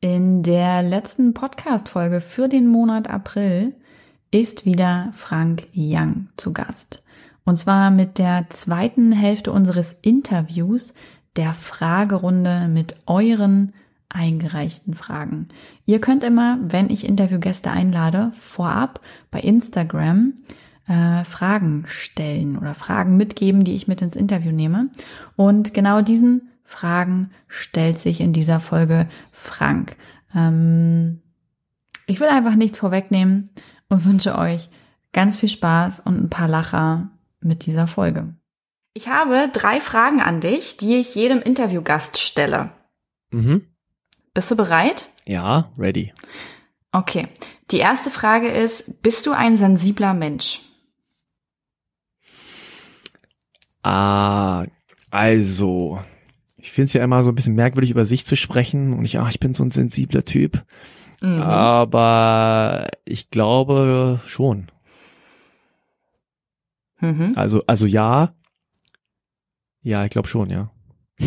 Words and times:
In 0.00 0.44
der 0.44 0.84
letzten 0.84 1.34
Podcast-Folge 1.34 2.20
für 2.20 2.48
den 2.48 2.68
Monat 2.68 3.10
April 3.10 3.74
ist 4.30 4.64
wieder 4.64 5.10
Frank 5.12 5.66
Young 5.74 6.28
zu 6.36 6.52
Gast. 6.52 7.02
Und 7.44 7.56
zwar 7.56 7.90
mit 7.90 8.18
der 8.18 8.46
zweiten 8.50 9.10
Hälfte 9.10 9.50
unseres 9.50 9.96
Interviews, 10.00 10.94
der 11.34 11.52
Fragerunde 11.52 12.68
mit 12.68 12.94
euren 13.06 13.72
eingereichten 14.08 14.94
Fragen. 14.94 15.48
Ihr 15.84 16.00
könnt 16.00 16.22
immer, 16.22 16.58
wenn 16.62 16.90
ich 16.90 17.04
Interviewgäste 17.04 17.72
einlade, 17.72 18.30
vorab 18.38 19.00
bei 19.32 19.40
Instagram 19.40 20.34
äh, 20.86 21.24
Fragen 21.24 21.86
stellen 21.88 22.56
oder 22.56 22.74
Fragen 22.74 23.16
mitgeben, 23.16 23.64
die 23.64 23.74
ich 23.74 23.88
mit 23.88 24.00
ins 24.00 24.14
Interview 24.14 24.52
nehme. 24.52 24.90
Und 25.34 25.74
genau 25.74 26.02
diesen 26.02 26.50
Fragen 26.68 27.30
stellt 27.46 27.98
sich 27.98 28.20
in 28.20 28.34
dieser 28.34 28.60
Folge 28.60 29.08
Frank. 29.32 29.96
Ähm, 30.34 31.22
ich 32.06 32.20
will 32.20 32.28
einfach 32.28 32.56
nichts 32.56 32.78
vorwegnehmen 32.78 33.48
und 33.88 34.04
wünsche 34.04 34.36
euch 34.36 34.68
ganz 35.14 35.38
viel 35.38 35.48
Spaß 35.48 36.00
und 36.00 36.22
ein 36.22 36.28
paar 36.28 36.46
Lacher 36.46 37.10
mit 37.40 37.64
dieser 37.64 37.86
Folge. 37.86 38.34
Ich 38.92 39.08
habe 39.08 39.48
drei 39.50 39.80
Fragen 39.80 40.20
an 40.20 40.42
dich, 40.42 40.76
die 40.76 40.96
ich 40.96 41.14
jedem 41.14 41.40
Interviewgast 41.40 42.18
stelle. 42.18 42.70
Mhm. 43.30 43.66
Bist 44.34 44.50
du 44.50 44.56
bereit? 44.56 45.06
Ja, 45.24 45.72
ready. 45.78 46.12
Okay. 46.92 47.28
Die 47.70 47.78
erste 47.78 48.10
Frage 48.10 48.48
ist, 48.48 49.00
bist 49.00 49.26
du 49.26 49.32
ein 49.32 49.56
sensibler 49.56 50.12
Mensch? 50.12 50.60
Ah, 53.82 54.66
also, 55.10 56.00
ich 56.58 56.72
finde 56.72 56.86
es 56.86 56.92
ja 56.92 57.04
immer 57.04 57.22
so 57.22 57.30
ein 57.30 57.34
bisschen 57.34 57.54
merkwürdig, 57.54 57.90
über 57.90 58.04
sich 58.04 58.26
zu 58.26 58.36
sprechen 58.36 58.92
und 58.92 59.04
ich, 59.04 59.18
ach, 59.18 59.30
ich 59.30 59.40
bin 59.40 59.54
so 59.54 59.64
ein 59.64 59.70
sensibler 59.70 60.24
Typ. 60.24 60.64
Mhm. 61.22 61.40
Aber 61.40 62.88
ich 63.04 63.30
glaube 63.30 64.20
schon. 64.26 64.70
Mhm. 67.00 67.32
Also, 67.36 67.62
also 67.66 67.86
ja. 67.86 68.34
Ja, 69.82 70.04
ich 70.04 70.10
glaube 70.10 70.28
schon, 70.28 70.50
ja. 70.50 70.70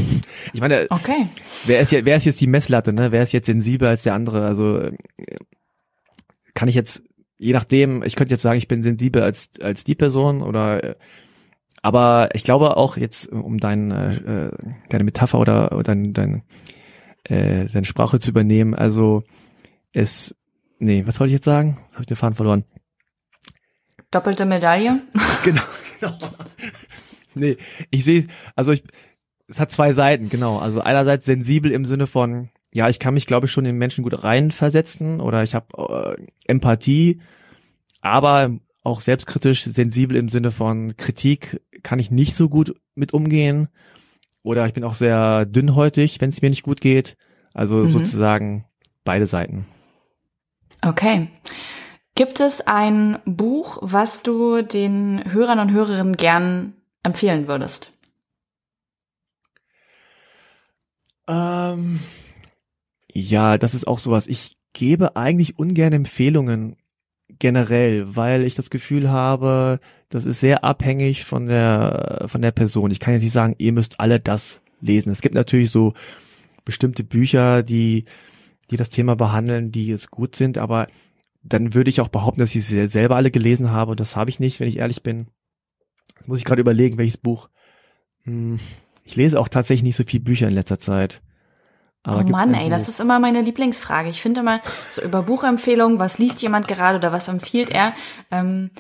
ich 0.54 0.60
meine, 0.60 0.88
okay. 0.90 1.28
wer 1.66 1.80
ist, 1.80 1.92
wer 1.92 2.16
ist 2.16 2.26
jetzt 2.26 2.42
die 2.42 2.48
Messlatte, 2.48 2.94
ne? 2.94 3.12
Wer 3.12 3.24
ist 3.24 3.32
jetzt 3.32 3.46
sensibler 3.46 3.90
als 3.90 4.04
der 4.04 4.14
andere? 4.14 4.46
Also 4.46 4.80
äh, 4.80 4.96
kann 6.54 6.68
ich 6.68 6.76
jetzt, 6.76 7.04
je 7.38 7.54
nachdem, 7.54 8.04
ich 8.04 8.16
könnte 8.16 8.34
jetzt 8.34 8.42
sagen, 8.42 8.58
ich 8.58 8.68
bin 8.68 8.84
sensibel 8.84 9.22
als, 9.24 9.50
als 9.62 9.86
die 9.86 9.96
Person 9.96 10.42
oder 10.42 10.84
äh, 10.84 10.96
aber 11.82 12.30
ich 12.34 12.44
glaube 12.44 12.78
auch 12.78 12.98
jetzt, 12.98 13.28
um 13.28 13.58
dein, 13.58 13.92
äh, 13.92 14.52
deine 14.90 15.04
Metapher 15.04 15.40
oder, 15.40 15.72
oder 15.72 15.84
dein, 15.84 16.14
dein, 16.14 16.44
äh, 17.24 17.66
deine 17.66 17.86
Sprache 17.86 18.20
zu 18.20 18.30
übernehmen, 18.30 18.76
also 18.76 19.24
es, 19.94 20.36
nee, 20.80 21.04
was 21.06 21.16
soll 21.16 21.28
ich 21.28 21.34
jetzt 21.34 21.46
sagen? 21.46 21.78
Habe 21.94 22.02
ich 22.02 22.08
den 22.08 22.18
Faden 22.18 22.36
verloren. 22.36 22.64
Doppelte 24.12 24.46
Medaille? 24.46 25.02
genau, 25.44 25.62
genau. 26.00 26.18
Nee, 27.34 27.58
ich 27.90 28.04
sehe, 28.04 28.28
also 28.56 28.72
ich, 28.72 28.84
es 29.48 29.60
hat 29.60 29.72
zwei 29.72 29.94
Seiten, 29.94 30.30
genau. 30.30 30.60
Also 30.60 30.82
einerseits 30.82 31.26
sensibel 31.26 31.72
im 31.72 31.86
Sinne 31.86 32.08
von, 32.08 32.50
ja, 32.74 32.90
ich 32.90 33.00
kann 33.00 33.14
mich, 33.14 33.26
glaube 33.26 33.46
ich, 33.46 33.52
schon 33.52 33.66
in 33.66 33.78
Menschen 33.78 34.04
gut 34.04 34.24
reinversetzen 34.24 35.20
oder 35.20 35.44
ich 35.44 35.56
habe 35.56 36.18
äh, 36.18 36.26
Empathie, 36.46 37.22
aber 38.02 38.52
auch 38.84 39.02
selbstkritisch, 39.02 39.64
sensibel 39.64 40.18
im 40.18 40.30
Sinne 40.30 40.52
von 40.52 40.96
Kritik 40.98 41.62
kann 41.84 42.00
ich 42.00 42.12
nicht 42.12 42.36
so 42.36 42.50
gut 42.50 42.76
mit 42.96 43.14
umgehen. 43.14 43.68
Oder 44.44 44.66
ich 44.66 44.74
bin 44.74 44.84
auch 44.84 44.96
sehr 44.96 45.46
dünnhäutig, 45.46 46.20
wenn 46.20 46.30
es 46.30 46.42
mir 46.42 46.50
nicht 46.50 46.64
gut 46.64 46.82
geht. 46.82 47.16
Also 47.54 47.78
mhm. 47.78 47.92
sozusagen 47.92 48.66
beide 49.04 49.28
Seiten. 49.28 49.66
Okay. 50.82 51.28
Gibt 52.16 52.40
es 52.40 52.62
ein 52.62 53.20
Buch, 53.26 53.78
was 53.82 54.24
du 54.24 54.64
den 54.64 55.32
Hörern 55.32 55.60
und 55.60 55.72
Hörerinnen 55.72 56.18
gern 56.18 56.74
empfehlen 57.04 57.48
würdest? 57.48 57.94
Ähm, 61.28 62.00
ja, 63.12 63.58
das 63.58 63.74
ist 63.74 63.88
auch 63.88 64.00
sowas. 64.00 64.28
Ich 64.28 64.58
gebe 64.74 65.16
eigentlich 65.16 65.58
ungern 65.58 65.94
Empfehlungen 65.94 66.76
generell, 67.42 68.16
weil 68.16 68.46
ich 68.46 68.54
das 68.54 68.70
Gefühl 68.70 69.10
habe, 69.10 69.80
das 70.10 70.26
ist 70.26 70.40
sehr 70.40 70.64
abhängig 70.64 71.26
von 71.26 71.48
der, 71.48 72.26
von 72.28 72.42
der 72.42 72.52
Person. 72.52 72.92
Ich 72.92 73.00
kann 73.00 73.16
jetzt 73.16 73.24
nicht 73.24 73.34
sagen, 73.34 73.56
ihr 73.58 73.74
müsst 73.74 74.00
alle 74.00 74.20
das 74.20 74.62
lesen. 74.80 75.12
Es 75.12 75.22
gibt 75.22 75.34
natürlich 75.34 75.72
so 75.72 75.94
bestimmte 76.66 77.04
Bücher, 77.04 77.64
die, 77.64 78.06
die 78.70 78.78
das 78.78 78.92
Thema 78.92 79.16
behandeln, 79.16 79.72
die 79.72 79.88
jetzt 79.88 80.12
gut 80.12 80.36
sind, 80.36 80.60
aber 80.60 80.86
dann 81.42 81.74
würde 81.74 81.90
ich 81.90 82.00
auch 82.00 82.10
behaupten, 82.10 82.42
dass 82.42 82.54
ich 82.54 82.64
sie 82.64 82.88
selber 82.88 83.16
alle 83.16 83.32
gelesen 83.32 83.72
habe 83.72 83.92
und 83.92 84.00
das 84.00 84.16
habe 84.16 84.30
ich 84.30 84.40
nicht, 84.40 84.60
wenn 84.60 84.68
ich 84.68 84.78
ehrlich 84.78 85.02
bin. 85.02 85.26
Jetzt 86.20 86.28
muss 86.28 86.38
ich 86.38 86.46
gerade 86.46 86.62
überlegen, 86.62 87.00
welches 87.00 87.18
Buch. 87.18 87.50
Hm, 88.24 88.60
ich 89.04 89.16
lese 89.16 89.40
auch 89.40 89.48
tatsächlich 89.48 89.84
nicht 89.84 89.96
so 89.96 90.04
viele 90.04 90.24
Bücher 90.24 90.48
in 90.48 90.54
letzter 90.54 90.78
Zeit. 90.78 91.24
Aber 92.04 92.26
oh 92.26 92.30
Mann, 92.30 92.54
ey, 92.54 92.70
das 92.70 92.90
ist 92.90 93.00
immer 93.00 93.20
meine 93.20 93.42
Lieblingsfrage. 93.42 94.10
Ich 94.10 94.22
finde 94.22 94.42
immer 94.42 94.62
so 94.90 95.02
über 95.04 95.22
Buchempfehlungen, 95.22 96.00
was 96.00 96.18
liest 96.18 96.42
jemand 96.42 96.68
gerade 96.68 96.98
oder 96.98 97.12
was 97.12 97.28
empfiehlt 97.28 97.70
er, 97.70 97.94
ähm, 98.32 98.72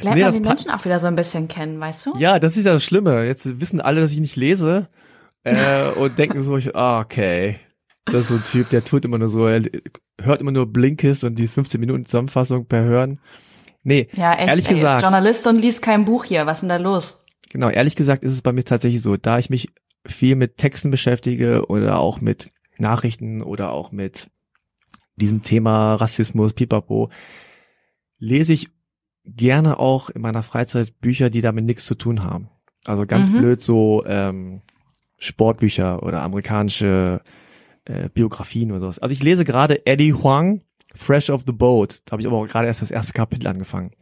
lernt 0.00 0.16
nee, 0.16 0.24
man 0.24 0.32
die 0.32 0.40
Menschen 0.40 0.70
auch 0.70 0.84
wieder 0.84 1.00
so 1.00 1.08
ein 1.08 1.16
bisschen 1.16 1.48
kennen, 1.48 1.80
weißt 1.80 2.06
du? 2.06 2.16
Ja, 2.18 2.38
das 2.38 2.56
ist 2.56 2.64
ja 2.64 2.72
das 2.72 2.84
Schlimme. 2.84 3.24
Jetzt 3.24 3.60
wissen 3.60 3.80
alle, 3.80 4.00
dass 4.00 4.12
ich 4.12 4.20
nicht 4.20 4.36
lese 4.36 4.88
äh, 5.42 5.88
und 5.96 6.18
denken 6.18 6.40
so, 6.42 6.56
ich, 6.56 6.76
ah, 6.76 7.00
okay, 7.00 7.58
das 8.04 8.22
ist 8.22 8.28
so 8.28 8.34
ein 8.34 8.44
Typ, 8.44 8.68
der 8.70 8.84
tut 8.84 9.04
immer 9.04 9.18
nur 9.18 9.28
so, 9.28 9.46
er 9.46 9.62
hört 10.20 10.40
immer 10.40 10.52
nur 10.52 10.66
Blinkist 10.66 11.24
und 11.24 11.36
die 11.36 11.48
15 11.48 11.80
Minuten 11.80 12.06
Zusammenfassung 12.06 12.66
per 12.66 12.82
Hören. 12.82 13.20
Nee, 13.82 14.08
ja, 14.14 14.34
echt, 14.34 14.48
ehrlich 14.48 14.68
ey, 14.68 14.74
gesagt. 14.74 15.02
Journalist 15.02 15.46
und 15.46 15.60
liest 15.60 15.82
kein 15.82 16.04
Buch 16.04 16.24
hier, 16.24 16.46
was 16.46 16.58
ist 16.58 16.60
denn 16.62 16.68
da 16.68 16.76
los? 16.76 17.26
Genau, 17.50 17.68
ehrlich 17.68 17.96
gesagt 17.96 18.22
ist 18.22 18.32
es 18.32 18.42
bei 18.42 18.52
mir 18.52 18.64
tatsächlich 18.64 19.02
so, 19.02 19.16
da 19.16 19.38
ich 19.38 19.50
mich 19.50 19.68
viel 20.06 20.36
mit 20.36 20.56
Texten 20.56 20.90
beschäftige 20.90 21.66
oder 21.66 21.98
auch 21.98 22.20
mit 22.20 22.52
Nachrichten 22.78 23.42
oder 23.42 23.72
auch 23.72 23.92
mit 23.92 24.30
diesem 25.16 25.42
Thema 25.42 25.94
Rassismus, 25.94 26.54
Pipapo, 26.54 27.10
lese 28.18 28.52
ich 28.52 28.70
gerne 29.24 29.78
auch 29.78 30.10
in 30.10 30.22
meiner 30.22 30.42
Freizeit 30.42 31.00
Bücher, 31.00 31.30
die 31.30 31.40
damit 31.40 31.64
nichts 31.64 31.86
zu 31.86 31.94
tun 31.94 32.24
haben. 32.24 32.48
Also 32.84 33.06
ganz 33.06 33.30
mhm. 33.30 33.38
blöd 33.38 33.60
so 33.60 34.04
ähm, 34.06 34.62
Sportbücher 35.18 36.02
oder 36.02 36.22
amerikanische 36.22 37.20
äh, 37.84 38.08
Biografien 38.08 38.70
oder 38.72 38.80
sowas. 38.80 38.98
Also 38.98 39.12
ich 39.12 39.22
lese 39.22 39.44
gerade 39.44 39.86
Eddie 39.86 40.14
Huang, 40.14 40.62
Fresh 40.94 41.30
of 41.30 41.42
the 41.46 41.52
Boat. 41.52 42.02
Da 42.04 42.12
habe 42.12 42.22
ich 42.22 42.26
aber 42.26 42.38
auch 42.38 42.48
gerade 42.48 42.66
erst 42.66 42.82
das 42.82 42.90
erste 42.90 43.12
Kapitel 43.12 43.46
angefangen. 43.46 43.92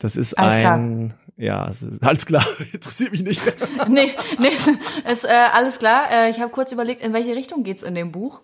Das 0.00 0.16
ist 0.16 0.36
Alles 0.36 0.56
ein, 0.56 0.60
klar. 0.60 1.20
Ja, 1.36 1.68
ist, 1.68 1.86
alles 2.02 2.26
klar, 2.26 2.44
interessiert 2.72 3.12
mich 3.12 3.22
nicht. 3.22 3.40
nee, 3.88 4.10
nee, 4.38 4.48
ist, 4.48 5.24
äh, 5.24 5.28
alles 5.54 5.78
klar. 5.78 6.10
Äh, 6.10 6.30
ich 6.30 6.40
habe 6.40 6.50
kurz 6.50 6.72
überlegt, 6.72 7.00
in 7.00 7.12
welche 7.12 7.36
Richtung 7.36 7.62
geht's 7.62 7.82
in 7.82 7.94
dem 7.94 8.10
Buch? 8.10 8.40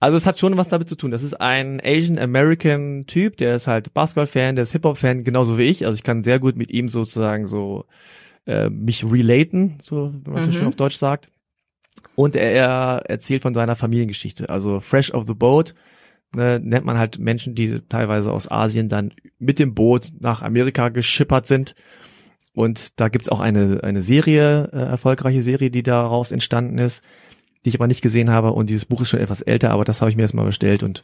Also 0.00 0.16
es 0.16 0.26
hat 0.26 0.40
schon 0.40 0.56
was 0.56 0.66
damit 0.66 0.88
zu 0.88 0.96
tun. 0.96 1.12
Das 1.12 1.22
ist 1.22 1.40
ein 1.40 1.80
Asian 1.84 2.18
American 2.18 3.06
Typ, 3.06 3.36
der 3.36 3.54
ist 3.54 3.68
halt 3.68 3.94
Basketball-Fan, 3.94 4.56
der 4.56 4.64
ist 4.64 4.72
Hip-Hop-Fan, 4.72 5.22
genauso 5.22 5.58
wie 5.58 5.62
ich. 5.62 5.86
Also 5.86 5.96
ich 5.96 6.02
kann 6.02 6.24
sehr 6.24 6.40
gut 6.40 6.56
mit 6.56 6.72
ihm 6.72 6.88
sozusagen 6.88 7.46
so 7.46 7.84
äh, 8.46 8.68
mich 8.68 9.04
relaten, 9.04 9.78
so 9.80 10.12
wenn 10.24 10.32
man 10.32 10.42
es 10.42 10.46
mhm. 10.46 10.52
so 10.52 10.58
schön 10.58 10.68
auf 10.68 10.76
Deutsch 10.76 10.96
sagt. 10.96 11.30
Und 12.16 12.34
er, 12.34 12.50
er 12.50 13.02
erzählt 13.08 13.42
von 13.42 13.54
seiner 13.54 13.76
Familiengeschichte. 13.76 14.48
Also 14.48 14.80
Fresh 14.80 15.12
of 15.12 15.26
the 15.26 15.34
Boat 15.34 15.74
ne, 16.34 16.60
nennt 16.60 16.84
man 16.84 16.98
halt 16.98 17.18
Menschen, 17.18 17.54
die 17.54 17.78
teilweise 17.88 18.32
aus 18.32 18.50
Asien 18.50 18.88
dann 18.88 19.12
mit 19.38 19.58
dem 19.58 19.74
Boot 19.74 20.12
nach 20.20 20.42
Amerika 20.42 20.88
geschippert 20.88 21.46
sind. 21.46 21.74
Und 22.54 23.00
da 23.00 23.08
gibt's 23.08 23.28
auch 23.28 23.40
eine, 23.40 23.82
eine 23.82 24.02
Serie, 24.02 24.68
äh, 24.72 24.76
erfolgreiche 24.76 25.42
Serie, 25.42 25.70
die 25.70 25.82
daraus 25.82 26.32
entstanden 26.32 26.78
ist, 26.78 27.02
die 27.64 27.70
ich 27.70 27.76
aber 27.76 27.86
nicht 27.86 28.02
gesehen 28.02 28.30
habe. 28.30 28.52
Und 28.52 28.68
dieses 28.68 28.84
Buch 28.84 29.00
ist 29.00 29.10
schon 29.10 29.20
etwas 29.20 29.40
älter, 29.40 29.70
aber 29.70 29.84
das 29.84 30.00
habe 30.00 30.10
ich 30.10 30.16
mir 30.16 30.22
erstmal 30.22 30.46
bestellt 30.46 30.82
und 30.82 31.02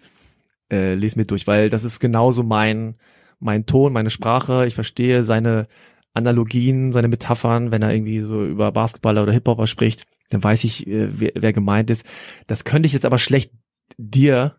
äh, 0.70 0.94
lese 0.94 1.18
mir 1.18 1.24
durch, 1.24 1.46
weil 1.46 1.70
das 1.70 1.84
ist 1.84 2.00
genauso 2.00 2.42
mein, 2.42 2.96
mein 3.40 3.64
Ton, 3.64 3.92
meine 3.92 4.10
Sprache. 4.10 4.66
Ich 4.66 4.74
verstehe 4.74 5.24
seine 5.24 5.68
Analogien, 6.12 6.92
seine 6.92 7.08
Metaphern, 7.08 7.70
wenn 7.70 7.82
er 7.82 7.94
irgendwie 7.94 8.20
so 8.20 8.44
über 8.44 8.72
Basketballer 8.72 9.22
oder 9.22 9.32
Hip-Hopper 9.32 9.66
spricht, 9.66 10.06
dann 10.30 10.42
weiß 10.44 10.64
ich, 10.64 10.86
äh, 10.86 11.08
wer, 11.18 11.32
wer 11.34 11.52
gemeint 11.52 11.88
ist. 11.90 12.04
Das 12.46 12.64
könnte 12.64 12.86
ich 12.86 12.92
jetzt 12.92 13.06
aber 13.06 13.18
schlecht 13.18 13.52
dir 13.96 14.57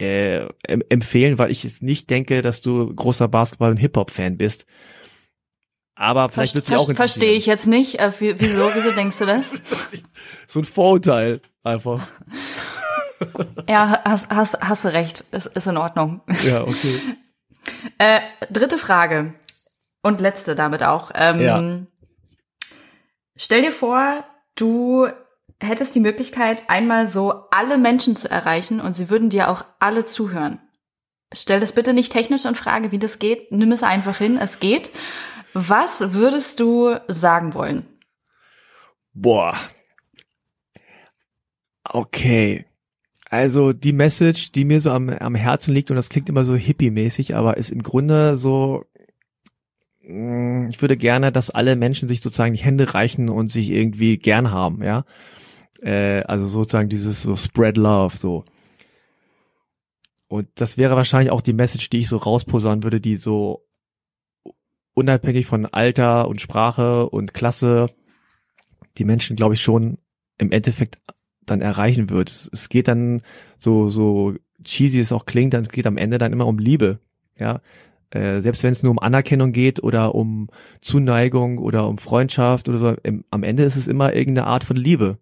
äh, 0.00 0.48
empfehlen, 0.88 1.38
weil 1.38 1.50
ich 1.50 1.62
jetzt 1.62 1.82
nicht 1.82 2.10
denke, 2.10 2.42
dass 2.42 2.60
du 2.60 2.94
großer 2.94 3.28
Basketball- 3.28 3.70
und 3.70 3.76
Hip-Hop-Fan 3.76 4.36
bist. 4.36 4.66
Aber 5.94 6.30
vielleicht 6.30 6.54
wird 6.54 6.66
es 6.66 6.72
auch 6.72 6.94
Verstehe 6.94 7.34
ich 7.34 7.44
jetzt 7.44 7.66
nicht. 7.66 8.00
Äh, 8.00 8.10
wieso, 8.18 8.70
wieso 8.74 8.92
denkst 8.92 9.18
du 9.18 9.26
das? 9.26 9.58
so 10.46 10.60
ein 10.60 10.64
Vorurteil 10.64 11.42
einfach. 11.62 12.00
ja, 13.68 14.00
hast, 14.04 14.30
hast, 14.30 14.60
hast 14.60 14.84
du 14.86 14.92
recht. 14.92 15.20
Ist, 15.32 15.46
ist 15.46 15.66
in 15.66 15.76
Ordnung. 15.76 16.22
Ja, 16.44 16.62
okay. 16.62 17.00
Äh, 17.98 18.20
dritte 18.50 18.78
Frage. 18.78 19.34
Und 20.02 20.20
letzte 20.22 20.54
damit 20.54 20.82
auch. 20.82 21.10
Ähm, 21.14 21.40
ja. 21.40 21.86
Stell 23.36 23.60
dir 23.60 23.72
vor, 23.72 24.24
du 24.54 25.08
hättest 25.60 25.94
die 25.94 26.00
Möglichkeit, 26.00 26.64
einmal 26.68 27.08
so 27.08 27.30
alle 27.50 27.78
Menschen 27.78 28.16
zu 28.16 28.30
erreichen 28.30 28.80
und 28.80 28.94
sie 28.94 29.10
würden 29.10 29.28
dir 29.28 29.48
auch 29.48 29.64
alle 29.78 30.04
zuhören. 30.04 30.58
Stell 31.32 31.60
das 31.60 31.72
bitte 31.72 31.92
nicht 31.92 32.12
technisch 32.12 32.44
in 32.44 32.56
Frage, 32.56 32.90
wie 32.90 32.98
das 32.98 33.18
geht. 33.18 33.52
Nimm 33.52 33.70
es 33.70 33.82
einfach 33.82 34.18
hin, 34.18 34.36
es 34.40 34.58
geht. 34.58 34.90
Was 35.52 36.12
würdest 36.12 36.58
du 36.60 36.96
sagen 37.08 37.54
wollen? 37.54 37.86
Boah. 39.12 39.54
Okay. 41.84 42.66
Also 43.28 43.72
die 43.72 43.92
Message, 43.92 44.50
die 44.52 44.64
mir 44.64 44.80
so 44.80 44.90
am, 44.90 45.08
am 45.08 45.36
Herzen 45.36 45.72
liegt, 45.72 45.90
und 45.90 45.96
das 45.96 46.08
klingt 46.08 46.28
immer 46.28 46.44
so 46.44 46.56
hippie-mäßig, 46.56 47.36
aber 47.36 47.56
ist 47.56 47.70
im 47.70 47.82
Grunde 47.82 48.36
so, 48.36 48.84
mm, 50.02 50.68
ich 50.68 50.82
würde 50.82 50.96
gerne, 50.96 51.30
dass 51.30 51.50
alle 51.50 51.76
Menschen 51.76 52.08
sich 52.08 52.22
sozusagen 52.22 52.54
die 52.54 52.62
Hände 52.62 52.92
reichen 52.92 53.28
und 53.28 53.52
sich 53.52 53.70
irgendwie 53.70 54.18
gern 54.18 54.50
haben, 54.50 54.82
ja. 54.82 55.04
Äh, 55.82 56.22
also 56.22 56.46
sozusagen 56.46 56.88
dieses 56.88 57.22
so 57.22 57.36
Spread 57.36 57.76
Love, 57.76 58.16
so. 58.16 58.44
Und 60.28 60.48
das 60.54 60.78
wäre 60.78 60.94
wahrscheinlich 60.94 61.32
auch 61.32 61.40
die 61.40 61.52
Message, 61.52 61.90
die 61.90 62.00
ich 62.00 62.08
so 62.08 62.16
rausposaunen 62.16 62.84
würde, 62.84 63.00
die 63.00 63.16
so 63.16 63.66
unabhängig 64.94 65.46
von 65.46 65.66
Alter 65.66 66.28
und 66.28 66.40
Sprache 66.40 67.08
und 67.08 67.34
Klasse 67.34 67.88
die 68.98 69.04
Menschen, 69.04 69.36
glaube 69.36 69.54
ich, 69.54 69.62
schon 69.62 69.98
im 70.38 70.52
Endeffekt 70.52 70.98
dann 71.46 71.60
erreichen 71.60 72.10
wird. 72.10 72.30
Es, 72.30 72.50
es 72.52 72.68
geht 72.68 72.88
dann 72.88 73.22
so, 73.58 73.88
so 73.88 74.34
cheesy 74.62 75.00
es 75.00 75.12
auch 75.12 75.26
klingt, 75.26 75.54
dann 75.54 75.62
es 75.62 75.68
geht 75.68 75.86
am 75.86 75.96
Ende 75.96 76.18
dann 76.18 76.32
immer 76.32 76.46
um 76.46 76.58
Liebe. 76.58 77.00
Ja, 77.38 77.60
äh, 78.10 78.40
selbst 78.40 78.62
wenn 78.62 78.72
es 78.72 78.82
nur 78.82 78.92
um 78.92 78.98
Anerkennung 78.98 79.52
geht 79.52 79.82
oder 79.82 80.14
um 80.14 80.48
Zuneigung 80.80 81.58
oder 81.58 81.88
um 81.88 81.98
Freundschaft 81.98 82.68
oder 82.68 82.78
so, 82.78 82.94
im, 83.02 83.24
am 83.30 83.42
Ende 83.42 83.62
ist 83.62 83.76
es 83.76 83.88
immer 83.88 84.14
irgendeine 84.14 84.46
Art 84.46 84.64
von 84.64 84.76
Liebe. 84.76 85.18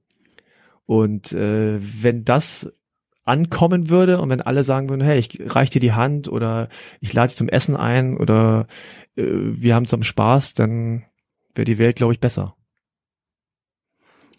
Und 0.88 1.32
äh, 1.32 1.79
wenn 2.02 2.25
das 2.25 2.73
ankommen 3.26 3.90
würde 3.90 4.23
und 4.23 4.31
wenn 4.31 4.40
alle 4.40 4.64
sagen 4.64 4.88
würden, 4.88 5.05
hey, 5.05 5.19
ich 5.19 5.38
reich 5.55 5.69
dir 5.69 5.82
die 5.82 5.93
Hand 5.93 6.29
oder 6.29 6.70
ich 7.00 7.12
lade 7.12 7.29
dich 7.29 7.37
zum 7.37 7.50
Essen 7.50 7.76
ein 7.76 8.17
oder 8.17 8.67
äh, 9.14 9.25
wir 9.26 9.75
haben 9.75 9.87
zum 9.87 10.02
Spaß, 10.02 10.55
dann 10.55 11.05
wäre 11.55 11.67
die 11.67 11.76
Welt, 11.76 11.96
glaube 11.96 12.14
ich, 12.14 12.20
besser. 12.20 12.56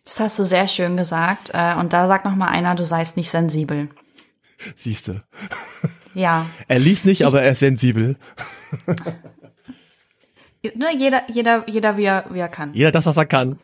Das 0.06 0.20
hast 0.20 0.40
du 0.40 0.44
sehr 0.44 0.68
schön 0.68 0.98
gesagt. 0.98 1.52
Äh, 1.54 1.76
und 1.76 1.94
da 1.94 2.08
sagt 2.08 2.26
noch 2.26 2.36
mal 2.36 2.48
einer, 2.48 2.74
du 2.74 2.84
seist 2.84 3.16
nicht 3.16 3.30
sensibel. 3.30 3.90
Siehste. 4.76 5.24
Ja. 6.16 6.48
Er 6.68 6.80
liest 6.80 7.06
nicht, 7.06 7.22
ich, 7.22 7.28
aber 7.28 7.44
er 7.44 7.52
ist 7.52 7.60
sensibel. 7.60 8.18
Ne, 10.62 10.88
jeder, 10.94 11.22
jeder, 11.30 11.64
jeder 11.70 11.96
wie 11.96 12.04
er, 12.04 12.26
wie 12.32 12.40
er 12.40 12.50
kann. 12.50 12.74
Jeder 12.74 12.92
das, 12.92 13.06
was 13.06 13.16
er 13.16 13.26
kann. 13.26 13.60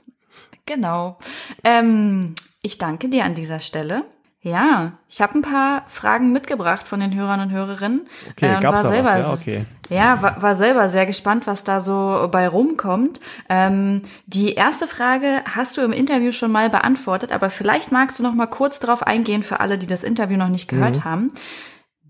Genau. 0.65 1.19
Ähm, 1.61 2.35
ich 2.65 2.77
danke 2.77 3.09
dir 3.09 3.25
an 3.25 3.35
dieser 3.35 3.59
Stelle. 3.59 4.03
Ja, 4.41 4.99
ich 5.09 5.21
habe 5.21 5.39
ein 5.39 5.41
paar 5.41 5.85
Fragen 5.87 6.31
mitgebracht 6.31 6.87
von 6.87 6.99
den 6.99 7.15
Hörern 7.15 7.39
und 7.39 7.51
Hörerinnen. 7.51 8.07
Okay, 8.29 8.51
äh, 8.51 8.55
und 8.55 8.61
gab's 8.61 8.83
war 8.83 8.91
selber, 8.91 9.09
was? 9.09 9.25
Ja, 9.25 9.33
okay. 9.33 9.65
Ja, 9.89 10.21
war, 10.21 10.41
war 10.41 10.55
selber 10.55 10.87
sehr 10.89 11.07
gespannt, 11.07 11.47
was 11.47 11.63
da 11.63 11.79
so 11.79 12.27
bei 12.31 12.47
rumkommt. 12.47 13.21
Ähm, 13.49 14.01
die 14.27 14.53
erste 14.53 14.85
Frage 14.85 15.41
hast 15.45 15.77
du 15.77 15.81
im 15.81 15.91
Interview 15.91 16.31
schon 16.31 16.51
mal 16.51 16.69
beantwortet, 16.69 17.31
aber 17.31 17.49
vielleicht 17.49 17.91
magst 17.91 18.19
du 18.19 18.23
noch 18.23 18.35
mal 18.35 18.45
kurz 18.45 18.79
darauf 18.79 19.01
eingehen 19.01 19.41
für 19.41 19.61
alle, 19.61 19.79
die 19.79 19.87
das 19.87 20.03
Interview 20.03 20.37
noch 20.37 20.49
nicht 20.49 20.67
gehört 20.67 20.97
mhm. 20.97 21.03
haben. 21.05 21.31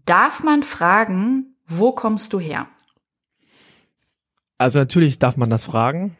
Darf 0.06 0.44
man 0.44 0.64
fragen, 0.64 1.56
wo 1.68 1.94
kommst 1.94 2.34
du 2.34 2.40
her? 2.40 2.68
Also 4.58 4.80
natürlich 4.80 5.20
darf 5.20 5.38
man 5.38 5.50
das 5.50 5.66
fragen. 5.66 6.18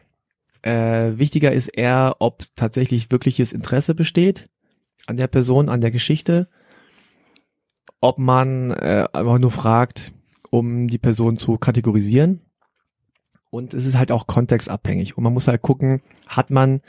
Äh, 0.66 1.16
wichtiger 1.16 1.52
ist 1.52 1.68
eher, 1.68 2.16
ob 2.18 2.42
tatsächlich 2.56 3.12
wirkliches 3.12 3.52
Interesse 3.52 3.94
besteht 3.94 4.48
an 5.06 5.16
der 5.16 5.28
Person, 5.28 5.68
an 5.68 5.80
der 5.80 5.92
Geschichte, 5.92 6.48
ob 8.00 8.18
man 8.18 8.72
äh, 8.72 9.06
einfach 9.12 9.38
nur 9.38 9.52
fragt, 9.52 10.12
um 10.50 10.88
die 10.88 10.98
Person 10.98 11.38
zu 11.38 11.56
kategorisieren. 11.56 12.40
Und 13.50 13.74
es 13.74 13.86
ist 13.86 13.96
halt 13.96 14.10
auch 14.10 14.26
kontextabhängig. 14.26 15.16
Und 15.16 15.22
man 15.22 15.32
muss 15.32 15.46
halt 15.46 15.62
gucken, 15.62 16.02
hat 16.26 16.50
man 16.50 16.80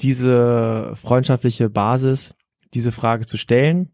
diese 0.00 0.92
freundschaftliche 0.96 1.70
Basis, 1.70 2.34
diese 2.74 2.90
Frage 2.90 3.26
zu 3.26 3.36
stellen? 3.36 3.92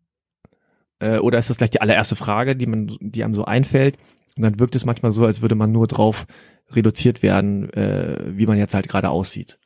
Äh, 1.00 1.18
oder 1.18 1.38
ist 1.38 1.50
das 1.50 1.58
gleich 1.58 1.68
die 1.68 1.82
allererste 1.82 2.16
Frage, 2.16 2.56
die 2.56 2.66
man, 2.66 2.96
die 2.98 3.22
einem 3.22 3.34
so 3.34 3.44
einfällt? 3.44 3.98
Und 4.38 4.42
dann 4.42 4.58
wirkt 4.58 4.74
es 4.74 4.86
manchmal 4.86 5.12
so, 5.12 5.26
als 5.26 5.42
würde 5.42 5.54
man 5.54 5.70
nur 5.70 5.86
drauf 5.86 6.26
reduziert 6.74 7.22
werden, 7.22 7.72
äh, 7.72 8.18
wie 8.26 8.46
man 8.46 8.58
jetzt 8.58 8.74
halt 8.74 8.88
gerade 8.88 9.10
aussieht. 9.10 9.58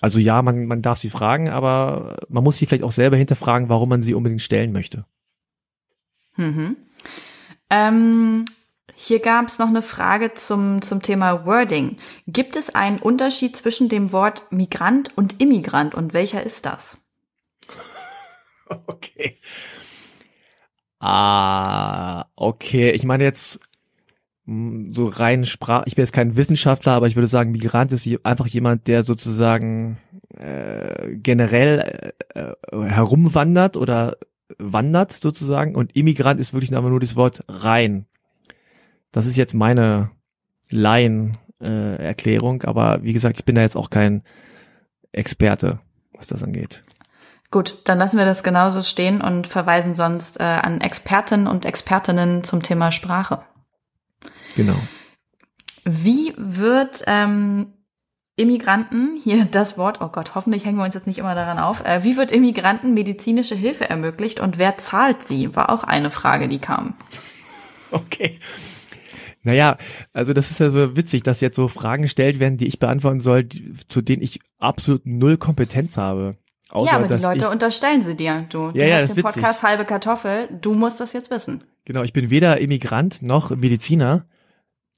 Also 0.00 0.18
ja, 0.18 0.40
man, 0.42 0.66
man 0.66 0.82
darf 0.82 0.98
sie 0.98 1.10
fragen, 1.10 1.50
aber 1.50 2.16
man 2.28 2.42
muss 2.42 2.56
sie 2.56 2.66
vielleicht 2.66 2.84
auch 2.84 2.92
selber 2.92 3.16
hinterfragen, 3.16 3.68
warum 3.68 3.88
man 3.88 4.02
sie 4.02 4.14
unbedingt 4.14 4.40
stellen 4.40 4.72
möchte. 4.72 5.04
Mhm. 6.36 6.76
Ähm, 7.68 8.44
hier 8.94 9.20
gab 9.20 9.46
es 9.46 9.58
noch 9.58 9.68
eine 9.68 9.82
Frage 9.82 10.34
zum, 10.34 10.82
zum 10.82 11.02
Thema 11.02 11.46
Wording. 11.46 11.96
Gibt 12.26 12.56
es 12.56 12.74
einen 12.74 12.98
Unterschied 12.98 13.56
zwischen 13.56 13.88
dem 13.88 14.12
Wort 14.12 14.50
Migrant 14.50 15.16
und 15.16 15.40
Immigrant 15.40 15.94
und 15.94 16.12
welcher 16.12 16.42
ist 16.42 16.66
das? 16.66 16.98
Okay. 18.86 19.40
Ah, 21.00 22.26
okay. 22.36 22.92
Ich 22.92 23.02
meine 23.02 23.24
jetzt 23.24 23.58
so 24.90 25.06
rein 25.06 25.44
Sprach, 25.44 25.84
ich 25.86 25.94
bin 25.94 26.02
jetzt 26.02 26.12
kein 26.12 26.36
Wissenschaftler, 26.36 26.92
aber 26.92 27.06
ich 27.06 27.14
würde 27.14 27.28
sagen, 27.28 27.52
Migrant 27.52 27.92
ist 27.92 28.08
einfach 28.24 28.46
jemand, 28.46 28.88
der 28.88 29.04
sozusagen 29.04 29.98
äh, 30.36 31.14
generell 31.14 32.14
äh, 32.34 32.40
äh, 32.40 32.54
herumwandert 32.88 33.76
oder 33.76 34.16
wandert 34.58 35.12
sozusagen 35.12 35.76
und 35.76 35.94
Immigrant 35.94 36.40
ist 36.40 36.52
wirklich 36.52 36.74
aber 36.74 36.90
nur 36.90 36.98
das 36.98 37.14
Wort 37.14 37.44
rein. 37.48 38.06
Das 39.12 39.26
ist 39.26 39.36
jetzt 39.36 39.54
meine 39.54 40.10
Laien-Erklärung, 40.70 42.62
äh, 42.62 42.66
aber 42.66 43.04
wie 43.04 43.12
gesagt, 43.12 43.38
ich 43.38 43.44
bin 43.44 43.54
da 43.54 43.62
jetzt 43.62 43.76
auch 43.76 43.90
kein 43.90 44.22
Experte, 45.12 45.78
was 46.12 46.26
das 46.26 46.42
angeht. 46.42 46.82
Gut, 47.52 47.82
dann 47.84 47.98
lassen 47.98 48.18
wir 48.18 48.24
das 48.24 48.44
genauso 48.44 48.82
stehen 48.82 49.20
und 49.20 49.48
verweisen 49.48 49.96
sonst 49.96 50.38
äh, 50.40 50.44
an 50.44 50.80
Experten 50.80 51.46
und 51.48 51.64
Expertinnen 51.64 52.44
zum 52.44 52.62
Thema 52.62 52.92
Sprache. 52.92 53.44
Genau. 54.56 54.76
Wie 55.84 56.34
wird 56.36 57.04
ähm, 57.06 57.72
Immigranten, 58.36 59.18
hier 59.22 59.44
das 59.44 59.76
Wort, 59.76 60.00
oh 60.00 60.08
Gott, 60.08 60.34
hoffentlich 60.34 60.64
hängen 60.64 60.78
wir 60.78 60.84
uns 60.84 60.94
jetzt 60.94 61.06
nicht 61.06 61.18
immer 61.18 61.34
daran 61.34 61.58
auf, 61.58 61.84
äh, 61.84 62.04
wie 62.04 62.16
wird 62.16 62.32
Immigranten 62.32 62.94
medizinische 62.94 63.54
Hilfe 63.54 63.88
ermöglicht 63.88 64.40
und 64.40 64.58
wer 64.58 64.78
zahlt 64.78 65.26
sie? 65.26 65.54
War 65.54 65.70
auch 65.70 65.84
eine 65.84 66.10
Frage, 66.10 66.48
die 66.48 66.58
kam. 66.58 66.94
Okay. 67.92 68.38
Naja, 69.42 69.78
also 70.12 70.32
das 70.32 70.52
ist 70.52 70.60
ja 70.60 70.70
so 70.70 70.96
witzig, 70.96 71.24
dass 71.24 71.40
jetzt 71.40 71.56
so 71.56 71.66
Fragen 71.66 72.02
gestellt 72.02 72.38
werden, 72.38 72.56
die 72.56 72.68
ich 72.68 72.78
beantworten 72.78 73.18
soll, 73.18 73.42
die, 73.42 73.72
zu 73.88 74.00
denen 74.00 74.22
ich 74.22 74.38
absolut 74.60 75.06
null 75.06 75.38
Kompetenz 75.38 75.96
habe. 75.96 76.36
Außer, 76.68 76.92
ja, 76.92 76.98
aber 76.98 77.16
die 77.16 77.20
Leute 77.20 77.50
unterstellen 77.50 78.02
sie 78.02 78.14
dir. 78.14 78.46
Du, 78.48 78.66
ja, 78.66 78.72
du 78.72 78.88
ja, 78.88 78.96
hast 78.96 79.16
den 79.16 79.24
Podcast 79.24 79.44
witzig. 79.44 79.62
halbe 79.64 79.84
Kartoffel, 79.86 80.48
du 80.60 80.74
musst 80.74 81.00
das 81.00 81.12
jetzt 81.12 81.32
wissen. 81.32 81.64
Genau, 81.84 82.04
ich 82.04 82.12
bin 82.12 82.30
weder 82.30 82.60
Immigrant 82.60 83.22
noch 83.22 83.50
Mediziner. 83.50 84.24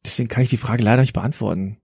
Deswegen 0.05 0.29
kann 0.29 0.43
ich 0.43 0.51
die 0.51 0.57
Frage 0.57 0.83
leider 0.83 1.03
nicht 1.03 1.13
beantworten. 1.13 1.79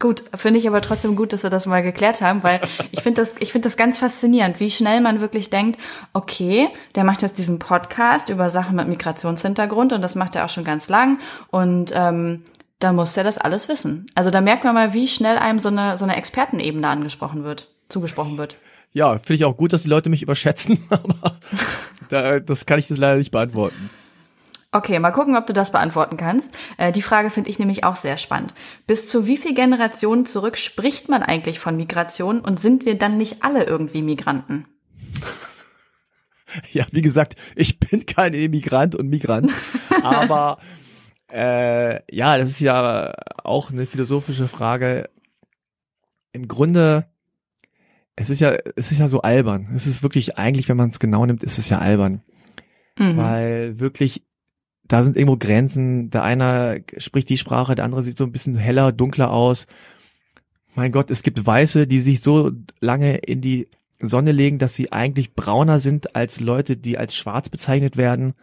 Gut, 0.00 0.22
finde 0.34 0.60
ich 0.60 0.68
aber 0.68 0.80
trotzdem 0.80 1.16
gut, 1.16 1.32
dass 1.32 1.42
wir 1.42 1.50
das 1.50 1.66
mal 1.66 1.82
geklärt 1.82 2.20
haben, 2.20 2.42
weil 2.42 2.60
ich 2.92 3.02
finde 3.02 3.20
das, 3.20 3.34
ich 3.40 3.52
finde 3.52 3.66
das 3.66 3.76
ganz 3.76 3.98
faszinierend, 3.98 4.60
wie 4.60 4.70
schnell 4.70 5.00
man 5.00 5.20
wirklich 5.20 5.50
denkt, 5.50 5.80
okay, 6.12 6.68
der 6.94 7.04
macht 7.04 7.22
jetzt 7.22 7.38
diesen 7.38 7.58
Podcast 7.58 8.28
über 8.28 8.48
Sachen 8.48 8.76
mit 8.76 8.88
Migrationshintergrund 8.88 9.92
und 9.92 10.02
das 10.02 10.14
macht 10.14 10.36
er 10.36 10.44
auch 10.44 10.48
schon 10.48 10.64
ganz 10.64 10.88
lang 10.88 11.18
und 11.48 11.92
ähm, 11.94 12.44
dann 12.78 12.94
muss 12.94 13.16
er 13.16 13.24
das 13.24 13.38
alles 13.38 13.68
wissen. 13.68 14.06
Also 14.14 14.30
da 14.30 14.40
merkt 14.40 14.62
man 14.62 14.74
mal, 14.74 14.94
wie 14.94 15.08
schnell 15.08 15.36
einem 15.36 15.58
so 15.58 15.68
eine 15.68 15.96
so 15.96 16.04
eine 16.04 16.16
Expertenebene 16.16 16.86
angesprochen 16.86 17.42
wird, 17.42 17.68
zugesprochen 17.88 18.38
wird. 18.38 18.56
Ja, 18.92 19.18
finde 19.18 19.34
ich 19.34 19.44
auch 19.44 19.56
gut, 19.56 19.72
dass 19.72 19.82
die 19.82 19.88
Leute 19.88 20.10
mich 20.10 20.22
überschätzen, 20.22 20.86
aber 20.90 21.38
da, 22.08 22.38
das 22.38 22.66
kann 22.66 22.78
ich 22.78 22.86
das 22.86 22.98
leider 22.98 23.16
nicht 23.16 23.32
beantworten. 23.32 23.90
Okay, 24.70 24.98
mal 24.98 25.12
gucken, 25.12 25.36
ob 25.36 25.46
du 25.46 25.54
das 25.54 25.72
beantworten 25.72 26.18
kannst. 26.18 26.56
Äh, 26.76 26.92
die 26.92 27.00
Frage 27.00 27.30
finde 27.30 27.48
ich 27.48 27.58
nämlich 27.58 27.84
auch 27.84 27.96
sehr 27.96 28.18
spannend. 28.18 28.54
Bis 28.86 29.08
zu 29.08 29.26
wie 29.26 29.38
viel 29.38 29.54
Generationen 29.54 30.26
zurück 30.26 30.58
spricht 30.58 31.08
man 31.08 31.22
eigentlich 31.22 31.58
von 31.58 31.76
Migration 31.76 32.40
und 32.40 32.60
sind 32.60 32.84
wir 32.84 32.98
dann 32.98 33.16
nicht 33.16 33.42
alle 33.42 33.64
irgendwie 33.64 34.02
Migranten? 34.02 34.66
Ja, 36.72 36.86
wie 36.92 37.02
gesagt, 37.02 37.36
ich 37.56 37.78
bin 37.78 38.06
kein 38.06 38.32
Immigrant 38.32 38.94
und 38.94 39.08
Migrant, 39.08 39.52
aber 40.02 40.56
äh, 41.30 42.00
ja, 42.10 42.38
das 42.38 42.48
ist 42.48 42.60
ja 42.60 43.12
auch 43.44 43.70
eine 43.70 43.84
philosophische 43.84 44.48
Frage. 44.48 45.10
Im 46.32 46.48
Grunde, 46.48 47.06
es 48.16 48.30
ist 48.30 48.40
ja, 48.40 48.56
es 48.76 48.90
ist 48.90 48.98
ja 48.98 49.08
so 49.08 49.20
albern. 49.20 49.68
Es 49.74 49.86
ist 49.86 50.02
wirklich 50.02 50.38
eigentlich, 50.38 50.70
wenn 50.70 50.78
man 50.78 50.88
es 50.88 51.00
genau 51.00 51.26
nimmt, 51.26 51.44
ist 51.44 51.58
es 51.58 51.68
ja 51.68 51.80
albern. 51.80 52.22
Mhm. 52.98 53.16
Weil 53.18 53.78
wirklich 53.78 54.24
da 54.88 55.04
sind 55.04 55.16
irgendwo 55.16 55.36
Grenzen. 55.36 56.10
Der 56.10 56.22
eine 56.22 56.82
spricht 56.96 57.28
die 57.28 57.38
Sprache, 57.38 57.74
der 57.74 57.84
andere 57.84 58.02
sieht 58.02 58.18
so 58.18 58.24
ein 58.24 58.32
bisschen 58.32 58.56
heller, 58.56 58.92
dunkler 58.92 59.30
aus. 59.30 59.66
Mein 60.74 60.92
Gott, 60.92 61.10
es 61.10 61.22
gibt 61.22 61.44
Weiße, 61.44 61.86
die 61.86 62.00
sich 62.00 62.20
so 62.20 62.50
lange 62.80 63.18
in 63.18 63.40
die 63.40 63.68
Sonne 64.00 64.32
legen, 64.32 64.58
dass 64.58 64.74
sie 64.74 64.92
eigentlich 64.92 65.34
brauner 65.34 65.80
sind 65.80 66.14
als 66.14 66.40
Leute, 66.40 66.76
die 66.76 66.98
als 66.98 67.14
schwarz 67.14 67.48
bezeichnet 67.48 67.96
werden. 67.96 68.34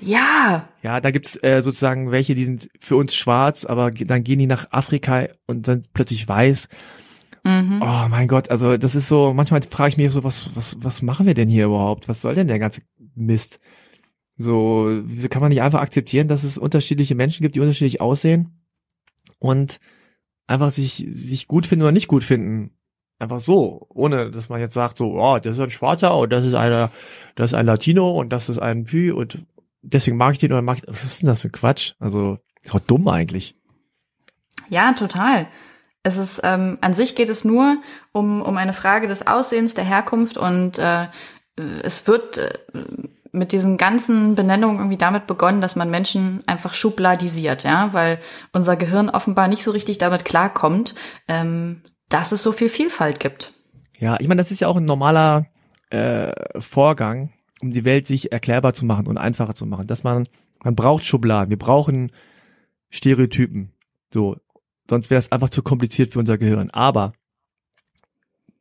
Ja. 0.00 0.68
Ja, 0.82 1.00
da 1.00 1.10
gibt's 1.10 1.36
äh, 1.42 1.62
sozusagen 1.62 2.10
welche, 2.10 2.34
die 2.34 2.44
sind 2.44 2.68
für 2.80 2.96
uns 2.96 3.14
schwarz, 3.14 3.64
aber 3.64 3.90
dann 3.90 4.24
gehen 4.24 4.38
die 4.38 4.46
nach 4.46 4.66
Afrika 4.70 5.28
und 5.46 5.68
dann 5.68 5.84
plötzlich 5.92 6.26
weiß. 6.26 6.68
Mhm. 7.44 7.82
Oh 7.82 8.08
mein 8.08 8.26
Gott, 8.26 8.50
also 8.50 8.76
das 8.76 8.94
ist 8.94 9.08
so, 9.08 9.34
manchmal 9.34 9.62
frage 9.62 9.90
ich 9.90 9.96
mich 9.98 10.10
so, 10.10 10.24
was, 10.24 10.50
was, 10.54 10.78
was 10.80 11.02
machen 11.02 11.26
wir 11.26 11.34
denn 11.34 11.48
hier 11.48 11.66
überhaupt? 11.66 12.08
Was 12.08 12.22
soll 12.22 12.34
denn 12.34 12.48
der 12.48 12.58
ganze 12.58 12.80
Mist? 13.14 13.60
So, 14.36 14.88
wieso 15.04 15.28
kann 15.28 15.42
man 15.42 15.50
nicht 15.50 15.62
einfach 15.62 15.80
akzeptieren, 15.80 16.28
dass 16.28 16.42
es 16.42 16.58
unterschiedliche 16.58 17.14
Menschen 17.14 17.42
gibt, 17.42 17.54
die 17.54 17.60
unterschiedlich 17.60 18.00
aussehen 18.00 18.64
und 19.38 19.78
einfach 20.46 20.70
sich, 20.70 21.06
sich 21.08 21.46
gut 21.46 21.66
finden 21.66 21.82
oder 21.82 21.92
nicht 21.92 22.08
gut 22.08 22.24
finden? 22.24 22.72
Einfach 23.20 23.38
so, 23.38 23.86
ohne 23.90 24.32
dass 24.32 24.48
man 24.48 24.60
jetzt 24.60 24.74
sagt, 24.74 24.98
so, 24.98 25.20
oh, 25.20 25.38
das 25.38 25.54
ist 25.54 25.60
ein 25.60 25.70
Schwarzer 25.70 26.16
und 26.16 26.32
das 26.32 26.44
ist 26.44 26.54
einer, 26.54 26.90
das 27.36 27.52
ist 27.52 27.54
ein 27.54 27.66
Latino 27.66 28.10
und 28.10 28.30
das 28.30 28.48
ist 28.48 28.58
ein 28.58 28.84
Pü 28.84 29.12
und 29.12 29.46
deswegen 29.82 30.16
mag 30.16 30.32
ich 30.32 30.38
den 30.38 30.52
oder 30.52 30.62
mag 30.62 30.78
ich, 30.78 30.84
was 30.88 31.04
ist 31.04 31.22
denn 31.22 31.28
das 31.28 31.42
für 31.42 31.50
Quatsch? 31.50 31.94
Also, 32.00 32.38
ist 32.62 32.74
doch 32.74 32.80
dumm 32.80 33.06
eigentlich. 33.06 33.56
Ja, 34.68 34.92
total. 34.94 35.46
Es 36.02 36.16
ist, 36.16 36.40
ähm, 36.42 36.78
an 36.80 36.92
sich 36.92 37.14
geht 37.14 37.30
es 37.30 37.44
nur 37.44 37.76
um, 38.12 38.42
um 38.42 38.56
eine 38.56 38.72
Frage 38.72 39.06
des 39.06 39.26
Aussehens, 39.26 39.74
der 39.74 39.84
Herkunft 39.84 40.36
und 40.36 40.78
äh, 40.78 41.06
es 41.56 42.06
wird 42.06 42.38
äh, 42.38 42.50
mit 43.34 43.52
diesen 43.52 43.76
ganzen 43.76 44.34
Benennungen 44.34 44.78
irgendwie 44.78 44.96
damit 44.96 45.26
begonnen, 45.26 45.60
dass 45.60 45.76
man 45.76 45.90
Menschen 45.90 46.42
einfach 46.46 46.74
schubladisiert, 46.74 47.64
ja, 47.64 47.92
weil 47.92 48.20
unser 48.52 48.76
Gehirn 48.76 49.10
offenbar 49.10 49.48
nicht 49.48 49.62
so 49.62 49.72
richtig 49.72 49.98
damit 49.98 50.24
klarkommt, 50.24 50.94
ähm, 51.28 51.82
dass 52.08 52.32
es 52.32 52.42
so 52.42 52.52
viel 52.52 52.68
Vielfalt 52.68 53.20
gibt. 53.20 53.52
Ja, 53.98 54.16
ich 54.20 54.28
meine, 54.28 54.40
das 54.40 54.50
ist 54.50 54.60
ja 54.60 54.68
auch 54.68 54.76
ein 54.76 54.84
normaler 54.84 55.46
äh, 55.90 56.32
Vorgang, 56.60 57.32
um 57.60 57.72
die 57.72 57.84
Welt 57.84 58.06
sich 58.06 58.32
erklärbar 58.32 58.74
zu 58.74 58.84
machen 58.84 59.06
und 59.06 59.18
einfacher 59.18 59.54
zu 59.54 59.66
machen. 59.66 59.86
Dass 59.86 60.04
man, 60.04 60.28
man 60.62 60.76
braucht 60.76 61.04
Schubladen, 61.04 61.50
wir 61.50 61.58
brauchen 61.58 62.12
Stereotypen. 62.90 63.72
So, 64.12 64.36
sonst 64.88 65.10
wäre 65.10 65.18
es 65.18 65.32
einfach 65.32 65.50
zu 65.50 65.62
kompliziert 65.62 66.12
für 66.12 66.20
unser 66.20 66.38
Gehirn. 66.38 66.70
Aber 66.70 67.14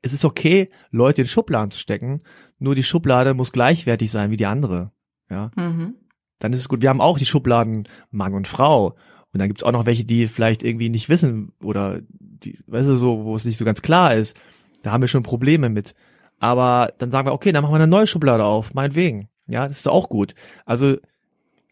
es 0.01 0.13
ist 0.13 0.25
okay, 0.25 0.69
Leute 0.91 1.21
in 1.21 1.27
Schubladen 1.27 1.71
zu 1.71 1.79
stecken, 1.79 2.21
nur 2.63 2.75
die 2.75 2.83
Schublade 2.83 3.33
muss 3.33 3.51
gleichwertig 3.51 4.09
sein 4.09 4.31
wie 4.31 4.37
die 4.37 4.45
andere. 4.45 4.91
Ja. 5.29 5.51
Mhm. 5.55 5.95
Dann 6.39 6.53
ist 6.53 6.59
es 6.59 6.69
gut. 6.69 6.81
Wir 6.81 6.89
haben 6.89 7.01
auch 7.01 7.17
die 7.17 7.25
Schubladen 7.25 7.87
Mann 8.09 8.33
und 8.33 8.47
Frau. 8.47 8.95
Und 9.33 9.39
dann 9.39 9.49
gibt's 9.49 9.63
auch 9.63 9.71
noch 9.71 9.85
welche, 9.85 10.05
die 10.05 10.27
vielleicht 10.27 10.63
irgendwie 10.63 10.89
nicht 10.89 11.09
wissen 11.09 11.51
oder 11.61 11.99
die, 12.09 12.59
weißt 12.67 12.87
du, 12.87 12.95
so, 12.95 13.25
wo 13.25 13.35
es 13.35 13.45
nicht 13.45 13.57
so 13.57 13.65
ganz 13.65 13.81
klar 13.81 14.15
ist. 14.15 14.37
Da 14.81 14.91
haben 14.91 15.01
wir 15.01 15.07
schon 15.07 15.23
Probleme 15.23 15.69
mit. 15.69 15.93
Aber 16.39 16.93
dann 16.99 17.11
sagen 17.11 17.27
wir, 17.27 17.33
okay, 17.33 17.51
dann 17.51 17.63
machen 17.63 17.73
wir 17.73 17.77
eine 17.77 17.87
neue 17.87 18.07
Schublade 18.07 18.45
auf, 18.45 18.73
meinetwegen. 18.73 19.29
Ja, 19.47 19.67
das 19.67 19.79
ist 19.79 19.87
auch 19.87 20.07
gut. 20.07 20.33
Also 20.65 20.97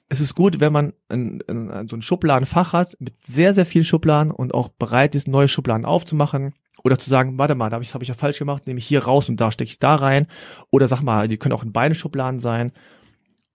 es 0.10 0.20
ist 0.20 0.36
gut, 0.36 0.60
wenn 0.60 0.74
man 0.74 0.94
ein, 1.08 1.42
ein, 1.48 1.88
so 1.88 1.96
ein 1.96 2.02
Schubladenfach 2.02 2.74
hat 2.74 2.98
mit 3.00 3.14
sehr, 3.22 3.54
sehr 3.54 3.66
vielen 3.66 3.86
Schubladen 3.86 4.32
und 4.32 4.54
auch 4.54 4.68
bereit 4.68 5.16
ist, 5.16 5.28
neue 5.28 5.48
Schubladen 5.48 5.86
aufzumachen 5.86 6.54
oder 6.84 6.98
zu 6.98 7.10
sagen, 7.10 7.38
warte 7.38 7.56
mal, 7.56 7.70
da 7.70 7.76
habe 7.76 7.84
ich, 7.84 7.94
hab 7.94 8.02
ich 8.02 8.08
ja 8.08 8.14
falsch 8.14 8.40
gemacht, 8.40 8.68
nehme 8.68 8.80
ich 8.80 8.88
hier 8.88 9.04
raus 9.04 9.30
und 9.30 9.40
da 9.40 9.52
stecke 9.52 9.70
ich 9.70 9.80
da 9.80 9.96
rein. 9.96 10.28
Oder 10.70 10.88
sag 10.88 11.02
mal, 11.02 11.28
die 11.28 11.38
können 11.38 11.54
auch 11.54 11.64
in 11.64 11.72
beide 11.72 11.96
Schubladen 11.96 12.40
sein. 12.40 12.72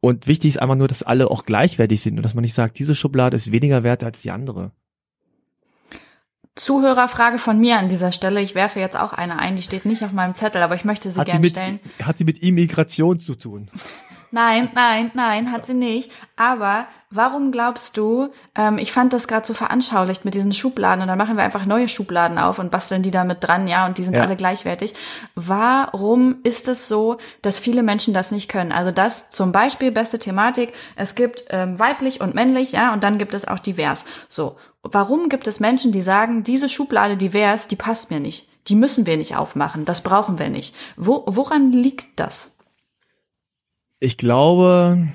Und 0.00 0.26
wichtig 0.26 0.50
ist 0.50 0.62
einfach 0.62 0.76
nur, 0.76 0.88
dass 0.88 1.02
alle 1.02 1.30
auch 1.30 1.45
gleichwertig 1.45 2.00
sind 2.00 2.16
und 2.16 2.23
dass 2.23 2.35
man 2.35 2.42
nicht 2.42 2.54
sagt, 2.54 2.78
diese 2.78 2.95
Schublade 2.95 3.37
ist 3.37 3.50
weniger 3.50 3.83
wert 3.83 4.04
als 4.04 4.23
die 4.23 4.30
andere. 4.30 4.73
Zuhörerfrage 6.54 7.38
von 7.38 7.61
mir 7.61 7.78
an 7.78 7.90
dieser 7.90 8.12
Stelle. 8.12 8.40
Ich 8.40 8.54
werfe 8.54 8.80
jetzt 8.80 8.97
auch 8.97 9.12
eine 9.12 9.38
ein, 9.38 9.56
die 9.56 9.62
steht 9.62 9.85
nicht 9.85 10.02
auf 10.02 10.12
meinem 10.12 10.35
Zettel, 10.35 10.62
aber 10.62 10.75
ich 10.75 10.87
möchte 10.87 11.11
sie 11.11 11.23
gerne 11.23 11.49
stellen. 11.49 11.80
Hat 12.02 12.16
sie 12.16 12.25
mit 12.25 12.42
Immigration 12.42 13.21
zu 13.21 13.35
tun? 13.35 13.71
Nein, 14.30 14.68
nein, 14.75 15.11
nein, 15.14 15.52
hat 15.52 15.66
sie 15.66 15.75
nicht. 15.75 16.11
Aber 16.37 16.87
warum 17.11 17.52
glaubst 17.52 17.97
du, 17.97 18.28
ähm, 18.54 18.78
ich 18.78 18.92
fand 18.92 19.12
das 19.12 19.28
gerade 19.28 19.47
so 19.47 19.54
veranschaulicht 19.54 20.25
mit 20.25 20.35
diesen 20.35 20.52
Schubladen 20.52 21.02
und 21.02 21.09
dann 21.09 21.18
machen 21.18 21.37
wir 21.37 21.45
einfach 21.45 21.66
neue 21.66 21.88
Schubladen 21.88 22.38
auf 22.38 22.59
und 22.59 22.71
basteln 22.71 23.02
die 23.02 23.11
damit 23.11 23.38
dran, 23.42 23.68
ja, 23.68 23.87
und 23.87 23.99
die 23.99 24.04
sind 24.04 24.16
ja. 24.16 24.23
alle 24.23 24.37
gleichwertig. 24.37 24.95
Warum 25.35 26.37
ist 26.42 26.68
es 26.68 26.88
so, 26.88 27.18
dass 27.42 27.59
viele 27.59 27.83
Menschen 27.83 28.14
das 28.14 28.30
nicht 28.30 28.49
können? 28.50 28.73
Also 28.73 28.90
das 28.90 29.30
zum 29.30 29.52
Beispiel, 29.52 29.92
beste 29.92 30.18
Thematik, 30.18 30.73
es 30.97 31.14
gibt 31.14 31.45
ähm, 31.50 31.78
weiblich 31.78 32.21
und 32.21 32.35
männlich, 32.35 32.73
ja, 32.73 32.92
und 32.92 33.02
dann 33.02 33.18
gibt 33.18 33.35
es 33.35 33.47
auch 33.47 33.59
divers. 33.59 34.04
So, 34.28 34.56
warum 34.83 35.28
gibt 35.28 35.47
es 35.47 35.61
Menschen, 35.61 35.92
die 35.92 36.02
sagen, 36.02 36.42
diese 36.42 36.68
Schublade 36.68 37.16
divers, 37.16 37.68
die 37.68 37.76
passt 37.76 38.11
mir 38.11 38.21
nicht? 38.21 38.49
Die 38.68 38.75
müssen 38.75 39.06
wir 39.06 39.16
nicht 39.16 39.37
aufmachen, 39.37 39.85
das 39.85 40.02
brauchen 40.02 40.38
wir 40.38 40.50
nicht. 40.50 40.75
Wo, 40.97 41.23
woran 41.26 41.71
liegt 41.73 42.18
das? 42.18 42.55
Ich 44.00 44.17
glaube, 44.17 45.09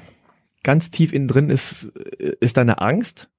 ganz 0.64 0.92
tief 0.92 1.14
innen 1.14 1.28
drin 1.28 1.50
ist, 1.50 1.86
ist 2.40 2.58
eine 2.58 2.82
Angst, 2.82 3.30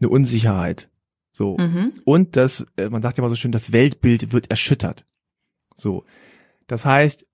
eine 0.00 0.08
Unsicherheit. 0.08 0.90
So. 1.32 1.56
Mhm. 1.56 1.92
Und 2.04 2.36
das, 2.36 2.66
äh, 2.76 2.88
man 2.88 3.02
sagt 3.02 3.18
ja 3.18 3.22
immer 3.22 3.28
so 3.28 3.36
schön, 3.36 3.52
das 3.52 3.72
Weltbild 3.72 4.32
wird 4.32 4.50
erschüttert. 4.50 5.06
So. 5.74 6.04
Das 6.66 6.84
heißt, 6.84 7.26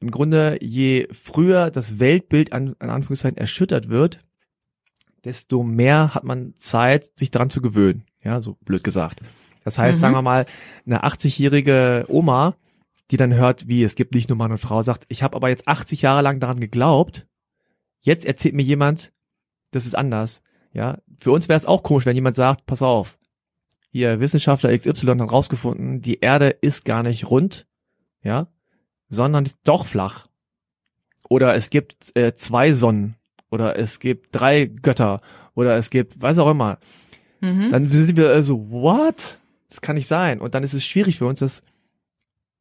im 0.00 0.10
Grunde, 0.10 0.58
je 0.60 1.08
früher 1.12 1.70
das 1.70 1.98
Weltbild 1.98 2.52
an, 2.52 2.74
an 2.78 2.90
Anführungszeichen 2.90 3.36
erschüttert 3.36 3.88
wird, 3.88 4.24
desto 5.24 5.62
mehr 5.62 6.14
hat 6.14 6.24
man 6.24 6.54
Zeit, 6.58 7.10
sich 7.18 7.30
daran 7.30 7.50
zu 7.50 7.60
gewöhnen. 7.60 8.04
Ja, 8.22 8.40
so 8.40 8.56
blöd 8.64 8.84
gesagt. 8.84 9.20
Das 9.64 9.78
heißt, 9.78 9.98
mhm. 9.98 10.00
sagen 10.00 10.14
wir 10.14 10.22
mal, 10.22 10.46
eine 10.86 11.04
80-jährige 11.04 12.06
Oma, 12.08 12.56
die 13.10 13.16
dann 13.16 13.34
hört, 13.34 13.68
wie 13.68 13.82
es 13.82 13.94
gibt 13.94 14.14
nicht 14.14 14.28
nur 14.28 14.38
Mann 14.38 14.52
und 14.52 14.58
Frau, 14.58 14.82
sagt, 14.82 15.04
ich 15.08 15.22
habe 15.22 15.36
aber 15.36 15.48
jetzt 15.48 15.66
80 15.66 16.02
Jahre 16.02 16.22
lang 16.22 16.40
daran 16.40 16.60
geglaubt, 16.60 17.26
jetzt 18.00 18.24
erzählt 18.24 18.54
mir 18.54 18.62
jemand, 18.62 19.12
das 19.72 19.86
ist 19.86 19.94
anders. 19.94 20.42
Ja, 20.72 20.98
für 21.18 21.32
uns 21.32 21.48
wäre 21.48 21.58
es 21.58 21.66
auch 21.66 21.82
komisch, 21.82 22.06
wenn 22.06 22.14
jemand 22.14 22.36
sagt, 22.36 22.66
pass 22.66 22.82
auf, 22.82 23.18
hier 23.90 24.20
Wissenschaftler 24.20 24.76
XY 24.76 25.06
hat 25.18 25.32
rausgefunden, 25.32 26.00
die 26.00 26.20
Erde 26.20 26.50
ist 26.50 26.84
gar 26.84 27.02
nicht 27.02 27.28
rund, 27.28 27.66
ja, 28.22 28.46
sondern 29.08 29.44
ist 29.44 29.58
doch 29.64 29.84
flach. 29.84 30.28
Oder 31.28 31.54
es 31.54 31.70
gibt 31.70 32.16
äh, 32.16 32.34
zwei 32.34 32.72
Sonnen 32.72 33.16
oder 33.50 33.76
es 33.76 33.98
gibt 33.98 34.28
drei 34.32 34.66
Götter 34.66 35.20
oder 35.54 35.76
es 35.76 35.90
gibt, 35.90 36.20
weiß 36.20 36.38
auch 36.38 36.50
immer. 36.50 36.78
Mhm. 37.40 37.70
Dann 37.70 37.88
sind 37.88 38.16
wir 38.16 38.30
also, 38.30 38.70
what? 38.70 39.38
Das 39.68 39.80
kann 39.80 39.96
nicht 39.96 40.08
sein. 40.08 40.40
Und 40.40 40.54
dann 40.54 40.62
ist 40.62 40.74
es 40.74 40.84
schwierig 40.84 41.18
für 41.18 41.26
uns, 41.26 41.40
das 41.40 41.62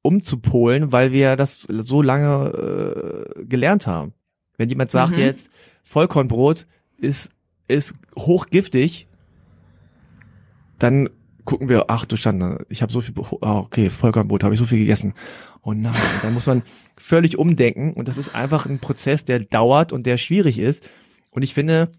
umzupolen, 0.02 0.92
weil 0.92 1.12
wir 1.12 1.36
das 1.36 1.62
so 1.62 2.02
lange 2.02 3.36
äh, 3.38 3.46
gelernt 3.46 3.88
haben. 3.88 4.14
Wenn 4.58 4.70
jemand 4.70 4.92
sagt 4.92 5.14
mhm. 5.14 5.20
jetzt, 5.20 5.50
Vollkornbrot 5.84 6.68
ist, 6.98 7.32
ist 7.68 7.94
hochgiftig, 8.18 9.08
dann 10.78 11.10
gucken 11.46 11.70
wir, 11.70 11.86
ach 11.88 12.06
du 12.06 12.16
Schande, 12.16 12.66
ich 12.70 12.82
habe 12.82 12.92
so 12.92 13.02
viel, 13.02 13.14
oh, 13.18 13.38
okay, 13.42 13.90
Vollkornbrot, 13.90 14.44
habe 14.44 14.54
ich 14.54 14.60
so 14.60 14.66
viel 14.66 14.80
gegessen. 14.80 15.14
Oh 15.62 15.74
nein, 15.74 15.96
dann 16.22 16.34
muss 16.34 16.46
man 16.46 16.64
völlig 16.98 17.38
umdenken 17.38 17.94
und 17.94 18.08
das 18.08 18.18
ist 18.18 18.36
einfach 18.36 18.66
ein 18.66 18.80
Prozess, 18.80 19.26
der 19.26 19.40
dauert 19.40 19.92
und 19.92 20.06
der 20.06 20.18
schwierig 20.18 20.60
ist. 20.60 20.88
Und 21.32 21.42
ich 21.42 21.54
finde, 21.54 21.92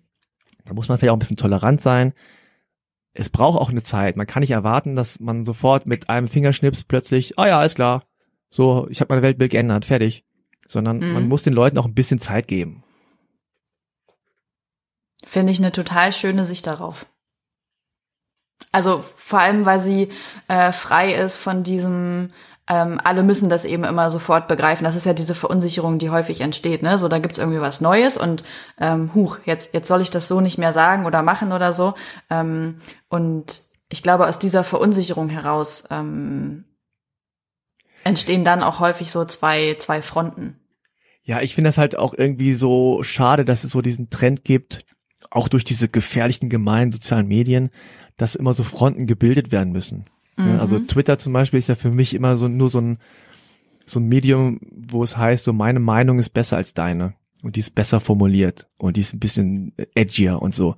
da 0.64 0.75
muss 0.75 0.88
man 0.88 0.99
vielleicht 0.99 1.11
auch 1.11 1.16
ein 1.16 1.21
bisschen 1.21 1.37
tolerant 1.37 1.80
sein. 1.80 2.12
Es 3.12 3.30
braucht 3.30 3.60
auch 3.60 3.70
eine 3.70 3.82
Zeit. 3.82 4.16
Man 4.16 4.26
kann 4.26 4.40
nicht 4.40 4.52
erwarten, 4.52 4.96
dass 4.96 5.20
man 5.20 5.44
sofort 5.44 5.86
mit 5.86 6.08
einem 6.08 6.28
Fingerschnips 6.28 6.84
plötzlich, 6.84 7.38
ah 7.38 7.46
ja, 7.48 7.58
alles 7.58 7.74
klar, 7.74 8.04
so, 8.50 8.88
ich 8.90 9.00
habe 9.00 9.14
mein 9.14 9.22
Weltbild 9.22 9.52
geändert, 9.52 9.84
fertig. 9.84 10.24
Sondern 10.66 10.98
mhm. 10.98 11.12
man 11.12 11.28
muss 11.28 11.42
den 11.42 11.52
Leuten 11.52 11.78
auch 11.78 11.86
ein 11.86 11.94
bisschen 11.94 12.20
Zeit 12.20 12.46
geben. 12.46 12.84
Finde 15.24 15.52
ich 15.52 15.58
eine 15.58 15.72
total 15.72 16.12
schöne 16.12 16.44
Sicht 16.44 16.66
darauf. 16.66 17.06
Also 18.72 19.04
vor 19.16 19.40
allem, 19.40 19.64
weil 19.64 19.80
sie 19.80 20.08
äh, 20.48 20.70
frei 20.72 21.14
ist 21.14 21.36
von 21.36 21.62
diesem, 21.62 22.28
ähm, 22.70 23.00
alle 23.02 23.24
müssen 23.24 23.48
das 23.50 23.64
eben 23.64 23.82
immer 23.82 24.12
sofort 24.12 24.46
begreifen. 24.46 24.84
Das 24.84 24.94
ist 24.94 25.04
ja 25.04 25.12
diese 25.12 25.34
Verunsicherung, 25.34 25.98
die 25.98 26.10
häufig 26.10 26.40
entsteht. 26.40 26.82
Ne? 26.82 26.98
So, 26.98 27.08
da 27.08 27.18
gibt's 27.18 27.38
irgendwie 27.38 27.60
was 27.60 27.80
Neues 27.80 28.16
und 28.16 28.44
ähm, 28.78 29.10
huch, 29.12 29.38
jetzt, 29.44 29.74
jetzt 29.74 29.88
soll 29.88 30.00
ich 30.00 30.10
das 30.10 30.28
so 30.28 30.40
nicht 30.40 30.56
mehr 30.56 30.72
sagen 30.72 31.04
oder 31.04 31.22
machen 31.22 31.50
oder 31.50 31.72
so. 31.72 31.94
Ähm, 32.30 32.76
und 33.08 33.62
ich 33.88 34.04
glaube, 34.04 34.28
aus 34.28 34.38
dieser 34.38 34.62
Verunsicherung 34.62 35.30
heraus 35.30 35.88
ähm, 35.90 36.64
entstehen 38.04 38.44
dann 38.44 38.62
auch 38.62 38.78
häufig 38.78 39.10
so 39.10 39.24
zwei, 39.24 39.74
zwei 39.80 40.00
Fronten. 40.00 40.60
Ja, 41.24 41.40
ich 41.40 41.56
finde 41.56 41.70
das 41.70 41.78
halt 41.78 41.98
auch 41.98 42.14
irgendwie 42.16 42.54
so 42.54 43.02
schade, 43.02 43.44
dass 43.44 43.64
es 43.64 43.72
so 43.72 43.82
diesen 43.82 44.10
Trend 44.10 44.44
gibt, 44.44 44.84
auch 45.28 45.48
durch 45.48 45.64
diese 45.64 45.88
gefährlichen 45.88 46.48
gemeinen 46.48 46.92
sozialen 46.92 47.26
Medien, 47.26 47.70
dass 48.16 48.36
immer 48.36 48.54
so 48.54 48.62
Fronten 48.62 49.06
gebildet 49.06 49.50
werden 49.50 49.72
müssen. 49.72 50.06
Mhm. 50.37 50.60
Also 50.60 50.78
Twitter 50.78 51.18
zum 51.18 51.32
Beispiel 51.32 51.58
ist 51.58 51.68
ja 51.68 51.75
für 51.75 51.90
mich 51.90 52.14
immer 52.14 52.37
so 52.37 52.49
nur 52.49 52.70
so 52.70 52.80
ein 52.80 52.99
so 53.87 53.99
ein 53.99 54.08
Medium, 54.08 54.60
wo 54.70 55.02
es 55.02 55.16
heißt, 55.16 55.44
so 55.44 55.52
meine 55.52 55.80
Meinung 55.80 56.18
ist 56.18 56.30
besser 56.30 56.56
als 56.56 56.75
deine 56.75 57.14
und 57.42 57.56
die 57.56 57.60
ist 57.60 57.75
besser 57.75 58.00
formuliert 58.00 58.68
und 58.76 58.96
die 58.96 59.00
ist 59.00 59.12
ein 59.12 59.20
bisschen 59.20 59.72
edgier 59.94 60.40
und 60.40 60.54
so. 60.54 60.76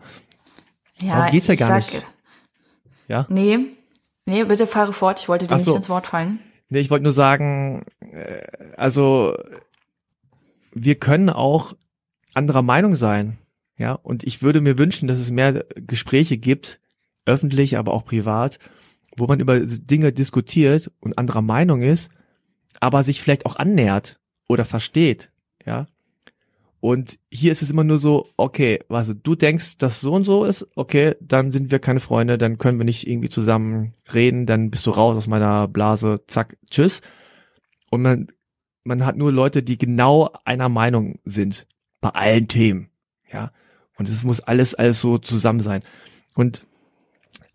Ja, 1.01 1.17
Darum 1.17 1.31
geht's 1.31 1.47
ja 1.49 1.55
gar 1.55 1.81
sag, 1.81 1.93
nicht. 1.93 2.07
Ja? 3.09 3.27
Nee, 3.29 3.59
nee, 4.25 4.45
bitte 4.45 4.67
fahre 4.67 4.93
fort. 4.93 5.21
Ich 5.21 5.29
wollte 5.29 5.47
dir 5.47 5.59
so. 5.59 5.71
nicht 5.71 5.77
ins 5.77 5.89
Wort 5.89 6.07
fallen. 6.07 6.39
Nee, 6.69 6.81
ich 6.81 6.91
wollte 6.91 7.03
nur 7.03 7.13
sagen, 7.13 7.85
äh, 8.01 8.47
also 8.77 9.37
wir 10.73 10.95
können 10.95 11.29
auch 11.29 11.75
anderer 12.35 12.63
Meinung 12.63 12.95
sein. 12.95 13.39
Ja, 13.77 13.93
und 13.93 14.25
ich 14.25 14.43
würde 14.43 14.61
mir 14.61 14.79
wünschen, 14.79 15.09
dass 15.09 15.19
es 15.19 15.31
mehr 15.31 15.65
Gespräche 15.75 16.39
gibt, 16.39 16.81
öffentlich, 17.27 17.79
aber 17.79 17.93
auch 17.93 18.05
privat, 18.05 18.59
wo 19.17 19.27
man 19.27 19.41
über 19.41 19.61
Dinge 19.61 20.13
diskutiert 20.13 20.91
und 21.01 21.19
anderer 21.19 21.43
Meinung 21.43 21.83
ist, 21.83 22.11
aber 22.81 23.05
sich 23.05 23.23
vielleicht 23.23 23.47
auch 23.47 23.57
annähert 23.57 24.19
oder 24.49 24.65
versteht, 24.65 25.31
ja. 25.65 25.87
Und 26.81 27.21
hier 27.31 27.53
ist 27.53 27.63
es 27.63 27.71
immer 27.71 27.85
nur 27.85 27.99
so, 27.99 28.31
okay, 28.37 28.81
also 28.89 29.15
du 29.15 29.37
denkst, 29.37 29.79
dass 29.79 30.01
so 30.01 30.15
und 30.15 30.25
so 30.25 30.45
ist, 30.45 30.67
okay, 30.75 31.15
dann 31.21 31.53
sind 31.53 31.71
wir 31.71 31.79
keine 31.79 32.01
Freunde, 32.01 32.39
dann 32.39 32.59
können 32.59 32.79
wir 32.79 32.85
nicht 32.85 33.07
irgendwie 33.07 33.29
zusammen 33.29 33.95
reden, 34.13 34.47
dann 34.47 34.69
bist 34.69 34.85
du 34.87 34.91
raus 34.91 35.17
aus 35.17 35.29
meiner 35.29 35.69
Blase, 35.69 36.25
zack, 36.27 36.57
tschüss. 36.69 37.01
Und 37.89 38.03
man, 38.03 38.33
man 38.83 39.07
hat 39.07 39.17
nur 39.17 39.31
Leute, 39.31 39.63
die 39.63 39.79
genau 39.79 40.33
einer 40.45 40.69
Meinung 40.69 41.21
sind, 41.25 41.69
bei 42.01 42.09
allen 42.09 42.49
Themen, 42.49 42.89
ja. 43.33 43.53
Und 43.97 44.09
es 44.09 44.25
muss 44.25 44.41
alles, 44.41 44.75
alles 44.75 45.01
so 45.01 45.19
zusammen 45.19 45.61
sein. 45.61 45.85
Und 46.35 46.67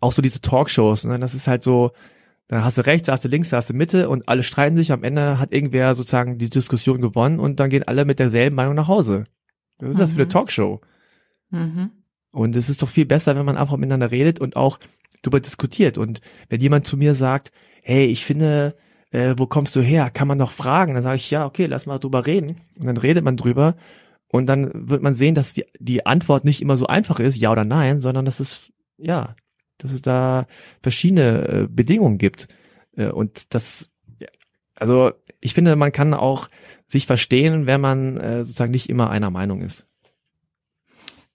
auch 0.00 0.12
so 0.12 0.22
diese 0.22 0.40
Talkshows, 0.40 1.04
ne, 1.04 1.18
das 1.18 1.34
ist 1.34 1.48
halt 1.48 1.62
so, 1.62 1.92
da 2.48 2.64
hast 2.64 2.78
du 2.78 2.86
rechts, 2.86 3.06
da 3.06 3.12
hast 3.12 3.24
du 3.24 3.28
links, 3.28 3.50
da 3.50 3.58
hast 3.58 3.70
du 3.70 3.74
Mitte 3.74 4.08
und 4.08 4.26
alle 4.28 4.42
streiten 4.42 4.76
sich. 4.76 4.90
Am 4.90 5.04
Ende 5.04 5.38
hat 5.38 5.52
irgendwer 5.52 5.94
sozusagen 5.94 6.38
die 6.38 6.48
Diskussion 6.48 7.00
gewonnen 7.00 7.38
und 7.38 7.60
dann 7.60 7.68
gehen 7.68 7.82
alle 7.82 8.06
mit 8.06 8.18
derselben 8.18 8.56
Meinung 8.56 8.74
nach 8.74 8.88
Hause. 8.88 9.26
Was 9.78 9.90
ist 9.90 9.96
mhm. 9.96 10.00
das 10.00 10.12
für 10.12 10.18
eine 10.18 10.24
mhm. 10.24 10.30
Talkshow? 10.30 10.80
Mhm. 11.50 11.90
Und 12.30 12.56
es 12.56 12.70
ist 12.70 12.82
doch 12.82 12.88
viel 12.88 13.06
besser, 13.06 13.36
wenn 13.36 13.44
man 13.44 13.58
einfach 13.58 13.76
miteinander 13.76 14.10
redet 14.10 14.40
und 14.40 14.56
auch 14.56 14.78
darüber 15.22 15.40
diskutiert. 15.40 15.98
Und 15.98 16.20
wenn 16.48 16.60
jemand 16.60 16.86
zu 16.86 16.96
mir 16.96 17.14
sagt, 17.14 17.52
hey, 17.82 18.06
ich 18.06 18.24
finde, 18.24 18.76
äh, 19.10 19.34
wo 19.36 19.46
kommst 19.46 19.76
du 19.76 19.80
her? 19.80 20.10
Kann 20.10 20.28
man 20.28 20.38
doch 20.38 20.52
fragen. 20.52 20.94
Dann 20.94 21.02
sage 21.02 21.16
ich, 21.16 21.30
ja, 21.30 21.44
okay, 21.46 21.66
lass 21.66 21.86
mal 21.86 21.98
drüber 21.98 22.26
reden. 22.26 22.60
Und 22.78 22.86
dann 22.86 22.96
redet 22.96 23.24
man 23.24 23.36
drüber. 23.36 23.76
Und 24.30 24.46
dann 24.46 24.70
wird 24.74 25.02
man 25.02 25.14
sehen, 25.14 25.34
dass 25.34 25.54
die, 25.54 25.64
die 25.78 26.06
Antwort 26.06 26.44
nicht 26.44 26.60
immer 26.60 26.76
so 26.76 26.86
einfach 26.86 27.18
ist, 27.18 27.36
ja 27.36 27.50
oder 27.50 27.64
nein, 27.64 27.98
sondern 27.98 28.24
dass 28.24 28.40
es, 28.40 28.70
ja, 28.98 29.34
dass 29.78 29.92
es 29.92 30.02
da 30.02 30.46
verschiedene 30.82 31.48
äh, 31.48 31.66
Bedingungen 31.68 32.18
gibt. 32.18 32.48
Äh, 32.96 33.08
und 33.08 33.54
das, 33.54 33.88
also 34.74 35.12
ich 35.40 35.54
finde, 35.54 35.76
man 35.76 35.92
kann 35.92 36.14
auch 36.14 36.48
sich 36.88 37.06
verstehen, 37.06 37.66
wenn 37.66 37.80
man 37.80 38.16
äh, 38.18 38.44
sozusagen 38.44 38.72
nicht 38.72 38.88
immer 38.90 39.10
einer 39.10 39.30
Meinung 39.30 39.62
ist. 39.62 39.86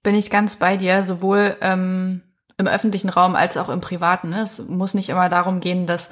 Bin 0.01 0.15
ich 0.15 0.29
ganz 0.29 0.57
bei 0.57 0.75
dir, 0.75 1.03
sowohl 1.03 1.55
ähm, 1.61 2.21
im 2.57 2.67
öffentlichen 2.67 3.09
Raum 3.09 3.35
als 3.35 3.57
auch 3.57 3.69
im 3.69 3.81
privaten. 3.81 4.29
Ne? 4.29 4.41
Es 4.41 4.67
muss 4.67 4.93
nicht 4.93 5.09
immer 5.09 5.29
darum 5.29 5.59
gehen, 5.61 5.87
dass 5.87 6.09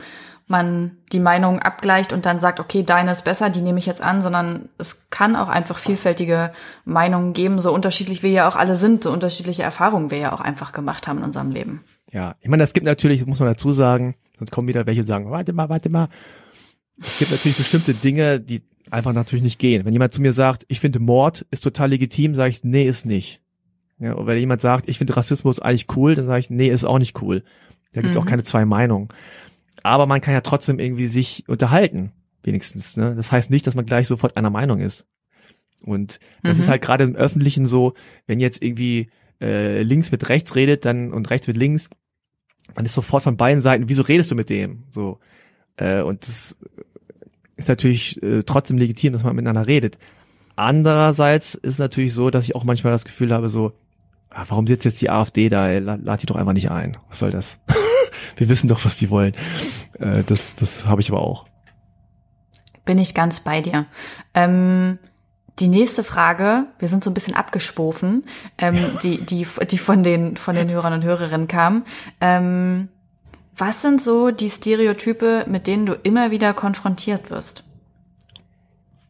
man 0.48 0.98
die 1.12 1.20
Meinung 1.20 1.60
abgleicht 1.60 2.14
und 2.14 2.26
dann 2.26 2.40
sagt, 2.40 2.60
okay, 2.60 2.84
deine 2.84 3.12
ist 3.12 3.24
besser, 3.24 3.50
die 3.50 3.62
nehme 3.62 3.80
ich 3.80 3.86
jetzt 3.86 4.02
an, 4.02 4.22
sondern 4.22 4.70
es 4.78 5.10
kann 5.10 5.36
auch 5.36 5.48
einfach 5.48 5.78
vielfältige 5.78 6.52
Meinungen 6.84 7.34
geben, 7.34 7.60
so 7.60 7.74
unterschiedlich 7.74 8.22
wir 8.22 8.32
ja 8.32 8.48
auch 8.48 8.56
alle 8.56 8.76
sind, 8.76 9.04
so 9.04 9.12
unterschiedliche 9.12 9.64
Erfahrungen 9.64 10.12
wir 10.12 10.18
ja 10.18 10.34
auch 10.34 10.42
einfach 10.42 10.74
gemacht 10.74 11.08
haben 11.08 11.20
in 11.20 11.24
unserem 11.24 11.52
Leben. 11.52 11.84
Ja, 12.12 12.36
ich 12.42 12.50
meine, 12.50 12.64
es 12.64 12.74
gibt 12.74 12.86
natürlich, 12.86 13.26
muss 13.26 13.40
man 13.40 13.48
dazu 13.48 13.72
sagen, 13.72 14.16
sonst 14.38 14.52
kommen 14.52 14.68
wieder 14.68 14.86
welche 14.86 15.02
und 15.02 15.08
sagen, 15.08 15.30
warte 15.32 15.54
mal, 15.54 15.70
warte 15.70 15.90
mal. 15.90 16.10
Es 17.00 17.20
gibt 17.20 17.32
natürlich 17.32 17.58
bestimmte 17.58 17.94
Dinge, 17.94 18.40
die 18.40 18.62
einfach 18.90 19.14
natürlich 19.14 19.44
nicht 19.44 19.60
gehen. 19.60 19.86
Wenn 19.86 19.94
jemand 19.94 20.14
zu 20.14 20.22
mir 20.22 20.34
sagt, 20.34 20.66
ich 20.68 20.80
finde 20.80 21.00
Mord 21.00 21.46
ist 21.52 21.64
total 21.64 21.90
legitim, 21.90 22.36
sage 22.36 22.50
ich, 22.50 22.64
nee, 22.64 22.84
ist 22.84 23.06
nicht. 23.06 23.42
Ja, 24.00 24.14
und 24.14 24.28
wenn 24.28 24.38
jemand 24.38 24.62
sagt, 24.62 24.90
ich 24.90 24.98
finde 24.98 25.16
Rassismus 25.16 25.60
eigentlich 25.60 25.88
cool, 25.96 26.16
dann 26.16 26.26
sage 26.26 26.40
ich, 26.40 26.50
nee, 26.50 26.70
ist 26.70 26.86
auch 26.86 27.00
nicht 27.00 27.22
cool. 27.22 27.44
Da 27.94 28.02
gibt 28.02 28.16
es 28.16 28.20
mhm. 28.20 28.24
auch 28.24 28.30
keine 28.30 28.44
zwei 28.44 28.66
Meinungen. 28.66 29.10
Aber 29.84 30.06
man 30.06 30.22
kann 30.22 30.34
ja 30.34 30.42
trotzdem 30.42 30.80
irgendwie 30.80 31.08
sich 31.08 31.46
unterhalten, 31.48 32.12
wenigstens. 32.44 32.98
Ne? 32.98 33.16
Das 33.16 33.32
heißt 33.32 33.50
nicht, 33.50 33.68
dass 33.68 33.76
man 33.76 33.86
gleich 33.86 34.08
sofort 34.08 34.38
einer 34.38 34.50
Meinung 34.50 34.80
ist. 34.80 35.06
Und 35.82 36.20
das 36.44 36.58
mhm. 36.58 36.64
ist 36.64 36.70
halt 36.70 36.82
gerade 36.82 37.04
im 37.04 37.16
Öffentlichen 37.16 37.66
so, 37.66 37.94
wenn 38.28 38.40
jetzt 38.40 38.62
irgendwie 38.62 39.10
äh, 39.40 39.82
links 39.82 40.12
mit 40.12 40.30
rechts 40.30 40.56
redet, 40.56 40.86
dann 40.86 41.12
und 41.12 41.30
rechts 41.30 41.48
mit 41.48 41.58
links, 41.58 41.90
man 42.76 42.86
ist 42.86 42.94
sofort 42.94 43.24
von 43.24 43.38
beiden 43.38 43.62
Seiten, 43.62 43.90
wieso 43.90 44.04
redest 44.04 44.32
du 44.32 44.36
mit 44.36 44.50
dem? 44.50 44.84
So. 44.92 45.20
Äh, 45.78 46.02
und 46.02 46.28
das 46.28 46.58
ist 47.56 47.70
natürlich 47.70 48.22
äh, 48.24 48.44
trotzdem 48.44 48.78
legitim, 48.78 49.14
dass 49.14 49.24
man 49.24 49.36
miteinander 49.36 49.68
redet. 49.68 49.98
Andererseits 50.56 51.56
ist 51.56 51.80
natürlich 51.80 52.14
so, 52.14 52.30
dass 52.30 52.46
ich 52.46 52.56
auch 52.56 52.64
manchmal 52.64 52.94
das 52.94 53.06
Gefühl 53.06 53.34
habe, 53.34 53.50
so, 53.50 53.74
ah, 54.30 54.46
warum 54.48 54.68
sitzt 54.68 54.86
jetzt 54.86 55.02
die 55.02 55.10
AfD 55.10 55.50
da? 55.50 55.70
Ey, 55.70 55.80
lad 55.80 56.22
die 56.22 56.26
doch 56.26 56.36
einfach 56.36 56.54
nicht 56.54 56.72
ein. 56.72 56.98
Was 57.10 57.20
soll 57.20 57.32
das? 57.32 57.60
Wir 58.36 58.50
wissen 58.50 58.68
doch, 58.68 58.84
was 58.86 58.98
die 58.98 59.10
wollen. 59.10 59.34
Äh, 60.00 60.24
das 60.26 60.56
das 60.56 60.86
habe 60.86 61.02
ich 61.02 61.10
aber 61.10 61.22
auch. 61.22 61.48
Bin 62.86 62.98
ich 62.98 63.14
ganz 63.14 63.40
bei 63.40 63.62
dir. 63.62 63.86
Ähm, 64.34 64.98
die 65.62 65.68
nächste 65.68 66.04
Frage, 66.04 66.66
wir 66.80 66.88
sind 66.88 67.04
so 67.04 67.10
ein 67.10 67.14
bisschen 67.14 67.36
abgesprochen, 67.36 68.24
ähm, 68.58 68.78
die, 69.04 69.20
die, 69.20 69.46
die 69.70 69.78
von 69.78 70.04
den, 70.04 70.36
von 70.38 70.56
den 70.56 70.70
Hörern 70.70 70.94
und 70.94 71.04
Hörerinnen 71.04 71.48
kam. 71.48 71.86
Ähm, 72.20 72.90
was 73.56 73.82
sind 73.82 74.02
so 74.02 74.32
die 74.32 74.50
Stereotype, 74.50 75.46
mit 75.48 75.68
denen 75.68 75.86
du 75.86 75.94
immer 75.94 76.32
wieder 76.32 76.54
konfrontiert 76.54 77.30
wirst? 77.30 77.64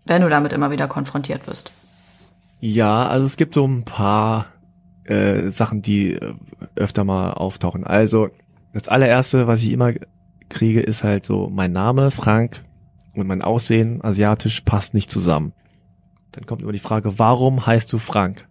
Wenn 0.05 0.21
du 0.21 0.29
damit 0.29 0.51
immer 0.51 0.71
wieder 0.71 0.87
konfrontiert 0.87 1.47
wirst. 1.47 1.71
Ja, 2.59 3.07
also 3.07 3.25
es 3.25 3.37
gibt 3.37 3.55
so 3.55 3.65
ein 3.65 3.85
paar 3.85 4.47
äh, 5.05 5.51
Sachen, 5.51 5.81
die 5.81 6.13
äh, 6.13 6.33
öfter 6.75 7.03
mal 7.03 7.31
auftauchen. 7.31 7.85
Also 7.85 8.29
das 8.73 8.87
allererste, 8.87 9.47
was 9.47 9.61
ich 9.61 9.71
immer 9.71 9.93
kriege, 10.49 10.81
ist 10.81 11.03
halt 11.03 11.25
so 11.25 11.49
mein 11.49 11.71
Name, 11.71 12.11
Frank, 12.11 12.63
und 13.13 13.27
mein 13.27 13.41
Aussehen, 13.41 14.03
asiatisch, 14.03 14.61
passt 14.61 14.93
nicht 14.93 15.09
zusammen. 15.11 15.53
Dann 16.31 16.45
kommt 16.45 16.61
immer 16.61 16.71
die 16.71 16.79
Frage, 16.79 17.19
warum 17.19 17.65
heißt 17.65 17.91
du 17.91 17.97
Frank? 17.97 18.47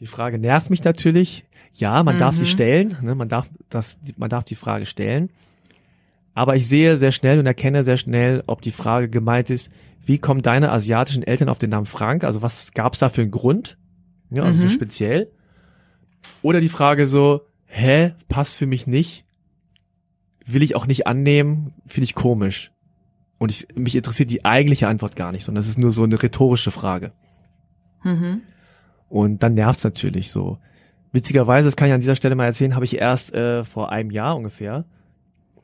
Die 0.00 0.06
Frage 0.06 0.38
nervt 0.38 0.70
mich 0.70 0.84
natürlich. 0.84 1.44
Ja, 1.74 2.02
man 2.02 2.16
mhm. 2.16 2.20
darf 2.20 2.34
sie 2.34 2.42
mhm. 2.42 2.46
stellen, 2.46 2.96
ne, 3.02 3.14
man 3.14 3.28
darf 3.28 3.50
das, 3.68 3.98
man 4.16 4.30
darf 4.30 4.44
die 4.44 4.54
Frage 4.54 4.86
stellen. 4.86 5.30
Aber 6.34 6.56
ich 6.56 6.68
sehe 6.68 6.98
sehr 6.98 7.12
schnell 7.12 7.38
und 7.38 7.46
erkenne 7.46 7.84
sehr 7.84 7.96
schnell, 7.96 8.42
ob 8.46 8.62
die 8.62 8.70
Frage 8.70 9.08
gemeint 9.08 9.50
ist, 9.50 9.70
wie 10.04 10.18
kommen 10.18 10.40
deine 10.40 10.72
asiatischen 10.72 11.22
Eltern 11.22 11.48
auf 11.48 11.58
den 11.58 11.70
Namen 11.70 11.86
Frank? 11.86 12.24
Also 12.24 12.42
was 12.42 12.72
gab 12.72 12.94
es 12.94 13.00
da 13.00 13.08
für 13.08 13.22
einen 13.22 13.30
Grund? 13.30 13.76
Ja, 14.30 14.44
also 14.44 14.58
mhm. 14.58 14.68
so 14.68 14.74
speziell. 14.74 15.30
Oder 16.42 16.60
die 16.60 16.68
Frage 16.68 17.06
so, 17.06 17.42
hä, 17.66 18.12
passt 18.28 18.56
für 18.56 18.66
mich 18.66 18.86
nicht, 18.86 19.24
will 20.46 20.62
ich 20.62 20.76
auch 20.76 20.86
nicht 20.86 21.06
annehmen, 21.06 21.74
finde 21.86 22.04
ich 22.04 22.14
komisch. 22.14 22.72
Und 23.38 23.50
ich, 23.50 23.68
mich 23.74 23.94
interessiert 23.94 24.30
die 24.30 24.44
eigentliche 24.44 24.88
Antwort 24.88 25.16
gar 25.16 25.32
nicht, 25.32 25.44
sondern 25.44 25.62
es 25.62 25.68
ist 25.68 25.78
nur 25.78 25.92
so 25.92 26.02
eine 26.02 26.20
rhetorische 26.20 26.70
Frage. 26.70 27.12
Mhm. 28.02 28.42
Und 29.08 29.42
dann 29.42 29.54
nervt's 29.54 29.84
natürlich 29.84 30.30
so. 30.30 30.58
Witzigerweise, 31.12 31.68
das 31.68 31.76
kann 31.76 31.88
ich 31.88 31.94
an 31.94 32.00
dieser 32.00 32.16
Stelle 32.16 32.34
mal 32.34 32.44
erzählen, 32.44 32.74
habe 32.74 32.84
ich 32.84 32.98
erst 32.98 33.32
äh, 33.34 33.64
vor 33.64 33.90
einem 33.90 34.10
Jahr 34.10 34.36
ungefähr. 34.36 34.84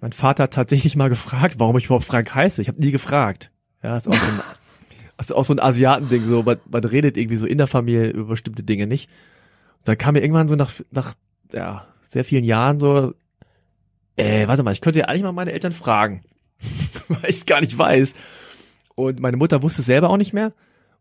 Mein 0.00 0.12
Vater 0.12 0.44
hat 0.44 0.54
tatsächlich 0.54 0.96
mal 0.96 1.08
gefragt, 1.10 1.56
warum 1.58 1.76
ich 1.76 1.86
überhaupt 1.86 2.04
Frank 2.04 2.34
heiße. 2.34 2.62
Ich 2.62 2.68
habe 2.68 2.80
nie 2.80 2.92
gefragt. 2.92 3.50
Ja, 3.82 3.96
ist 3.96 4.08
auch 4.08 4.14
so 4.14 4.32
ein, 4.32 4.40
ist 5.18 5.32
auch 5.32 5.44
so 5.44 5.52
ein 5.52 5.60
Asiatending. 5.60 6.28
So, 6.28 6.42
man, 6.42 6.58
man 6.70 6.84
redet 6.84 7.16
irgendwie 7.16 7.36
so 7.36 7.46
in 7.46 7.58
der 7.58 7.66
Familie 7.66 8.10
über 8.10 8.28
bestimmte 8.28 8.62
Dinge 8.62 8.86
nicht. 8.86 9.10
Und 9.78 9.88
dann 9.88 9.98
kam 9.98 10.14
mir 10.14 10.20
irgendwann 10.20 10.48
so 10.48 10.56
nach, 10.56 10.72
nach 10.90 11.14
ja, 11.52 11.86
sehr 12.02 12.24
vielen 12.24 12.44
Jahren 12.44 12.80
so, 12.80 13.12
äh, 14.16 14.46
warte 14.46 14.62
mal, 14.62 14.72
ich 14.72 14.80
könnte 14.80 15.00
ja 15.00 15.06
eigentlich 15.06 15.24
mal 15.24 15.32
meine 15.32 15.52
Eltern 15.52 15.72
fragen, 15.72 16.22
weil 17.08 17.30
ich 17.30 17.36
es 17.36 17.46
gar 17.46 17.60
nicht 17.60 17.76
weiß. 17.76 18.14
Und 18.94 19.20
meine 19.20 19.36
Mutter 19.36 19.62
wusste 19.62 19.82
es 19.82 19.86
selber 19.86 20.10
auch 20.10 20.16
nicht 20.16 20.32
mehr. 20.32 20.52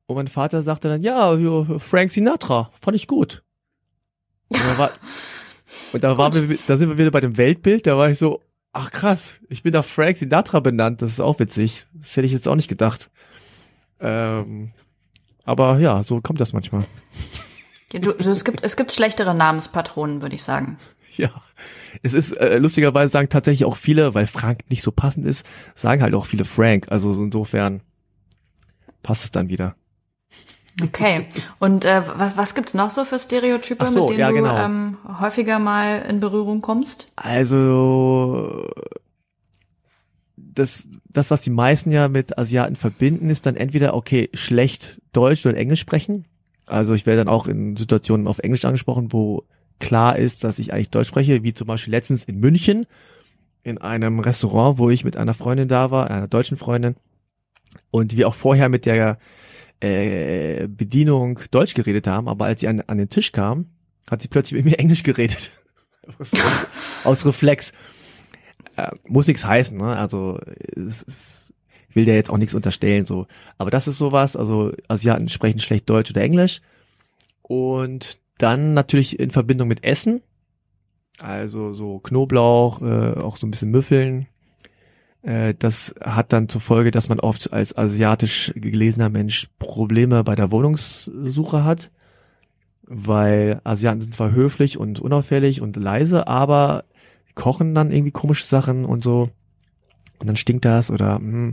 Und 0.05 0.15
mein 0.15 0.27
Vater 0.27 0.61
sagte 0.61 0.89
dann, 0.89 1.01
ja, 1.01 1.37
Frank 1.79 2.11
Sinatra, 2.11 2.71
fand 2.81 2.95
ich 2.95 3.07
gut. 3.07 3.43
Und 4.49 4.59
da, 4.59 4.77
war, 4.77 4.91
und 5.93 6.03
da, 6.03 6.17
waren 6.17 6.49
wir, 6.49 6.57
da 6.67 6.77
sind 6.77 6.89
wir 6.89 6.97
wieder 6.97 7.11
bei 7.11 7.21
dem 7.21 7.37
Weltbild, 7.37 7.87
da 7.87 7.97
war 7.97 8.09
ich 8.09 8.19
so, 8.19 8.41
ach 8.73 8.91
krass, 8.91 9.35
ich 9.49 9.63
bin 9.63 9.73
nach 9.73 9.85
Frank 9.85 10.17
Sinatra 10.17 10.59
benannt, 10.59 11.01
das 11.01 11.11
ist 11.11 11.19
auch 11.19 11.39
witzig. 11.39 11.85
Das 11.93 12.15
hätte 12.15 12.25
ich 12.25 12.33
jetzt 12.33 12.47
auch 12.47 12.55
nicht 12.55 12.67
gedacht. 12.67 13.09
Ähm, 13.99 14.73
aber 15.45 15.79
ja, 15.79 16.03
so 16.03 16.19
kommt 16.21 16.41
das 16.41 16.53
manchmal. 16.53 16.83
Ja, 17.91 17.99
du, 17.99 18.11
du, 18.11 18.31
es, 18.31 18.43
gibt, 18.43 18.63
es 18.63 18.75
gibt 18.75 18.91
schlechtere 18.91 19.35
Namenspatronen, 19.35 20.21
würde 20.21 20.35
ich 20.35 20.43
sagen. 20.43 20.77
Ja, 21.17 21.29
es 22.01 22.13
ist 22.13 22.31
äh, 22.33 22.57
lustigerweise 22.57 23.11
sagen 23.11 23.29
tatsächlich 23.29 23.65
auch 23.65 23.77
viele, 23.77 24.15
weil 24.15 24.25
Frank 24.25 24.61
nicht 24.69 24.81
so 24.81 24.91
passend 24.91 25.27
ist, 25.27 25.45
sagen 25.75 26.01
halt 26.01 26.15
auch 26.15 26.25
viele 26.25 26.43
Frank. 26.43 26.87
Also 26.89 27.13
so 27.13 27.23
insofern 27.23 27.81
passt 29.03 29.23
es 29.23 29.31
dann 29.31 29.47
wieder. 29.47 29.75
Okay. 30.81 31.27
Und 31.59 31.85
äh, 31.85 32.01
was, 32.15 32.35
was 32.35 32.55
gibt's 32.55 32.73
noch 32.73 32.89
so 32.89 33.05
für 33.05 33.19
Stereotype, 33.19 33.85
so, 33.85 34.01
mit 34.01 34.09
denen 34.11 34.19
ja, 34.19 34.29
du 34.29 34.35
genau. 34.35 34.57
ähm, 34.57 34.97
häufiger 35.19 35.59
mal 35.59 36.01
in 36.09 36.19
Berührung 36.19 36.61
kommst? 36.61 37.11
Also 37.15 38.67
das, 40.35 40.87
das, 41.09 41.29
was 41.29 41.41
die 41.41 41.51
meisten 41.51 41.91
ja 41.91 42.07
mit 42.07 42.37
Asiaten 42.37 42.75
verbinden, 42.75 43.29
ist 43.29 43.45
dann 43.45 43.55
entweder, 43.55 43.93
okay, 43.93 44.29
schlecht 44.33 45.01
Deutsch 45.11 45.45
oder 45.45 45.57
Englisch 45.57 45.81
sprechen. 45.81 46.25
Also 46.65 46.93
ich 46.93 47.05
werde 47.05 47.19
dann 47.19 47.27
auch 47.27 47.47
in 47.47 47.75
Situationen 47.77 48.27
auf 48.27 48.39
Englisch 48.39 48.65
angesprochen, 48.65 49.13
wo 49.13 49.43
klar 49.83 50.17
ist, 50.17 50.43
dass 50.43 50.59
ich 50.59 50.73
eigentlich 50.73 50.89
Deutsch 50.89 51.09
spreche, 51.09 51.43
wie 51.43 51.53
zum 51.53 51.67
Beispiel 51.67 51.91
letztens 51.91 52.23
in 52.23 52.39
München 52.39 52.85
in 53.63 53.77
einem 53.77 54.19
Restaurant, 54.19 54.77
wo 54.77 54.89
ich 54.89 55.03
mit 55.05 55.17
einer 55.17 55.33
Freundin 55.33 55.67
da 55.67 55.91
war, 55.91 56.09
einer 56.09 56.27
deutschen 56.27 56.57
Freundin, 56.57 56.95
und 57.91 58.15
wir 58.15 58.27
auch 58.27 58.35
vorher 58.35 58.69
mit 58.69 58.85
der 58.85 59.17
äh, 59.79 60.67
Bedienung 60.67 61.39
Deutsch 61.51 61.73
geredet 61.73 62.07
haben, 62.07 62.27
aber 62.27 62.45
als 62.45 62.61
sie 62.61 62.67
an, 62.67 62.81
an 62.81 62.97
den 62.97 63.09
Tisch 63.09 63.31
kam, 63.31 63.67
hat 64.09 64.21
sie 64.21 64.27
plötzlich 64.27 64.63
mit 64.63 64.71
mir 64.71 64.79
Englisch 64.79 65.03
geredet. 65.03 65.51
aus, 67.03 67.25
Reflex. 67.25 67.71
Äh, 68.75 68.91
muss 69.07 69.27
nichts 69.27 69.45
heißen, 69.45 69.77
ne? 69.77 69.95
Also 69.97 70.39
es, 70.75 71.03
es 71.07 71.53
will 71.93 72.05
der 72.05 72.15
jetzt 72.15 72.29
auch 72.29 72.37
nichts 72.37 72.53
unterstellen, 72.53 73.05
so. 73.05 73.27
Aber 73.57 73.69
das 73.69 73.87
ist 73.87 73.97
sowas, 73.97 74.35
also 74.35 74.71
Asiaten 74.87 75.29
sprechen 75.29 75.59
schlecht 75.59 75.89
Deutsch 75.89 76.11
oder 76.11 76.21
Englisch. 76.21 76.61
Und 77.41 78.17
dann 78.37 78.73
natürlich 78.73 79.19
in 79.19 79.31
Verbindung 79.31 79.67
mit 79.67 79.83
Essen. 79.83 80.21
Also 81.19 81.73
so 81.73 81.99
Knoblauch, 81.99 82.81
äh, 82.81 83.19
auch 83.19 83.37
so 83.37 83.47
ein 83.47 83.51
bisschen 83.51 83.71
Müffeln. 83.71 84.27
Äh, 85.21 85.53
das 85.57 85.95
hat 86.01 86.33
dann 86.33 86.49
zur 86.49 86.61
Folge, 86.61 86.91
dass 86.91 87.09
man 87.09 87.19
oft 87.19 87.53
als 87.53 87.77
asiatisch 87.77 88.51
gelesener 88.55 89.09
Mensch 89.09 89.47
Probleme 89.59 90.23
bei 90.23 90.35
der 90.35 90.51
Wohnungssuche 90.51 91.63
hat. 91.63 91.91
Weil 92.83 93.61
Asiaten 93.63 94.01
sind 94.01 94.13
zwar 94.13 94.31
höflich 94.31 94.77
und 94.77 94.99
unauffällig 94.99 95.61
und 95.61 95.77
leise, 95.77 96.27
aber 96.27 96.83
kochen 97.35 97.73
dann 97.73 97.91
irgendwie 97.91 98.11
komische 98.11 98.45
Sachen 98.45 98.85
und 98.85 99.03
so. 99.03 99.29
Und 100.19 100.27
dann 100.27 100.35
stinkt 100.35 100.65
das 100.65 100.91
oder 100.91 101.19
mh, 101.19 101.51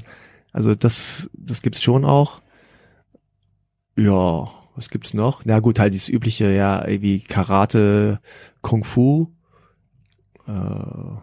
also 0.53 0.75
das, 0.75 1.31
das 1.33 1.63
gibt's 1.63 1.83
schon 1.83 2.05
auch. 2.05 2.41
Ja, 3.97 4.51
was 4.77 4.91
gibt's 4.91 5.15
noch? 5.15 5.45
Na 5.45 5.61
gut, 5.61 5.79
halt 5.79 5.95
dieses 5.95 6.09
übliche, 6.09 6.51
ja, 6.51 6.87
irgendwie 6.87 7.21
Karate, 7.21 8.21
Kung 8.63 8.85
Fu. 8.85 9.29
Äh, 10.47 11.21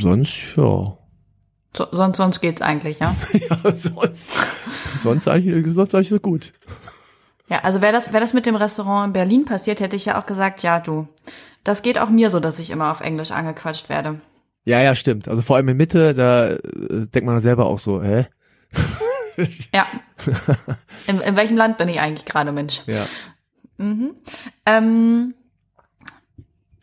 sonst, 0.00 0.56
ja. 0.56 0.96
So, 1.76 1.86
sonst, 1.92 2.16
sonst 2.16 2.40
geht's 2.40 2.62
eigentlich, 2.62 2.98
ja? 2.98 3.14
ja, 3.32 3.56
sonst, 3.76 4.32
sonst 5.00 5.28
eigentlich, 5.28 5.72
sonst 5.72 5.94
eigentlich 5.94 6.08
so 6.08 6.18
gut. 6.18 6.52
Ja, 7.48 7.60
also 7.60 7.80
wäre 7.80 7.92
das, 7.92 8.12
wäre 8.12 8.20
das 8.20 8.34
mit 8.34 8.46
dem 8.46 8.56
Restaurant 8.56 9.08
in 9.08 9.12
Berlin 9.12 9.44
passiert, 9.44 9.80
hätte 9.80 9.96
ich 9.96 10.06
ja 10.06 10.20
auch 10.20 10.26
gesagt, 10.26 10.62
ja, 10.62 10.80
du, 10.80 11.08
das 11.64 11.82
geht 11.82 11.98
auch 11.98 12.10
mir 12.10 12.30
so, 12.30 12.40
dass 12.40 12.58
ich 12.58 12.70
immer 12.70 12.90
auf 12.90 13.00
Englisch 13.00 13.30
angequatscht 13.30 13.88
werde. 13.88 14.20
Ja, 14.64 14.80
ja, 14.80 14.94
stimmt. 14.94 15.28
Also 15.28 15.40
vor 15.42 15.56
allem 15.56 15.68
in 15.68 15.76
Mitte, 15.76 16.12
da 16.12 16.48
äh, 16.50 16.58
denkt 17.06 17.24
man 17.24 17.40
selber 17.40 17.66
auch 17.66 17.78
so, 17.78 18.02
hä? 18.02 18.26
ja. 19.72 19.86
In, 21.06 21.20
in 21.20 21.36
welchem 21.36 21.56
Land 21.56 21.78
bin 21.78 21.88
ich 21.88 22.00
eigentlich 22.00 22.24
gerade, 22.24 22.52
Mensch? 22.52 22.82
Ja. 22.86 23.06
Mhm. 23.78 24.14
Ähm, 24.66 25.34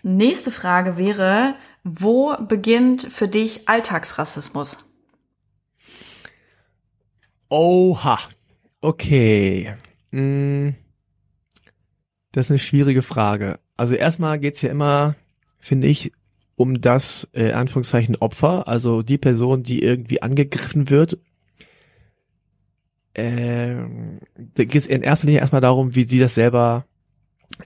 nächste 0.02 0.52
Frage 0.52 0.98
wäre, 0.98 1.56
wo 1.84 2.36
beginnt 2.38 3.04
für 3.04 3.28
dich 3.28 3.68
Alltagsrassismus? 3.68 4.86
Oha. 7.50 8.20
Okay. 8.82 9.76
Hm. 10.12 10.76
Das 12.32 12.48
ist 12.48 12.52
eine 12.52 12.60
schwierige 12.60 13.02
Frage. 13.02 13.60
Also 13.78 13.94
erstmal 13.94 14.39
geht's 14.39 14.62
ja 14.62 14.70
immer, 14.70 15.15
finde 15.60 15.88
ich, 15.88 16.12
um 16.56 16.82
das, 16.82 17.28
äh, 17.34 17.52
Anführungszeichen, 17.52 18.15
Opfer, 18.15 18.68
also 18.68 19.02
die 19.02 19.18
Person, 19.18 19.63
die 19.63 19.84
irgendwie 19.84 20.22
angegriffen 20.22 20.89
wird. 20.89 21.20
Ähm, 23.15 24.19
da 24.36 24.63
geht 24.65 24.75
es 24.82 24.88
in 24.88 25.01
erster 25.01 25.28
Linie 25.28 25.39
erstmal 25.41 25.62
darum, 25.62 25.95
wie 25.95 26.04
sie 26.08 26.19
das 26.19 26.36
selber 26.36 26.86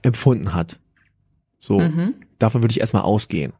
empfunden 0.02 0.54
hat. 0.54 0.78
So, 1.58 1.80
Mhm. 1.80 2.14
davon 2.38 2.62
würde 2.62 2.72
ich 2.72 2.80
erstmal 2.80 3.02
ausgehen. 3.02 3.52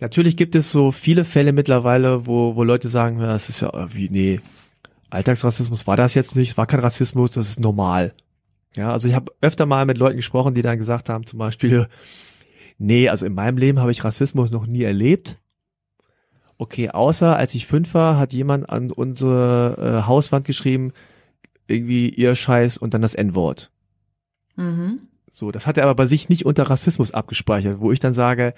Natürlich 0.00 0.36
gibt 0.36 0.54
es 0.54 0.70
so 0.70 0.90
viele 0.92 1.24
Fälle 1.24 1.52
mittlerweile, 1.52 2.26
wo, 2.26 2.56
wo 2.56 2.64
Leute 2.64 2.88
sagen, 2.88 3.20
ja, 3.20 3.26
das 3.28 3.48
ist 3.48 3.60
ja 3.60 3.70
äh, 3.72 3.94
wie, 3.94 4.10
nee, 4.10 4.40
Alltagsrassismus 5.10 5.86
war 5.86 5.96
das 5.96 6.14
jetzt 6.14 6.36
nicht, 6.36 6.50
es 6.50 6.58
war 6.58 6.66
kein 6.66 6.80
Rassismus, 6.80 7.30
das 7.30 7.48
ist 7.48 7.60
normal. 7.60 8.12
Ja, 8.76 8.90
also 8.92 9.06
ich 9.08 9.14
habe 9.14 9.32
öfter 9.40 9.66
mal 9.66 9.86
mit 9.86 9.96
Leuten 9.98 10.16
gesprochen, 10.16 10.52
die 10.54 10.62
dann 10.62 10.78
gesagt 10.78 11.08
haben, 11.08 11.26
zum 11.26 11.38
Beispiel, 11.38 11.86
nee, 12.78 13.08
also 13.08 13.24
in 13.24 13.32
meinem 13.34 13.56
Leben 13.56 13.78
habe 13.78 13.92
ich 13.92 14.02
Rassismus 14.04 14.50
noch 14.50 14.66
nie 14.66 14.82
erlebt. 14.82 15.38
Okay, 16.58 16.90
außer 16.90 17.36
als 17.36 17.54
ich 17.54 17.66
fünf 17.66 17.94
war, 17.94 18.18
hat 18.18 18.32
jemand 18.32 18.68
an 18.70 18.90
unsere 18.90 20.02
äh, 20.02 20.06
Hauswand 20.06 20.44
geschrieben, 20.46 20.92
irgendwie 21.66 22.08
ihr 22.08 22.34
Scheiß 22.34 22.78
und 22.78 22.94
dann 22.94 23.02
das 23.02 23.14
N-Wort. 23.14 23.70
Mhm. 24.56 25.00
So, 25.30 25.50
das 25.50 25.66
hat 25.66 25.76
er 25.78 25.84
aber 25.84 25.94
bei 25.96 26.06
sich 26.06 26.28
nicht 26.28 26.46
unter 26.46 26.64
Rassismus 26.70 27.10
abgespeichert, 27.10 27.80
wo 27.80 27.90
ich 27.90 27.98
dann 27.98 28.14
sage, 28.14 28.54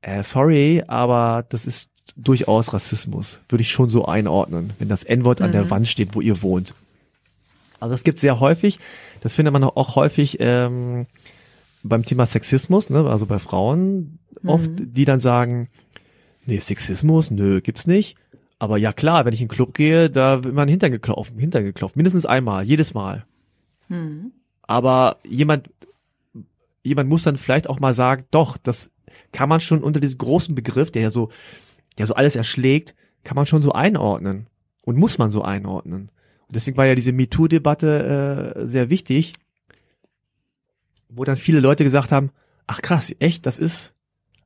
äh, 0.00 0.22
sorry, 0.24 0.82
aber 0.88 1.44
das 1.50 1.66
ist 1.66 1.88
durchaus 2.16 2.72
Rassismus. 2.72 3.40
Würde 3.48 3.62
ich 3.62 3.70
schon 3.70 3.90
so 3.90 4.06
einordnen, 4.06 4.72
wenn 4.80 4.88
das 4.88 5.04
N-Wort 5.04 5.40
an 5.40 5.52
der 5.52 5.64
Mhm. 5.66 5.70
Wand 5.70 5.88
steht, 5.88 6.14
wo 6.16 6.20
ihr 6.20 6.42
wohnt. 6.42 6.74
Also 7.78 7.92
das 7.94 8.02
gibt 8.02 8.18
sehr 8.18 8.40
häufig. 8.40 8.80
Das 9.20 9.36
findet 9.36 9.52
man 9.52 9.62
auch 9.62 9.94
häufig 9.96 10.38
ähm, 10.40 11.06
beim 11.84 12.04
Thema 12.04 12.26
Sexismus, 12.26 12.90
ne? 12.90 13.08
also 13.08 13.26
bei 13.26 13.38
Frauen 13.38 14.18
oft, 14.44 14.68
Mhm. 14.68 14.94
die 14.94 15.04
dann 15.04 15.20
sagen, 15.20 15.68
nee, 16.50 16.58
Sexismus, 16.58 17.30
nö, 17.30 17.60
gibt's 17.60 17.86
nicht. 17.86 18.16
Aber 18.58 18.76
ja 18.76 18.92
klar, 18.92 19.24
wenn 19.24 19.32
ich 19.32 19.40
in 19.40 19.48
den 19.48 19.54
Club 19.54 19.72
gehe, 19.72 20.10
da 20.10 20.44
wird 20.44 20.54
man 20.54 20.68
Hintern 20.68 20.92
geklopft, 20.92 21.32
Hintern 21.36 21.64
geklopft, 21.64 21.96
mindestens 21.96 22.26
einmal, 22.26 22.64
jedes 22.64 22.92
Mal. 22.92 23.24
Mhm. 23.88 24.32
Aber 24.62 25.16
jemand, 25.24 25.70
jemand 26.82 27.08
muss 27.08 27.22
dann 27.22 27.38
vielleicht 27.38 27.68
auch 27.70 27.80
mal 27.80 27.94
sagen, 27.94 28.26
doch, 28.30 28.58
das 28.58 28.90
kann 29.32 29.48
man 29.48 29.60
schon 29.60 29.82
unter 29.82 30.00
diesem 30.00 30.18
großen 30.18 30.54
Begriff, 30.54 30.90
der 30.90 31.02
ja 31.02 31.10
so, 31.10 31.30
der 31.96 32.06
so 32.06 32.14
alles 32.14 32.36
erschlägt, 32.36 32.94
kann 33.24 33.36
man 33.36 33.46
schon 33.46 33.62
so 33.62 33.72
einordnen. 33.72 34.46
Und 34.82 34.96
muss 34.96 35.18
man 35.18 35.30
so 35.30 35.42
einordnen. 35.42 36.10
Und 36.48 36.56
deswegen 36.56 36.76
war 36.76 36.86
ja 36.86 36.94
diese 36.94 37.12
MeToo-Debatte 37.12 38.54
äh, 38.56 38.66
sehr 38.66 38.90
wichtig, 38.90 39.34
wo 41.08 41.24
dann 41.24 41.36
viele 41.36 41.60
Leute 41.60 41.84
gesagt 41.84 42.12
haben, 42.12 42.30
ach 42.66 42.82
krass, 42.82 43.14
echt, 43.20 43.46
das 43.46 43.58
ist, 43.58 43.94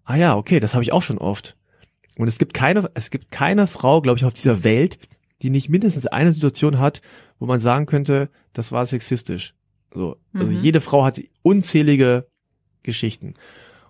ah 0.04 0.16
ja, 0.16 0.36
okay, 0.36 0.60
das 0.60 0.74
habe 0.74 0.82
ich 0.82 0.92
auch 0.92 1.02
schon 1.02 1.18
oft. 1.18 1.56
Und 2.18 2.28
es 2.28 2.38
gibt 2.38 2.54
keine, 2.54 2.90
es 2.94 3.10
gibt 3.10 3.30
keine 3.30 3.66
Frau, 3.66 4.00
glaube 4.00 4.18
ich, 4.18 4.24
auf 4.24 4.34
dieser 4.34 4.62
Welt, 4.64 4.98
die 5.42 5.50
nicht 5.50 5.68
mindestens 5.68 6.06
eine 6.06 6.32
Situation 6.32 6.78
hat, 6.78 7.02
wo 7.38 7.46
man 7.46 7.60
sagen 7.60 7.86
könnte, 7.86 8.30
das 8.52 8.72
war 8.72 8.86
sexistisch. 8.86 9.54
So, 9.92 10.16
also 10.32 10.46
Mhm. 10.46 10.62
jede 10.62 10.80
Frau 10.80 11.04
hat 11.04 11.20
unzählige 11.42 12.26
Geschichten. 12.82 13.34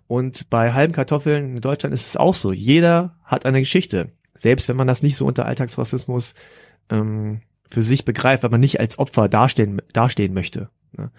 Und 0.07 0.51
bei 0.51 0.73
halben 0.73 0.93
Kartoffeln 0.93 1.57
in 1.57 1.61
Deutschland 1.61 1.95
ist 1.95 2.07
es 2.07 2.17
auch 2.17 2.35
so. 2.35 2.53
Jeder 2.53 3.17
hat 3.25 3.47
eine 3.47 3.61
Geschichte. 3.61 4.13
Selbst 4.35 4.69
wenn 4.69 4.77
man 4.77 4.87
das 4.87 5.03
nicht 5.03 5.17
so 5.17 5.27
unter 5.27 5.47
Alltagsrassismus 5.47 6.35
ähm, 6.91 7.41
für 7.71 7.83
sich 7.83 8.05
begreift, 8.05 8.43
weil 8.43 8.51
man 8.51 8.61
nicht 8.61 8.81
als 8.81 8.99
Opfer 8.99 9.29
dastehen, 9.29 9.81
dastehen 9.93 10.35
möchte. 10.35 10.69
Ne? 10.97 11.11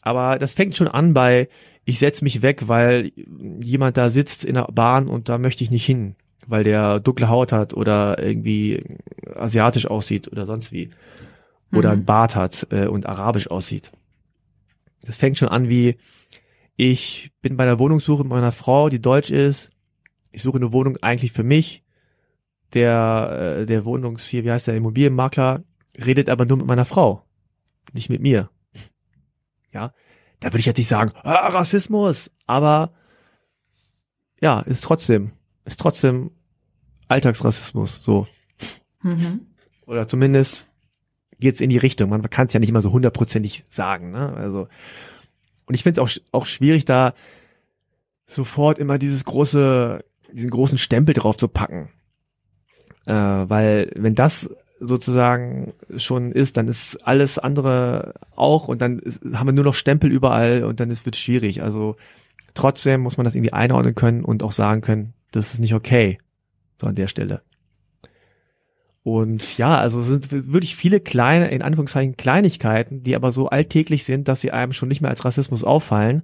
Aber 0.00 0.38
das 0.38 0.54
fängt 0.54 0.76
schon 0.76 0.88
an 0.88 1.12
bei, 1.12 1.48
ich 1.88 1.98
setz 1.98 2.20
mich 2.20 2.42
weg, 2.42 2.68
weil 2.68 3.12
jemand 3.60 3.96
da 3.96 4.10
sitzt 4.10 4.44
in 4.44 4.56
der 4.56 4.64
Bahn 4.64 5.08
und 5.08 5.30
da 5.30 5.38
möchte 5.38 5.64
ich 5.64 5.70
nicht 5.70 5.86
hin, 5.86 6.16
weil 6.46 6.62
der 6.62 7.00
dunkle 7.00 7.30
Haut 7.30 7.50
hat 7.50 7.72
oder 7.72 8.22
irgendwie 8.22 8.84
asiatisch 9.34 9.86
aussieht 9.86 10.30
oder 10.30 10.44
sonst 10.44 10.70
wie. 10.70 10.90
Oder 11.72 11.88
Mhm. 11.88 11.92
einen 11.94 12.04
Bart 12.04 12.36
hat 12.36 12.66
äh, 12.70 12.88
und 12.88 13.06
arabisch 13.06 13.50
aussieht. 13.50 13.90
Das 15.00 15.16
fängt 15.16 15.38
schon 15.38 15.48
an 15.48 15.70
wie, 15.70 15.96
ich 16.76 17.32
bin 17.40 17.56
bei 17.56 17.64
der 17.64 17.78
Wohnungssuche 17.78 18.22
mit 18.22 18.32
meiner 18.32 18.52
Frau, 18.52 18.90
die 18.90 19.00
deutsch 19.00 19.30
ist. 19.30 19.70
Ich 20.30 20.42
suche 20.42 20.58
eine 20.58 20.72
Wohnung 20.72 20.98
eigentlich 20.98 21.32
für 21.32 21.42
mich. 21.42 21.82
Der, 22.74 23.60
äh, 23.60 23.66
der 23.66 23.86
Wohnungs 23.86 24.26
hier, 24.26 24.44
wie 24.44 24.50
heißt 24.50 24.66
der 24.66 24.76
Immobilienmakler, 24.76 25.62
redet 25.96 26.28
aber 26.28 26.44
nur 26.44 26.58
mit 26.58 26.66
meiner 26.66 26.84
Frau, 26.84 27.24
nicht 27.94 28.10
mit 28.10 28.20
mir. 28.20 28.50
Ja, 29.72 29.94
da 30.40 30.48
würde 30.48 30.60
ich 30.60 30.66
jetzt 30.66 30.78
nicht 30.78 30.88
sagen, 30.88 31.12
ah, 31.22 31.48
Rassismus, 31.48 32.30
aber 32.46 32.92
ja, 34.40 34.60
ist 34.60 34.84
trotzdem, 34.84 35.32
ist 35.64 35.80
trotzdem 35.80 36.30
Alltagsrassismus, 37.08 38.02
so. 38.02 38.26
Mhm. 39.02 39.46
Oder 39.86 40.06
zumindest 40.06 40.66
geht's 41.40 41.60
in 41.60 41.70
die 41.70 41.78
Richtung. 41.78 42.10
Man 42.10 42.22
kann 42.30 42.46
es 42.46 42.52
ja 42.52 42.60
nicht 42.60 42.68
immer 42.68 42.82
so 42.82 42.92
hundertprozentig 42.92 43.64
sagen, 43.68 44.10
ne? 44.10 44.34
Also, 44.34 44.68
und 45.66 45.74
ich 45.74 45.82
finde 45.82 46.00
es 46.00 46.04
auch, 46.04 46.22
auch 46.32 46.46
schwierig, 46.46 46.84
da 46.84 47.14
sofort 48.26 48.78
immer 48.78 48.98
dieses 48.98 49.24
große, 49.24 50.04
diesen 50.32 50.50
großen 50.50 50.78
Stempel 50.78 51.14
drauf 51.14 51.36
zu 51.36 51.48
packen. 51.48 51.90
Äh, 53.06 53.12
weil 53.14 53.90
wenn 53.94 54.14
das 54.14 54.50
sozusagen 54.80 55.72
schon 55.96 56.32
ist, 56.32 56.56
dann 56.56 56.68
ist 56.68 56.96
alles 57.06 57.38
andere 57.38 58.14
auch 58.36 58.68
und 58.68 58.80
dann 58.80 58.98
ist, 58.98 59.22
haben 59.34 59.48
wir 59.48 59.52
nur 59.52 59.64
noch 59.64 59.74
Stempel 59.74 60.10
überall 60.10 60.64
und 60.64 60.80
dann 60.80 60.90
ist 60.90 61.04
wird 61.04 61.16
schwierig. 61.16 61.62
Also 61.62 61.96
trotzdem 62.54 63.00
muss 63.00 63.16
man 63.16 63.24
das 63.24 63.34
irgendwie 63.34 63.52
einordnen 63.52 63.94
können 63.94 64.24
und 64.24 64.42
auch 64.42 64.52
sagen 64.52 64.80
können, 64.80 65.14
das 65.32 65.54
ist 65.54 65.60
nicht 65.60 65.74
okay. 65.74 66.18
So 66.80 66.86
an 66.86 66.94
der 66.94 67.08
Stelle. 67.08 67.42
Und 69.02 69.56
ja, 69.56 69.78
also 69.78 70.00
es 70.00 70.06
sind 70.06 70.30
wirklich 70.30 70.76
viele 70.76 71.00
kleine, 71.00 71.48
in 71.48 71.62
Anführungszeichen 71.62 72.16
Kleinigkeiten, 72.16 73.02
die 73.02 73.16
aber 73.16 73.32
so 73.32 73.48
alltäglich 73.48 74.04
sind, 74.04 74.28
dass 74.28 74.40
sie 74.40 74.52
einem 74.52 74.72
schon 74.72 74.88
nicht 74.88 75.00
mehr 75.00 75.10
als 75.10 75.24
Rassismus 75.24 75.64
auffallen, 75.64 76.22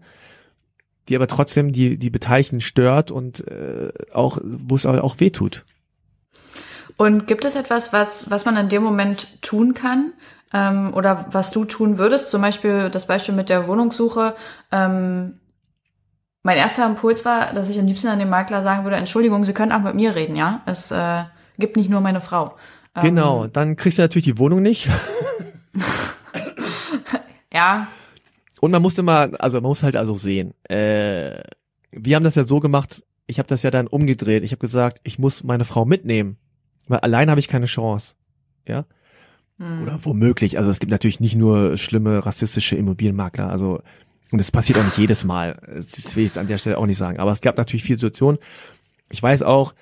die 1.09 1.17
aber 1.17 1.27
trotzdem 1.27 1.73
die, 1.73 1.97
die 1.99 2.11
Beteiligten 2.11 2.61
stört 2.61 3.11
und 3.11 3.47
äh, 3.49 3.91
auch, 4.13 4.39
wo 4.43 4.77
es 4.77 4.87
auch 4.87 5.19
wehtut. 5.19 5.65
Und 6.97 7.27
gibt 7.27 7.45
es 7.45 7.57
etwas, 7.57 7.93
was, 7.93 8.31
was 8.31 8.45
man 8.45 8.57
in 8.57 8.69
dem 8.69 8.83
Moment 8.83 9.43
tun 9.43 9.75
kann? 9.75 10.13
Ähm, 10.53 10.95
oder 10.95 11.27
was 11.33 11.51
du 11.51 11.65
tun 11.65 11.99
würdest? 11.99 12.31
Zum 12.31 12.41
Beispiel 12.41 12.91
das 12.91 13.07
Beispiel 13.07 13.35
mit 13.35 13.49
der 13.49 13.67
Wohnungssuche. 13.67 14.35
Ähm, 14.71 15.41
mein 16.45 16.57
erster 16.57 16.87
Impuls 16.87 17.25
war, 17.25 17.53
dass 17.55 17.69
ich 17.71 17.79
am 17.81 17.87
liebsten 17.87 18.09
an 18.09 18.19
den 18.19 18.29
Makler 18.29 18.63
sagen 18.63 18.85
würde, 18.85 18.97
Entschuldigung, 18.97 19.45
Sie 19.45 19.55
können 19.55 19.73
auch 19.73 19.81
mit 19.81 19.95
mir 19.95 20.15
reden, 20.15 20.37
ja? 20.37 20.61
Es 20.67 20.91
äh, 20.93 21.25
gibt 21.59 21.77
nicht 21.77 21.91
nur 21.91 22.01
meine 22.01 22.21
Frau. 22.21 22.55
Genau, 23.03 23.45
Ähm, 23.45 23.53
dann 23.53 23.77
kriegst 23.77 23.99
du 23.99 24.03
natürlich 24.03 24.27
die 24.27 24.39
Wohnung 24.39 24.63
nicht. 24.63 24.89
ja, 27.53 27.89
Und 28.61 28.71
man 28.71 28.83
muss 28.83 28.97
immer, 28.99 29.31
also 29.41 29.61
man 29.61 29.69
muss 29.69 29.83
halt 29.83 29.97
also 29.97 30.15
sehen. 30.17 30.55
Äh, 30.69 31.43
wir 31.91 32.17
haben 32.17 32.25
das 32.25 32.35
ja 32.35 32.45
so 32.45 32.61
gemacht, 32.61 33.03
ich 33.27 33.39
habe 33.39 33.49
das 33.49 33.63
ja 33.63 33.71
dann 33.71 33.87
umgedreht. 33.87 34.45
Ich 34.45 34.53
habe 34.53 34.61
gesagt, 34.61 35.01
ich 35.03 35.19
muss 35.19 35.43
meine 35.45 35.65
Frau 35.65 35.85
mitnehmen, 35.85 36.37
weil 36.89 37.01
allein 37.01 37.31
habe 37.31 37.41
ich 37.41 37.49
keine 37.49 37.67
Chance. 37.67 38.15
Ja? 38.67 38.85
hm. 39.59 39.83
Oder 39.83 39.99
womöglich. 40.03 40.59
Also 40.59 40.71
es 40.71 40.81
gibt 40.81 40.91
natürlich 40.93 41.21
nicht 41.21 41.37
nur 41.37 41.77
schlimme 41.77 42.25
rassistische 42.25 42.77
Immobilienmakler. 42.77 43.49
Also 43.49 43.83
und 44.31 44.41
es 44.41 44.51
passiert 44.51 44.79
auch 44.79 44.85
nicht 44.85 44.99
jedes 44.99 45.25
Mal. 45.25 45.61
Das 45.77 46.17
will 46.17 46.25
ich 46.25 46.31
jetzt 46.31 46.39
an 46.39 46.49
der 46.49 46.59
Stelle 46.59 46.79
auch 46.79 46.87
nicht 46.87 46.99
sagen. 46.99 47.21
Aber 47.21 47.31
es 47.31 47.41
gab 47.41 47.57
natürlich 47.57 47.85
viele 47.85 47.99
Situationen. 47.99 48.39
Ich 49.11 49.23
weiß 49.23 49.43
auch, 49.43 49.75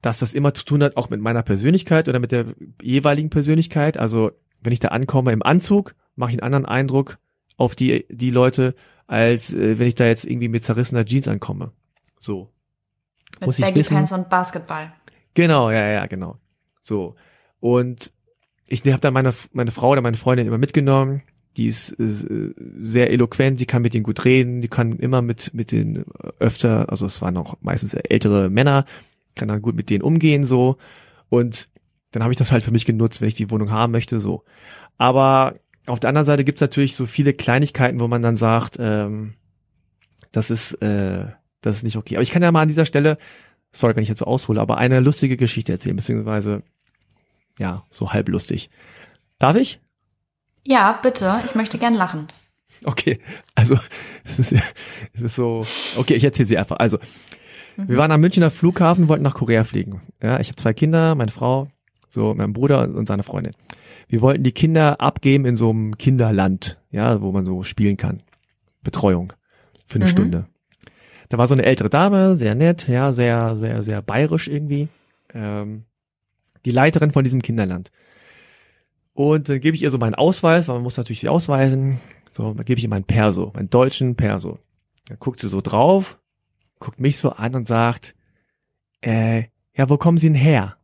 dass 0.00 0.20
das 0.20 0.32
immer 0.32 0.54
zu 0.54 0.64
tun 0.64 0.82
hat, 0.82 0.96
auch 0.96 1.10
mit 1.10 1.20
meiner 1.20 1.42
Persönlichkeit 1.42 2.08
oder 2.08 2.18
mit 2.18 2.32
der 2.32 2.46
jeweiligen 2.80 3.28
Persönlichkeit. 3.28 3.98
Also 3.98 4.30
wenn 4.62 4.72
ich 4.72 4.80
da 4.80 4.88
ankomme 4.88 5.32
im 5.32 5.42
Anzug, 5.42 5.94
mache 6.14 6.30
ich 6.30 6.42
einen 6.42 6.54
anderen 6.54 6.64
Eindruck 6.66 7.18
auf 7.58 7.74
die 7.74 8.06
die 8.08 8.30
Leute, 8.30 8.74
als 9.06 9.52
äh, 9.52 9.78
wenn 9.78 9.86
ich 9.86 9.94
da 9.94 10.06
jetzt 10.06 10.24
irgendwie 10.24 10.48
mit 10.48 10.64
zerrissener 10.64 11.04
Jeans 11.04 11.28
ankomme. 11.28 11.72
So. 12.18 12.50
mit 13.40 13.46
muss 13.46 13.58
ich 13.58 13.64
Baggy 13.64 13.80
wissen- 13.80 13.94
Pants 13.94 14.12
und 14.12 14.30
Basketball. 14.30 14.92
Genau, 15.36 15.70
ja, 15.70 15.86
ja, 15.86 16.06
genau. 16.06 16.38
So. 16.80 17.14
Und 17.60 18.10
ich 18.66 18.80
habe 18.86 19.00
dann 19.00 19.12
meine, 19.12 19.32
meine 19.52 19.70
Frau 19.70 19.90
oder 19.90 20.00
meine 20.00 20.16
Freundin 20.16 20.46
immer 20.46 20.58
mitgenommen. 20.58 21.22
Die 21.58 21.66
ist 21.66 21.92
äh, 22.00 22.54
sehr 22.78 23.10
eloquent, 23.10 23.60
die 23.60 23.66
kann 23.66 23.82
mit 23.82 23.94
denen 23.94 24.02
gut 24.02 24.24
reden, 24.24 24.62
die 24.62 24.68
kann 24.68 24.98
immer 24.98 25.22
mit, 25.22 25.52
mit 25.54 25.72
den 25.72 25.96
äh, 25.96 26.02
öfter, 26.38 26.88
also 26.90 27.06
es 27.06 27.20
waren 27.20 27.36
auch 27.36 27.56
meistens 27.60 27.94
ältere 27.94 28.50
Männer, 28.50 28.86
kann 29.34 29.48
dann 29.48 29.62
gut 29.62 29.76
mit 29.76 29.90
denen 29.90 30.02
umgehen, 30.02 30.44
so. 30.44 30.78
Und 31.28 31.68
dann 32.12 32.22
habe 32.22 32.32
ich 32.32 32.38
das 32.38 32.50
halt 32.50 32.62
für 32.64 32.72
mich 32.72 32.86
genutzt, 32.86 33.20
wenn 33.20 33.28
ich 33.28 33.34
die 33.34 33.50
Wohnung 33.50 33.70
haben 33.70 33.92
möchte, 33.92 34.20
so. 34.20 34.42
Aber 34.96 35.56
auf 35.86 36.00
der 36.00 36.08
anderen 36.08 36.26
Seite 36.26 36.44
gibt's 36.44 36.60
natürlich 36.62 36.94
so 36.96 37.04
viele 37.04 37.34
Kleinigkeiten, 37.34 38.00
wo 38.00 38.08
man 38.08 38.22
dann 38.22 38.36
sagt, 38.38 38.76
ähm, 38.78 39.34
das 40.32 40.50
ist, 40.50 40.74
äh, 40.82 41.26
das 41.60 41.76
ist 41.76 41.82
nicht 41.82 41.96
okay. 41.96 42.16
Aber 42.16 42.22
ich 42.22 42.30
kann 42.30 42.42
ja 42.42 42.52
mal 42.52 42.62
an 42.62 42.68
dieser 42.68 42.86
Stelle 42.86 43.18
sorry, 43.76 43.94
wenn 43.96 44.02
ich 44.02 44.08
jetzt 44.08 44.20
so 44.20 44.26
aushole, 44.26 44.60
aber 44.60 44.78
eine 44.78 45.00
lustige 45.00 45.36
Geschichte 45.36 45.72
erzählen, 45.72 45.96
beziehungsweise, 45.96 46.62
ja, 47.58 47.84
so 47.90 48.12
halb 48.12 48.28
lustig. 48.28 48.70
Darf 49.38 49.56
ich? 49.56 49.80
Ja, 50.64 50.98
bitte. 51.02 51.40
Ich 51.44 51.54
möchte 51.54 51.78
gern 51.78 51.94
lachen. 51.94 52.26
Okay, 52.84 53.20
also, 53.54 53.78
es 54.24 54.38
ist, 54.38 54.52
es 55.12 55.22
ist 55.22 55.34
so, 55.34 55.64
okay, 55.96 56.14
ich 56.14 56.24
erzähle 56.24 56.48
sie 56.48 56.58
einfach. 56.58 56.76
Also, 56.78 56.98
wir 57.76 57.98
waren 57.98 58.10
am 58.10 58.20
Münchner 58.22 58.50
Flughafen, 58.50 59.08
wollten 59.08 59.22
nach 59.22 59.34
Korea 59.34 59.62
fliegen. 59.64 60.00
Ja, 60.22 60.40
ich 60.40 60.48
habe 60.48 60.56
zwei 60.56 60.72
Kinder, 60.72 61.14
meine 61.14 61.30
Frau, 61.30 61.68
so 62.08 62.32
mein 62.34 62.54
Bruder 62.54 62.82
und 62.88 63.06
seine 63.06 63.22
Freundin. 63.22 63.52
Wir 64.08 64.22
wollten 64.22 64.44
die 64.44 64.52
Kinder 64.52 65.00
abgeben 65.00 65.44
in 65.44 65.56
so 65.56 65.70
einem 65.70 65.98
Kinderland, 65.98 66.78
ja, 66.90 67.20
wo 67.20 67.32
man 67.32 67.44
so 67.44 67.62
spielen 67.64 67.96
kann. 67.98 68.22
Betreuung 68.82 69.32
für 69.86 69.96
eine 69.96 70.04
Mhm. 70.06 70.10
Stunde. 70.10 70.46
Da 71.28 71.38
war 71.38 71.48
so 71.48 71.54
eine 71.54 71.64
ältere 71.64 71.90
Dame, 71.90 72.34
sehr 72.34 72.54
nett, 72.54 72.88
ja, 72.88 73.12
sehr, 73.12 73.56
sehr, 73.56 73.82
sehr 73.82 74.02
bayerisch 74.02 74.48
irgendwie. 74.48 74.88
Ähm, 75.34 75.84
die 76.64 76.70
Leiterin 76.70 77.12
von 77.12 77.24
diesem 77.24 77.42
Kinderland. 77.42 77.90
Und 79.12 79.48
dann 79.48 79.60
gebe 79.60 79.76
ich 79.76 79.82
ihr 79.82 79.90
so 79.90 79.98
meinen 79.98 80.14
Ausweis, 80.14 80.68
weil 80.68 80.76
man 80.76 80.82
muss 80.82 80.96
natürlich 80.96 81.20
sie 81.20 81.28
ausweisen. 81.28 82.00
So, 82.30 82.52
dann 82.52 82.64
gebe 82.64 82.78
ich 82.78 82.84
ihr 82.84 82.90
meinen 82.90 83.04
Perso, 83.04 83.50
meinen 83.54 83.70
deutschen 83.70 84.14
Perso. 84.14 84.58
Dann 85.08 85.18
guckt 85.18 85.40
sie 85.40 85.48
so 85.48 85.60
drauf, 85.60 86.18
guckt 86.78 87.00
mich 87.00 87.18
so 87.18 87.30
an 87.30 87.54
und 87.54 87.66
sagt, 87.66 88.14
äh, 89.00 89.44
ja, 89.74 89.88
wo 89.88 89.96
kommen 89.96 90.18
Sie 90.18 90.26
denn 90.26 90.34
her? 90.34 90.76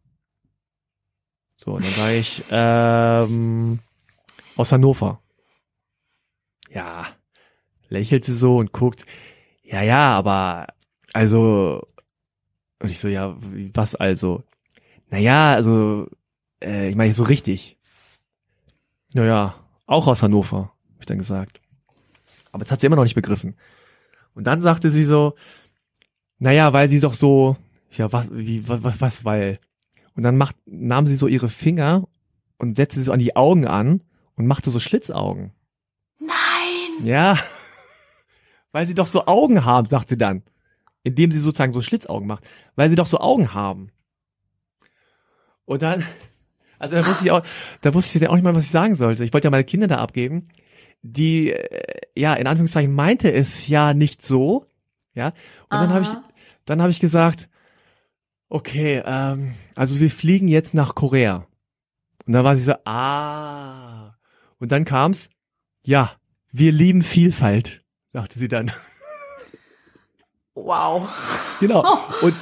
So, 1.57 1.72
und 1.72 1.85
dann 1.85 1.92
sage 1.92 2.16
ich, 2.16 2.42
ähm, 2.50 3.81
aus 4.57 4.72
Hannover. 4.72 5.20
Ja, 6.70 7.07
lächelt 7.88 8.24
sie 8.24 8.33
so 8.33 8.57
und 8.57 8.72
guckt, 8.72 9.05
ja, 9.72 9.82
ja, 9.82 10.18
aber, 10.18 10.66
also, 11.14 11.82
und 12.78 12.90
ich 12.90 12.98
so, 12.98 13.08
ja, 13.08 13.35
was 13.72 13.94
also? 13.94 14.44
Naja, 15.08 15.54
also, 15.54 16.08
äh, 16.62 16.90
ich 16.90 16.96
meine 16.96 17.14
so 17.14 17.22
richtig. 17.22 17.78
Naja, 19.14 19.54
auch 19.87 20.08
aus 20.08 20.22
Hannover, 20.22 20.74
hab 20.92 21.00
ich 21.00 21.06
dann 21.06 21.18
gesagt. 21.18 21.61
Aber 22.50 22.64
das 22.64 22.70
hat 22.70 22.82
sie 22.82 22.87
immer 22.87 22.96
noch 22.96 23.04
nicht 23.04 23.14
begriffen. 23.14 23.56
Und 24.35 24.46
dann 24.46 24.61
sagte 24.61 24.90
sie 24.90 25.06
so, 25.06 25.37
naja, 26.38 26.74
weil 26.74 26.90
sie 26.90 27.00
doch 27.00 27.14
so, 27.14 27.56
ich 27.88 27.96
ja, 27.96 28.12
was, 28.12 28.28
wie, 28.30 28.68
was, 28.68 29.00
was, 29.00 29.24
weil. 29.24 29.58
Und 30.14 30.22
dann 30.22 30.37
macht, 30.37 30.56
nahm 30.66 31.06
sie 31.06 31.16
so 31.16 31.28
ihre 31.28 31.48
Finger 31.48 32.06
und 32.58 32.76
setzte 32.76 32.98
sie 32.98 33.04
so 33.04 33.12
an 33.12 33.20
die 33.20 33.37
Augen 33.37 33.66
an 33.66 34.02
und 34.37 34.46
machte 34.46 34.70
so 34.70 34.78
Schlitzaugen. 34.78 35.52
Nein! 36.18 37.06
Ja. 37.06 37.38
Weil 38.72 38.87
sie 38.87 38.94
doch 38.94 39.06
so 39.06 39.26
Augen 39.26 39.64
haben, 39.64 39.87
sagt 39.87 40.08
sie 40.08 40.18
dann. 40.18 40.42
Indem 41.02 41.30
sie 41.30 41.38
sozusagen 41.38 41.72
so 41.72 41.80
Schlitzaugen 41.80 42.26
macht. 42.26 42.44
Weil 42.74 42.90
sie 42.90 42.96
doch 42.96 43.06
so 43.06 43.18
Augen 43.18 43.54
haben. 43.54 43.90
Und 45.64 45.82
dann, 45.82 46.04
also 46.78 46.94
da 46.96 47.06
wusste 47.06 47.24
ich 47.24 47.30
auch, 47.30 47.42
da 47.82 47.94
wusste 47.94 48.18
ich 48.18 48.22
ja 48.22 48.30
auch 48.30 48.35
nicht 48.35 48.44
mal, 48.44 48.54
was 48.54 48.64
ich 48.64 48.70
sagen 48.70 48.94
sollte. 48.94 49.24
Ich 49.24 49.32
wollte 49.32 49.46
ja 49.46 49.50
meine 49.50 49.64
Kinder 49.64 49.87
da 49.87 49.98
abgeben. 49.98 50.48
Die, 51.02 51.52
äh, 51.52 52.00
ja, 52.16 52.35
in 52.35 52.46
Anführungszeichen 52.46 52.94
meinte 52.94 53.32
es 53.32 53.68
ja 53.68 53.94
nicht 53.94 54.22
so. 54.22 54.66
Ja. 55.14 55.28
Und 55.28 55.80
dann 55.80 55.90
habe 55.90 56.02
ich, 56.02 56.11
Aha. 56.11 56.24
dann 56.64 56.80
habe 56.80 56.90
ich 56.90 57.00
gesagt, 57.00 57.48
okay, 58.48 59.02
ähm, 59.04 59.54
also 59.74 59.98
wir 60.00 60.11
fliegen 60.11 60.48
jetzt 60.48 60.74
nach 60.74 60.94
Korea. 60.94 61.46
Und 62.26 62.35
dann 62.35 62.44
war 62.44 62.56
sie 62.56 62.64
so, 62.64 62.74
ah. 62.85 64.14
Und 64.58 64.72
dann 64.72 64.85
kam's, 64.85 65.28
ja, 65.85 66.12
wir 66.52 66.70
lieben 66.70 67.02
Vielfalt, 67.02 67.82
sagte 68.12 68.38
sie 68.38 68.48
dann. 68.48 68.70
Wow. 70.55 71.09
Genau. 71.61 71.83
Und, 72.22 72.35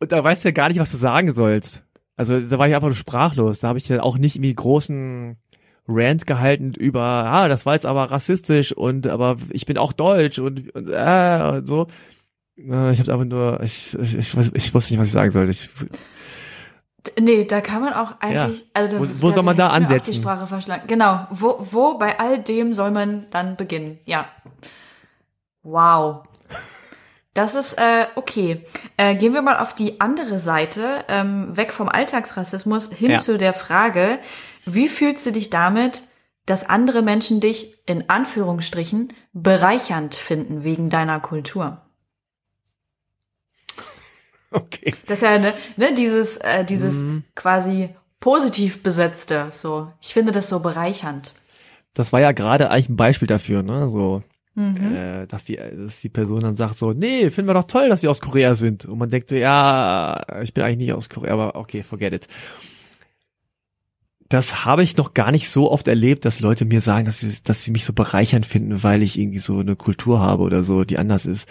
und 0.00 0.12
da 0.12 0.22
weißt 0.22 0.44
du 0.44 0.48
ja 0.48 0.52
gar 0.52 0.68
nicht, 0.68 0.78
was 0.80 0.90
du 0.90 0.96
sagen 0.96 1.32
sollst. 1.34 1.82
Also 2.16 2.38
da 2.40 2.58
war 2.58 2.68
ich 2.68 2.74
einfach 2.74 2.88
nur 2.88 2.94
sprachlos. 2.96 3.60
Da 3.60 3.68
habe 3.68 3.78
ich 3.78 3.88
ja 3.88 4.02
auch 4.02 4.18
nicht 4.18 4.36
irgendwie 4.36 4.54
großen 4.54 5.36
Rant 5.88 6.26
gehalten 6.26 6.72
über, 6.74 7.02
ah, 7.02 7.48
das 7.48 7.66
war 7.66 7.74
jetzt 7.74 7.86
aber 7.86 8.10
rassistisch 8.10 8.72
und 8.72 9.06
aber 9.06 9.36
ich 9.50 9.66
bin 9.66 9.78
auch 9.78 9.92
deutsch 9.92 10.38
und, 10.38 10.70
und, 10.74 10.88
äh, 10.88 11.52
und 11.56 11.66
so. 11.66 11.86
Ich 12.56 12.68
habe 13.00 13.12
einfach 13.12 13.24
nur, 13.24 13.60
ich, 13.62 13.96
ich, 13.98 14.16
ich, 14.18 14.54
ich 14.54 14.74
wusste 14.74 14.92
nicht, 14.92 15.00
was 15.00 15.06
ich 15.08 15.12
sagen 15.12 15.30
sollte. 15.30 15.50
Ich, 15.50 15.70
Nee, 17.18 17.44
da 17.46 17.60
kann 17.60 17.82
man 17.82 17.94
auch 17.94 18.14
eigentlich. 18.20 18.64
Also 18.74 18.96
da, 18.98 19.02
Wo- 19.02 19.08
wo 19.20 19.30
soll 19.32 19.42
man 19.42 19.56
da 19.56 19.70
ansetzen? 19.70 20.12
Die 20.12 20.18
Sprache 20.20 20.46
verschlagen. 20.46 20.82
Genau. 20.86 21.26
Wo, 21.30 21.66
wo 21.72 21.98
bei 21.98 22.20
all 22.20 22.38
dem 22.40 22.74
soll 22.74 22.92
man 22.92 23.26
dann 23.30 23.56
beginnen? 23.56 23.98
Ja. 24.04 24.26
Wow. 25.62 26.24
Das 27.34 27.54
ist 27.54 27.78
äh, 27.78 28.06
okay. 28.14 28.64
Äh, 28.96 29.14
gehen 29.14 29.32
wir 29.32 29.40
mal 29.42 29.58
auf 29.58 29.74
die 29.74 30.00
andere 30.00 30.38
Seite, 30.38 31.04
ähm, 31.08 31.56
weg 31.56 31.72
vom 31.72 31.88
Alltagsrassismus 31.88 32.92
hin 32.92 33.12
Ja. 33.12 33.18
zu 33.18 33.38
der 33.38 33.52
Frage, 33.54 34.18
wie 34.66 34.88
fühlst 34.88 35.24
du 35.26 35.32
dich 35.32 35.48
damit, 35.48 36.02
dass 36.44 36.68
andere 36.68 37.00
Menschen 37.02 37.40
dich 37.40 37.76
in 37.86 38.10
Anführungsstrichen 38.10 39.12
bereichernd 39.32 40.14
finden 40.14 40.62
wegen 40.64 40.90
deiner 40.90 41.20
Kultur? 41.20 41.80
Okay. 44.50 44.94
Das 45.06 45.18
ist 45.18 45.22
ja 45.22 45.38
ne, 45.38 45.54
ne 45.76 45.94
dieses 45.94 46.36
äh, 46.38 46.64
dieses 46.64 47.00
Mhm. 47.00 47.24
quasi 47.34 47.88
positiv 48.20 48.82
besetzte. 48.82 49.46
So, 49.50 49.90
ich 50.00 50.12
finde 50.12 50.32
das 50.32 50.48
so 50.48 50.60
bereichernd. 50.60 51.32
Das 51.94 52.12
war 52.12 52.20
ja 52.20 52.32
gerade 52.32 52.70
eigentlich 52.70 52.90
ein 52.90 52.96
Beispiel 52.96 53.28
dafür, 53.28 53.62
ne? 53.62 53.88
So, 53.88 54.22
Mhm. 54.54 54.94
äh, 54.94 55.26
dass 55.26 55.44
die, 55.44 55.56
dass 55.56 56.00
die 56.00 56.10
Person 56.10 56.40
dann 56.40 56.56
sagt 56.56 56.76
so, 56.76 56.92
nee, 56.92 57.30
finden 57.30 57.48
wir 57.48 57.54
doch 57.54 57.64
toll, 57.64 57.88
dass 57.88 58.02
sie 58.02 58.08
aus 58.08 58.20
Korea 58.20 58.54
sind. 58.54 58.84
Und 58.84 58.98
man 58.98 59.08
denkt 59.08 59.30
so, 59.30 59.36
ja, 59.36 60.22
ich 60.42 60.52
bin 60.52 60.62
eigentlich 60.62 60.88
nicht 60.88 60.92
aus 60.92 61.08
Korea, 61.08 61.32
aber 61.32 61.54
okay, 61.54 61.82
forget 61.82 62.12
it. 62.12 62.28
Das 64.28 64.64
habe 64.64 64.82
ich 64.82 64.96
noch 64.96 65.14
gar 65.14 65.30
nicht 65.30 65.48
so 65.48 65.70
oft 65.70 65.88
erlebt, 65.88 66.24
dass 66.24 66.40
Leute 66.40 66.64
mir 66.64 66.80
sagen, 66.80 67.06
dass 67.06 67.20
sie, 67.20 67.34
dass 67.44 67.64
sie 67.64 67.70
mich 67.70 67.84
so 67.84 67.92
bereichernd 67.92 68.46
finden, 68.46 68.82
weil 68.82 69.02
ich 69.02 69.18
irgendwie 69.18 69.38
so 69.38 69.58
eine 69.58 69.76
Kultur 69.76 70.20
habe 70.20 70.42
oder 70.42 70.64
so, 70.64 70.84
die 70.84 70.98
anders 70.98 71.26
ist. 71.26 71.48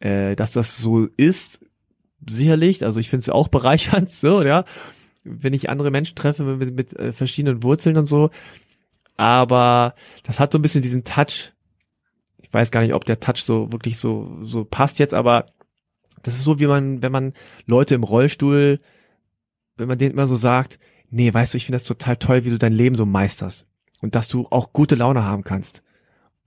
Äh, 0.00 0.36
dass 0.36 0.50
das 0.50 0.76
so 0.76 1.06
ist, 1.16 1.60
sicherlich. 2.28 2.84
Also 2.84 3.00
ich 3.00 3.08
finde 3.08 3.22
es 3.22 3.30
auch 3.30 3.48
bereichernd, 3.56 4.10
so, 4.10 4.42
ja. 4.42 4.64
Wenn 5.24 5.54
ich 5.54 5.70
andere 5.70 5.90
Menschen 5.90 6.14
treffe 6.14 6.44
mit, 6.44 6.76
mit, 6.76 6.96
äh, 6.98 7.12
verschiedenen 7.12 7.62
Wurzeln 7.62 7.96
und 7.96 8.06
so. 8.06 8.30
Aber 9.16 9.94
das 10.24 10.38
hat 10.38 10.52
so 10.52 10.58
ein 10.58 10.62
bisschen 10.62 10.82
diesen 10.82 11.04
Touch. 11.04 11.52
Ich 12.48 12.54
weiß 12.54 12.70
gar 12.70 12.80
nicht, 12.80 12.94
ob 12.94 13.04
der 13.04 13.20
Touch 13.20 13.42
so 13.42 13.72
wirklich 13.72 13.98
so, 13.98 14.38
so 14.42 14.64
passt 14.64 14.98
jetzt, 14.98 15.14
aber 15.14 15.46
das 16.22 16.34
ist 16.34 16.44
so, 16.44 16.58
wie 16.58 16.66
man, 16.66 17.02
wenn 17.02 17.12
man 17.12 17.34
Leute 17.66 17.94
im 17.94 18.02
Rollstuhl, 18.02 18.80
wenn 19.76 19.88
man 19.88 19.98
denen 19.98 20.12
immer 20.12 20.26
so 20.26 20.36
sagt, 20.36 20.78
nee, 21.10 21.32
weißt 21.32 21.54
du, 21.54 21.56
ich 21.56 21.66
finde 21.66 21.76
das 21.78 21.86
total 21.86 22.16
toll, 22.16 22.44
wie 22.44 22.50
du 22.50 22.58
dein 22.58 22.72
Leben 22.72 22.96
so 22.96 23.06
meisterst. 23.06 23.66
Und 24.00 24.14
dass 24.14 24.28
du 24.28 24.46
auch 24.50 24.72
gute 24.72 24.94
Laune 24.94 25.24
haben 25.24 25.44
kannst. 25.44 25.82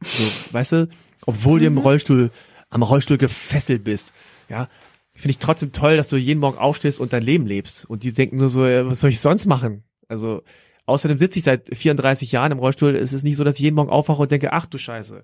So, 0.02 0.24
weißt 0.54 0.72
du, 0.74 0.90
obwohl 1.26 1.60
du 1.60 1.66
im 1.66 1.78
Rollstuhl, 1.78 2.32
am 2.70 2.84
Rollstuhl 2.84 3.18
gefesselt 3.18 3.84
bist, 3.84 4.14
ja, 4.50 4.70
finde 5.14 5.32
ich 5.32 5.40
trotzdem 5.40 5.72
toll, 5.72 5.98
dass 5.98 6.10
du 6.10 6.16
jeden 6.16 6.40
Morgen 6.40 6.58
aufstehst 6.58 7.00
und 7.00 7.14
dein 7.14 7.24
Leben 7.24 7.46
lebst. 7.46 7.86
Und 7.86 8.04
die 8.04 8.14
denken 8.14 8.38
nur 8.38 8.50
so, 8.50 8.62
was 8.62 9.02
soll 9.02 9.10
ich 9.10 9.20
sonst 9.20 9.46
machen? 9.46 9.84
Also, 10.08 10.44
außerdem 10.86 11.18
sitze 11.18 11.40
ich 11.40 11.46
seit 11.46 11.76
34 11.76 12.32
Jahren 12.32 12.52
im 12.52 12.60
Rollstuhl. 12.60 12.96
Es 12.96 13.14
ist 13.14 13.24
nicht 13.24 13.36
so, 13.36 13.44
dass 13.44 13.56
ich 13.56 13.62
jeden 13.62 13.76
Morgen 13.76 13.90
aufwache 13.90 14.22
und 14.22 14.32
denke, 14.32 14.54
ach 14.54 14.66
du 14.66 14.78
Scheiße. 14.78 15.24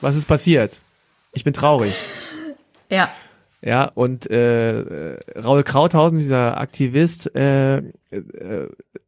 Was 0.00 0.16
ist 0.16 0.26
passiert? 0.26 0.80
Ich 1.32 1.44
bin 1.44 1.52
traurig. 1.52 1.94
Ja. 2.90 3.10
Ja, 3.62 3.86
und 3.86 4.30
äh, 4.30 5.18
Raul 5.36 5.62
Krauthausen, 5.64 6.18
dieser 6.18 6.58
Aktivist, 6.58 7.34
äh, 7.34 7.78
äh, 7.78 7.82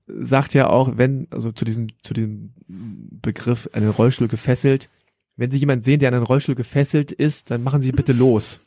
sagt 0.07 0.55
ja 0.55 0.68
auch, 0.68 0.96
wenn, 0.96 1.29
also 1.31 1.53
zu 1.53 1.64
diesem, 1.64 1.88
zu 2.03 2.14
diesem 2.14 2.55
Begriff, 2.66 3.68
einen 3.72 3.90
Rollstuhl 3.90 4.29
gefesselt, 4.29 4.88
wenn 5.37 5.51
Sie 5.51 5.59
jemanden 5.59 5.85
sehen, 5.85 6.01
der 6.01 6.09
an 6.09 6.14
einen 6.14 6.24
Rollstuhl 6.24 6.57
gefesselt 6.57 7.12
ist, 7.12 7.51
dann 7.51 7.62
machen 7.62 7.83
Sie 7.83 7.92
bitte 7.92 8.12
los. 8.12 8.59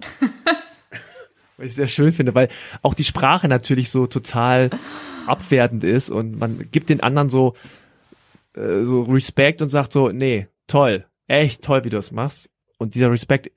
Was 1.58 1.66
ich 1.66 1.74
sehr 1.74 1.86
schön 1.86 2.12
finde, 2.12 2.34
weil 2.34 2.48
auch 2.82 2.94
die 2.94 3.04
Sprache 3.04 3.48
natürlich 3.48 3.90
so 3.90 4.06
total 4.06 4.70
abwertend 5.26 5.84
ist 5.84 6.08
und 6.10 6.38
man 6.38 6.68
gibt 6.70 6.88
den 6.88 7.02
anderen 7.02 7.28
so, 7.28 7.54
äh, 8.54 8.84
so 8.84 9.02
Respekt 9.02 9.60
und 9.60 9.68
sagt 9.68 9.92
so, 9.92 10.10
nee, 10.10 10.48
toll, 10.66 11.06
echt 11.26 11.62
toll, 11.62 11.84
wie 11.84 11.90
du 11.90 11.96
das 11.96 12.12
machst. 12.12 12.50
Und 12.78 12.94
dieser 12.94 13.10
Respekt 13.10 13.50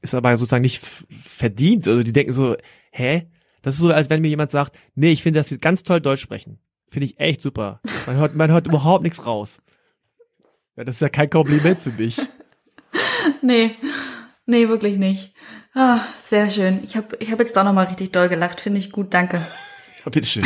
ist 0.00 0.14
aber 0.14 0.36
sozusagen 0.36 0.62
nicht 0.62 0.82
verdient. 0.84 1.88
Also 1.88 2.02
die 2.02 2.12
denken 2.12 2.32
so, 2.32 2.56
hä? 2.90 3.28
Das 3.62 3.74
ist 3.74 3.80
so, 3.80 3.92
als 3.92 4.10
wenn 4.10 4.20
mir 4.20 4.28
jemand 4.28 4.50
sagt, 4.50 4.76
nee, 4.94 5.12
ich 5.12 5.22
finde, 5.22 5.40
dass 5.40 5.48
sie 5.48 5.58
ganz 5.58 5.82
toll 5.82 6.00
Deutsch 6.00 6.20
sprechen. 6.20 6.58
Finde 6.90 7.06
ich 7.06 7.18
echt 7.18 7.40
super. 7.40 7.80
Man 8.06 8.16
hört, 8.16 8.34
man 8.34 8.50
hört 8.50 8.66
überhaupt 8.66 9.04
nichts 9.04 9.24
raus. 9.24 9.62
Ja, 10.76 10.84
das 10.84 10.96
ist 10.96 11.00
ja 11.00 11.08
kein 11.08 11.30
Kompliment 11.30 11.78
für 11.78 11.90
mich. 11.90 12.20
Nee, 13.40 13.76
nee, 14.46 14.68
wirklich 14.68 14.98
nicht. 14.98 15.32
Ah, 15.74 16.00
sehr 16.18 16.50
schön. 16.50 16.80
Ich 16.84 16.96
habe 16.96 17.16
ich 17.20 17.30
hab 17.30 17.38
jetzt 17.38 17.56
doch 17.56 17.64
nochmal 17.64 17.86
richtig 17.86 18.12
doll 18.12 18.28
gelacht. 18.28 18.60
Finde 18.60 18.78
ich 18.78 18.90
gut, 18.90 19.14
danke. 19.14 19.46
Ja, 20.04 20.10
bitteschön. 20.10 20.42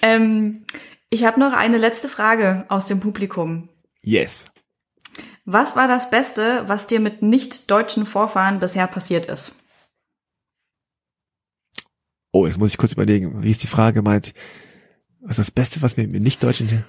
Ähm, 0.00 0.64
ich 1.10 1.24
habe 1.24 1.38
noch 1.38 1.52
eine 1.52 1.76
letzte 1.76 2.08
Frage 2.08 2.64
aus 2.68 2.86
dem 2.86 3.00
Publikum. 3.00 3.68
Yes. 4.00 4.46
Was 5.44 5.76
war 5.76 5.88
das 5.88 6.10
Beste, 6.10 6.64
was 6.68 6.86
dir 6.86 7.00
mit 7.00 7.22
nicht 7.22 7.70
deutschen 7.70 8.06
Vorfahren 8.06 8.58
bisher 8.58 8.86
passiert 8.86 9.26
ist? 9.26 9.56
Oh, 12.32 12.46
jetzt 12.46 12.58
muss 12.58 12.70
ich 12.70 12.78
kurz 12.78 12.92
überlegen. 12.92 13.42
Wie 13.42 13.50
ist 13.50 13.62
die 13.62 13.68
Frage 13.68 13.94
gemeint? 13.94 14.34
Was 15.20 15.38
ist 15.38 15.48
das 15.48 15.50
Beste, 15.50 15.82
was 15.82 15.96
mir 15.96 16.06
mit 16.06 16.22
Nicht-Deutschen 16.22 16.84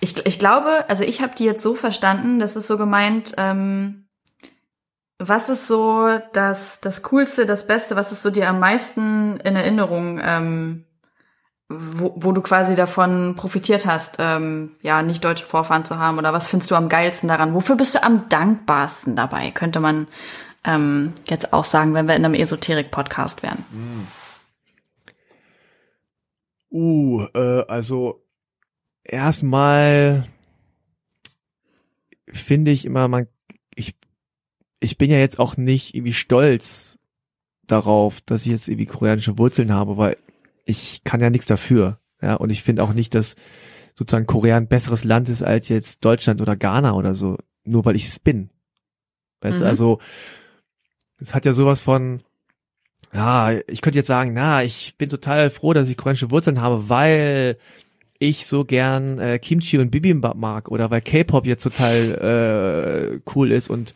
Ich, 0.00 0.26
ich 0.26 0.38
glaube, 0.38 0.88
also 0.88 1.04
ich 1.04 1.22
habe 1.22 1.34
die 1.34 1.44
jetzt 1.44 1.62
so 1.62 1.74
verstanden, 1.74 2.38
das 2.38 2.56
ist 2.56 2.66
so 2.66 2.76
gemeint, 2.76 3.34
ähm, 3.38 4.06
was 5.18 5.48
ist 5.48 5.66
so 5.66 6.18
das, 6.32 6.80
das 6.80 7.02
Coolste, 7.02 7.46
das 7.46 7.66
Beste, 7.66 7.96
was 7.96 8.12
ist 8.12 8.22
so 8.22 8.30
dir 8.30 8.48
am 8.48 8.58
meisten 8.58 9.38
in 9.40 9.56
Erinnerung, 9.56 10.18
ähm, 10.22 10.84
wo, 11.70 12.12
wo 12.16 12.32
du 12.32 12.42
quasi 12.42 12.74
davon 12.74 13.36
profitiert 13.36 13.86
hast, 13.86 14.16
ähm, 14.18 14.72
ja, 14.82 15.02
nicht 15.02 15.24
deutsche 15.24 15.44
Vorfahren 15.44 15.84
zu 15.84 15.98
haben? 15.98 16.18
Oder 16.18 16.32
was 16.32 16.48
findest 16.48 16.70
du 16.72 16.74
am 16.74 16.88
geilsten 16.88 17.28
daran? 17.28 17.54
Wofür 17.54 17.76
bist 17.76 17.94
du 17.94 18.02
am 18.02 18.28
dankbarsten 18.28 19.14
dabei? 19.14 19.52
Könnte 19.52 19.78
man 19.78 20.08
ähm, 20.64 21.12
jetzt 21.28 21.52
auch 21.52 21.64
sagen, 21.64 21.94
wenn 21.94 22.08
wir 22.08 22.16
in 22.16 22.24
einem 22.24 22.34
Esoterik-Podcast 22.34 23.44
wären. 23.44 23.64
Uh, 26.72 27.22
äh, 27.34 27.64
also 27.68 28.26
erstmal 29.04 30.26
finde 32.26 32.72
ich 32.72 32.84
immer, 32.84 33.06
man, 33.06 33.28
ich, 33.76 33.94
ich 34.80 34.98
bin 34.98 35.10
ja 35.10 35.18
jetzt 35.18 35.38
auch 35.38 35.56
nicht 35.56 35.94
irgendwie 35.94 36.12
stolz 36.12 36.98
darauf, 37.68 38.20
dass 38.22 38.42
ich 38.42 38.50
jetzt 38.50 38.68
irgendwie 38.68 38.86
koreanische 38.86 39.38
Wurzeln 39.38 39.72
habe, 39.72 39.96
weil 39.96 40.16
ich 40.64 41.02
kann 41.04 41.20
ja 41.20 41.30
nichts 41.30 41.46
dafür. 41.46 41.98
Ja, 42.22 42.34
und 42.34 42.50
ich 42.50 42.62
finde 42.62 42.82
auch 42.82 42.92
nicht, 42.92 43.14
dass 43.14 43.36
sozusagen 43.94 44.26
Korea 44.26 44.56
ein 44.56 44.68
besseres 44.68 45.04
Land 45.04 45.28
ist 45.28 45.42
als 45.42 45.68
jetzt 45.68 46.04
Deutschland 46.04 46.40
oder 46.40 46.56
Ghana 46.56 46.92
oder 46.92 47.14
so, 47.14 47.38
nur 47.64 47.84
weil 47.84 47.96
ich 47.96 48.06
es 48.06 48.18
bin. 48.18 48.50
Weißt 49.40 49.60
du, 49.60 49.64
Mhm. 49.64 49.70
also 49.70 49.98
es 51.18 51.34
hat 51.34 51.46
ja 51.46 51.52
sowas 51.52 51.80
von, 51.80 52.22
ja, 53.12 53.52
ich 53.66 53.80
könnte 53.80 53.98
jetzt 53.98 54.06
sagen, 54.06 54.32
na, 54.34 54.62
ich 54.62 54.96
bin 54.96 55.08
total 55.08 55.50
froh, 55.50 55.72
dass 55.72 55.88
ich 55.88 55.96
koreanische 55.96 56.30
Wurzeln 56.30 56.60
habe, 56.60 56.88
weil 56.88 57.56
ich 58.18 58.46
so 58.46 58.64
gern 58.64 59.18
äh, 59.18 59.38
Kimchi 59.38 59.78
und 59.78 59.90
Bibimbap 59.90 60.36
mag 60.36 60.70
oder 60.70 60.90
weil 60.90 61.00
K-Pop 61.00 61.46
jetzt 61.46 61.62
total 61.62 63.18
äh, 63.24 63.30
cool 63.34 63.50
ist 63.50 63.70
und 63.70 63.94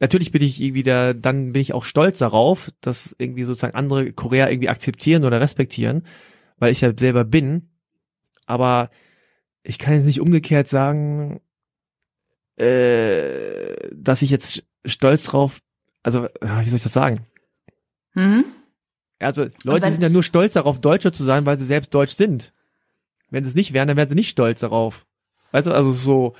natürlich 0.00 0.32
bin 0.32 0.42
ich 0.42 0.60
irgendwie 0.60 0.82
da, 0.82 1.12
dann 1.12 1.52
bin 1.52 1.62
ich 1.62 1.72
auch 1.72 1.84
stolz 1.84 2.18
darauf, 2.18 2.70
dass 2.80 3.14
irgendwie 3.18 3.44
sozusagen 3.44 3.74
andere 3.74 4.12
Korea 4.12 4.48
irgendwie 4.48 4.68
akzeptieren 4.68 5.24
oder 5.24 5.40
respektieren, 5.40 6.06
weil 6.58 6.72
ich 6.72 6.80
ja 6.80 6.92
selber 6.96 7.24
bin, 7.24 7.70
aber 8.46 8.90
ich 9.62 9.78
kann 9.78 9.94
jetzt 9.94 10.04
nicht 10.04 10.20
umgekehrt 10.20 10.68
sagen, 10.68 11.40
äh, 12.56 13.74
dass 13.92 14.22
ich 14.22 14.30
jetzt 14.30 14.64
stolz 14.84 15.24
drauf, 15.24 15.60
also 16.02 16.26
äh, 16.26 16.30
wie 16.62 16.68
soll 16.68 16.76
ich 16.76 16.82
das 16.82 16.92
sagen? 16.92 17.26
Mhm. 18.14 18.44
Also 19.18 19.46
Leute 19.62 19.90
sind 19.90 20.02
ja 20.02 20.08
nur 20.08 20.22
stolz 20.22 20.52
darauf, 20.52 20.80
Deutscher 20.80 21.12
zu 21.12 21.24
sein, 21.24 21.46
weil 21.46 21.58
sie 21.58 21.64
selbst 21.64 21.94
deutsch 21.94 22.14
sind. 22.14 22.52
Wenn 23.30 23.42
sie 23.42 23.50
es 23.50 23.56
nicht 23.56 23.72
wären, 23.72 23.88
dann 23.88 23.96
wären 23.96 24.08
sie 24.08 24.14
nicht 24.14 24.28
stolz 24.28 24.60
darauf. 24.60 25.06
Weißt 25.52 25.66
du, 25.66 25.72
also 25.72 25.92
so, 25.92 26.34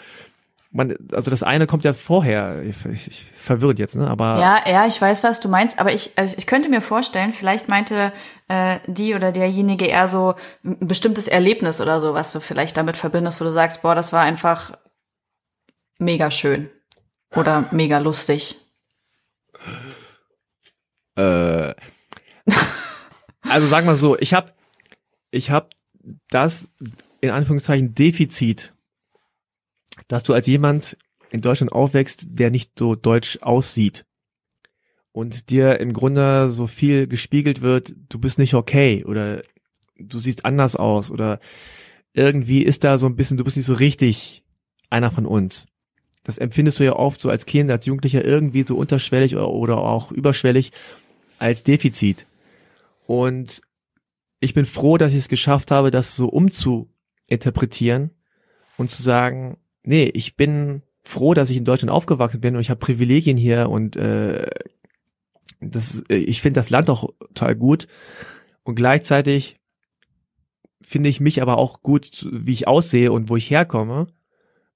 man, 0.75 0.97
also 1.13 1.31
das 1.31 1.45
eine 1.45 1.67
kommt 1.67 1.85
ja 1.85 1.93
vorher. 1.93 2.63
Ich, 2.63 2.85
ich, 2.87 3.07
ich, 3.07 3.33
ist 3.33 3.43
verwirrend 3.43 3.79
jetzt, 3.79 3.95
ne? 3.95 4.09
Aber 4.09 4.41
Ja, 4.41 4.69
ja, 4.69 4.87
ich 4.87 5.01
weiß, 5.01 5.23
was 5.23 5.39
du 5.39 5.49
meinst, 5.49 5.79
aber 5.79 5.93
ich, 5.93 6.11
also 6.17 6.35
ich 6.37 6.47
könnte 6.47 6.69
mir 6.69 6.81
vorstellen, 6.81 7.33
vielleicht 7.33 7.69
meinte 7.69 8.13
äh, 8.49 8.81
die 8.89 9.15
oder 9.15 9.31
derjenige 9.31 9.87
eher 9.87 10.09
so 10.09 10.35
ein 10.65 10.89
bestimmtes 10.89 11.29
Erlebnis 11.29 11.81
oder 11.81 12.01
so, 12.01 12.13
was 12.15 12.33
du 12.33 12.41
vielleicht 12.41 12.77
damit 12.77 12.97
verbindest, 12.97 13.41
wo 13.41 13.45
du 13.45 13.53
sagst, 13.53 13.83
boah, 13.83 13.95
das 13.95 14.13
war 14.13 14.23
einfach 14.23 14.77
mega 15.99 16.33
schön 16.33 16.69
oder 17.37 17.65
mega 17.71 17.99
lustig. 17.99 18.57
äh, 21.17 21.73
also 23.49 23.67
sag 23.69 23.85
mal 23.85 23.97
so, 23.97 24.19
ich 24.19 24.35
habe 24.35 24.53
ich 25.31 25.51
hab 25.51 25.71
das 26.31 26.69
in 27.21 27.31
Anführungszeichen 27.31 27.95
Defizit, 27.95 28.74
dass 30.09 30.23
du 30.23 30.35
als 30.35 30.47
jemand 30.47 30.97
in 31.31 31.41
Deutschland 31.41 31.73
aufwächst, 31.73 32.25
der 32.29 32.51
nicht 32.51 32.73
so 32.79 32.95
deutsch 32.95 33.39
aussieht 33.43 34.05
und 35.13 35.51
dir 35.51 35.81
im 35.81 35.93
Grunde 35.93 36.51
so 36.51 36.67
viel 36.67 37.07
gespiegelt 37.07 37.61
wird, 37.61 37.95
du 38.09 38.19
bist 38.19 38.39
nicht 38.39 38.55
okay 38.55 39.05
oder 39.05 39.43
du 39.97 40.19
siehst 40.19 40.45
anders 40.45 40.77
aus 40.77 41.11
oder 41.11 41.41
irgendwie 42.13 42.63
ist 42.63 42.85
da 42.85 42.99
so 42.99 43.07
ein 43.07 43.17
bisschen, 43.17 43.37
du 43.37 43.45
bist 43.45 43.57
nicht 43.57 43.67
so 43.67 43.75
richtig 43.75 44.45
einer 44.91 45.11
von 45.11 45.27
uns. 45.27 45.67
das 46.25 46.39
empfindest 46.39 46.81
du 46.81 46.85
ja 46.85 46.95
oft 46.95 47.21
so 47.21 47.29
als 47.29 47.47
Kind, 47.47 47.71
als 47.71 47.85
Jugendlicher 47.87 48.25
irgendwie 48.25 48.63
so 48.63 48.77
unterschwellig 48.77 49.35
oder, 49.35 49.51
oder 49.51 49.79
auch 49.79 50.11
überschwellig 50.11 50.73
als 51.39 51.63
Defizit. 51.65 52.27
Und 53.07 53.61
ich 54.41 54.55
bin 54.55 54.65
froh, 54.65 54.97
dass 54.97 55.13
ich 55.13 55.19
es 55.19 55.29
geschafft 55.29 55.71
habe, 55.71 55.91
das 55.91 56.17
so 56.17 56.29
umzuinterpretieren 56.29 58.11
und 58.77 58.91
zu 58.91 59.03
sagen, 59.03 59.59
nee, 59.85 60.11
ich 60.13 60.37
bin 60.37 60.83
froh, 61.03 61.35
dass 61.35 61.51
ich 61.51 61.57
in 61.57 61.65
Deutschland 61.65 61.91
aufgewachsen 61.91 62.41
bin 62.41 62.55
und 62.55 62.61
ich 62.61 62.71
habe 62.71 62.81
Privilegien 62.81 63.37
hier 63.37 63.69
und 63.69 63.97
äh, 63.97 64.49
das, 65.61 66.05
ich 66.09 66.41
finde 66.41 66.61
das 66.61 66.71
Land 66.71 66.91
auch 66.91 67.09
total 67.19 67.55
gut 67.55 67.87
und 68.63 68.75
gleichzeitig 68.75 69.61
finde 70.83 71.09
ich 71.09 71.21
mich 71.21 71.41
aber 71.41 71.59
auch 71.59 71.83
gut, 71.83 72.27
wie 72.31 72.53
ich 72.53 72.69
aussehe 72.69 73.13
und 73.13 73.29
wo 73.29 73.37
ich 73.37 73.51
herkomme 73.51 74.07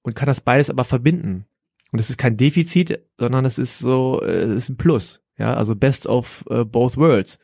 und 0.01 0.15
kann 0.15 0.27
das 0.27 0.41
beides 0.41 0.69
aber 0.69 0.83
verbinden. 0.83 1.45
Und 1.91 1.99
es 1.99 2.09
ist 2.09 2.17
kein 2.17 2.37
Defizit, 2.37 2.99
sondern 3.17 3.45
es 3.45 3.57
ist 3.57 3.79
so, 3.79 4.21
äh, 4.21 4.43
es 4.43 4.63
ist 4.63 4.69
ein 4.69 4.77
Plus. 4.77 5.21
Ja, 5.37 5.53
also 5.53 5.75
best 5.75 6.05
of 6.05 6.45
uh, 6.49 6.65
both 6.65 6.97
worlds. 6.97 7.39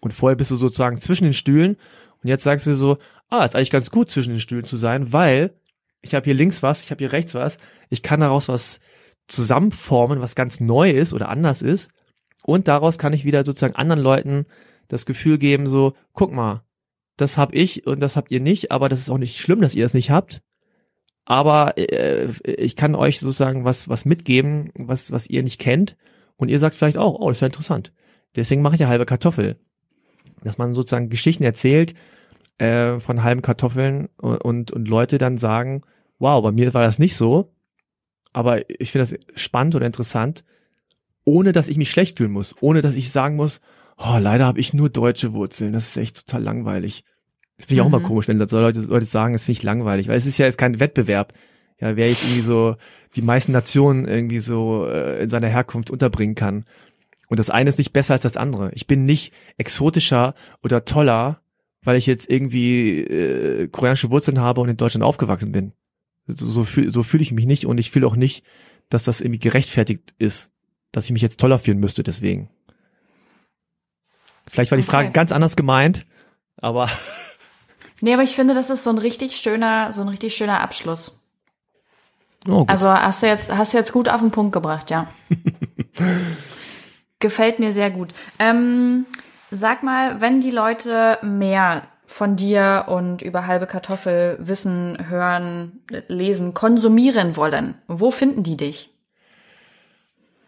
Und 0.00 0.14
vorher 0.14 0.36
bist 0.36 0.50
du 0.50 0.56
sozusagen 0.56 1.00
zwischen 1.00 1.24
den 1.24 1.34
Stühlen 1.34 1.76
und 2.22 2.28
jetzt 2.28 2.42
sagst 2.42 2.66
du 2.66 2.74
so, 2.74 2.98
ah, 3.28 3.44
ist 3.44 3.54
eigentlich 3.54 3.70
ganz 3.70 3.90
gut 3.90 4.10
zwischen 4.10 4.30
den 4.30 4.40
Stühlen 4.40 4.64
zu 4.64 4.76
sein, 4.76 5.12
weil 5.12 5.54
ich 6.04 6.14
habe 6.14 6.24
hier 6.24 6.34
links 6.34 6.62
was, 6.62 6.80
ich 6.80 6.90
habe 6.90 6.98
hier 6.98 7.12
rechts 7.12 7.34
was, 7.34 7.58
ich 7.90 8.02
kann 8.02 8.20
daraus 8.20 8.48
was 8.48 8.80
zusammenformen, 9.26 10.20
was 10.20 10.34
ganz 10.34 10.60
neu 10.60 10.90
ist 10.90 11.12
oder 11.12 11.28
anders 11.28 11.62
ist 11.62 11.90
und 12.44 12.68
daraus 12.68 12.98
kann 12.98 13.12
ich 13.12 13.24
wieder 13.24 13.44
sozusagen 13.44 13.76
anderen 13.76 14.02
Leuten 14.02 14.46
das 14.88 15.06
Gefühl 15.06 15.38
geben, 15.38 15.66
so, 15.66 15.94
guck 16.12 16.32
mal, 16.32 16.62
das 17.16 17.38
hab 17.38 17.54
ich 17.54 17.86
und 17.86 18.00
das 18.00 18.16
habt 18.16 18.30
ihr 18.30 18.40
nicht, 18.40 18.70
aber 18.70 18.88
das 18.88 19.00
ist 19.00 19.10
auch 19.10 19.18
nicht 19.18 19.38
schlimm, 19.38 19.60
dass 19.60 19.74
ihr 19.74 19.84
das 19.84 19.94
nicht 19.94 20.10
habt. 20.10 20.42
Aber 21.24 21.78
äh, 21.78 22.28
ich 22.44 22.76
kann 22.76 22.94
euch 22.94 23.20
sozusagen 23.20 23.64
was, 23.64 23.88
was 23.88 24.04
mitgeben, 24.04 24.70
was, 24.74 25.10
was 25.10 25.28
ihr 25.28 25.42
nicht 25.42 25.58
kennt. 25.58 25.96
Und 26.36 26.50
ihr 26.50 26.58
sagt 26.58 26.74
vielleicht 26.74 26.98
auch, 26.98 27.14
oh, 27.14 27.28
das 27.28 27.38
ist 27.38 27.40
ja 27.40 27.46
interessant. 27.46 27.92
Deswegen 28.36 28.62
mache 28.62 28.74
ich 28.74 28.80
ja 28.80 28.88
halbe 28.88 29.06
Kartoffel. 29.06 29.56
Dass 30.42 30.58
man 30.58 30.74
sozusagen 30.74 31.08
Geschichten 31.08 31.44
erzählt 31.44 31.94
äh, 32.58 32.98
von 33.00 33.22
halben 33.22 33.40
Kartoffeln 33.42 34.08
und, 34.18 34.38
und, 34.42 34.72
und 34.72 34.88
Leute 34.88 35.16
dann 35.16 35.38
sagen, 35.38 35.82
wow, 36.24 36.42
bei 36.42 36.52
mir 36.52 36.72
war 36.72 36.82
das 36.82 36.98
nicht 36.98 37.16
so. 37.16 37.52
Aber 38.32 38.68
ich 38.68 38.90
finde 38.90 39.06
das 39.06 39.40
spannend 39.40 39.74
oder 39.74 39.86
interessant, 39.86 40.42
ohne 41.24 41.52
dass 41.52 41.68
ich 41.68 41.76
mich 41.76 41.90
schlecht 41.90 42.16
fühlen 42.16 42.32
muss, 42.32 42.54
ohne 42.60 42.80
dass 42.80 42.94
ich 42.94 43.12
sagen 43.12 43.36
muss, 43.36 43.60
oh, 43.98 44.16
leider 44.18 44.46
habe 44.46 44.58
ich 44.58 44.72
nur 44.72 44.88
deutsche 44.88 45.34
Wurzeln, 45.34 45.74
das 45.74 45.88
ist 45.88 45.96
echt 45.98 46.26
total 46.26 46.42
langweilig. 46.42 47.04
Das 47.56 47.66
finde 47.66 47.82
ich 47.82 47.88
mhm. 47.88 47.94
auch 47.94 48.00
mal 48.00 48.06
komisch, 48.06 48.26
wenn 48.26 48.44
so 48.48 48.58
Leute, 48.58 48.80
Leute 48.80 49.04
sagen, 49.04 49.34
das 49.34 49.44
finde 49.44 49.58
ich 49.58 49.62
langweilig, 49.62 50.08
weil 50.08 50.16
es 50.16 50.26
ist 50.26 50.38
ja 50.38 50.46
jetzt 50.46 50.58
kein 50.58 50.80
Wettbewerb. 50.80 51.34
Ja, 51.78 51.94
wer 51.96 52.08
jetzt 52.08 52.24
irgendwie 52.24 52.40
so 52.40 52.76
die 53.14 53.22
meisten 53.22 53.52
Nationen 53.52 54.08
irgendwie 54.08 54.40
so 54.40 54.86
äh, 54.86 55.22
in 55.22 55.30
seiner 55.30 55.48
Herkunft 55.48 55.90
unterbringen 55.90 56.34
kann. 56.34 56.64
Und 57.28 57.38
das 57.38 57.50
eine 57.50 57.70
ist 57.70 57.78
nicht 57.78 57.92
besser 57.92 58.14
als 58.14 58.22
das 58.22 58.36
andere. 58.36 58.70
Ich 58.72 58.86
bin 58.86 59.04
nicht 59.04 59.32
exotischer 59.58 60.34
oder 60.62 60.84
toller, 60.84 61.40
weil 61.82 61.96
ich 61.96 62.06
jetzt 62.06 62.30
irgendwie 62.30 63.00
äh, 63.00 63.68
koreanische 63.68 64.10
Wurzeln 64.10 64.40
habe 64.40 64.62
und 64.62 64.68
in 64.70 64.76
Deutschland 64.76 65.04
aufgewachsen 65.04 65.52
bin. 65.52 65.72
So, 66.26 66.46
so 66.46 66.64
fühle 66.64 66.90
so 66.90 67.02
fühl 67.02 67.20
ich 67.20 67.32
mich 67.32 67.46
nicht 67.46 67.66
und 67.66 67.78
ich 67.78 67.90
fühle 67.90 68.06
auch 68.06 68.16
nicht, 68.16 68.44
dass 68.88 69.04
das 69.04 69.20
irgendwie 69.20 69.40
gerechtfertigt 69.40 70.14
ist, 70.18 70.50
dass 70.92 71.04
ich 71.06 71.10
mich 71.10 71.22
jetzt 71.22 71.40
toller 71.40 71.58
fühlen 71.58 71.78
müsste 71.78 72.02
deswegen. 72.02 72.50
Vielleicht 74.46 74.70
war 74.70 74.78
die 74.78 74.84
Frage 74.84 75.10
ganz 75.10 75.32
anders 75.32 75.56
gemeint, 75.56 76.06
aber. 76.56 76.90
Nee, 78.00 78.12
aber 78.12 78.24
ich 78.24 78.34
finde, 78.34 78.52
das 78.52 78.68
ist 78.68 78.84
so 78.84 78.90
ein 78.90 78.98
richtig 78.98 79.36
schöner, 79.36 79.92
so 79.94 80.02
ein 80.02 80.08
richtig 80.08 80.34
schöner 80.34 80.60
Abschluss. 80.60 81.24
Oh, 82.46 82.64
also 82.66 82.88
hast 82.90 83.22
du 83.22 83.26
jetzt, 83.26 83.50
hast 83.50 83.72
du 83.72 83.78
jetzt 83.78 83.92
gut 83.92 84.10
auf 84.10 84.20
den 84.20 84.30
Punkt 84.30 84.52
gebracht, 84.52 84.90
ja. 84.90 85.06
Gefällt 87.18 87.60
mir 87.60 87.72
sehr 87.72 87.90
gut. 87.90 88.12
Ähm, 88.38 89.06
sag 89.50 89.82
mal, 89.82 90.20
wenn 90.20 90.42
die 90.42 90.50
Leute 90.50 91.18
mehr 91.22 91.88
von 92.14 92.36
dir 92.36 92.84
und 92.86 93.22
über 93.22 93.48
halbe 93.48 93.66
Kartoffel 93.66 94.38
wissen, 94.38 95.08
hören, 95.08 95.80
lesen, 96.06 96.54
konsumieren 96.54 97.36
wollen, 97.36 97.74
wo 97.88 98.12
finden 98.12 98.44
die 98.44 98.56
dich? 98.56 98.90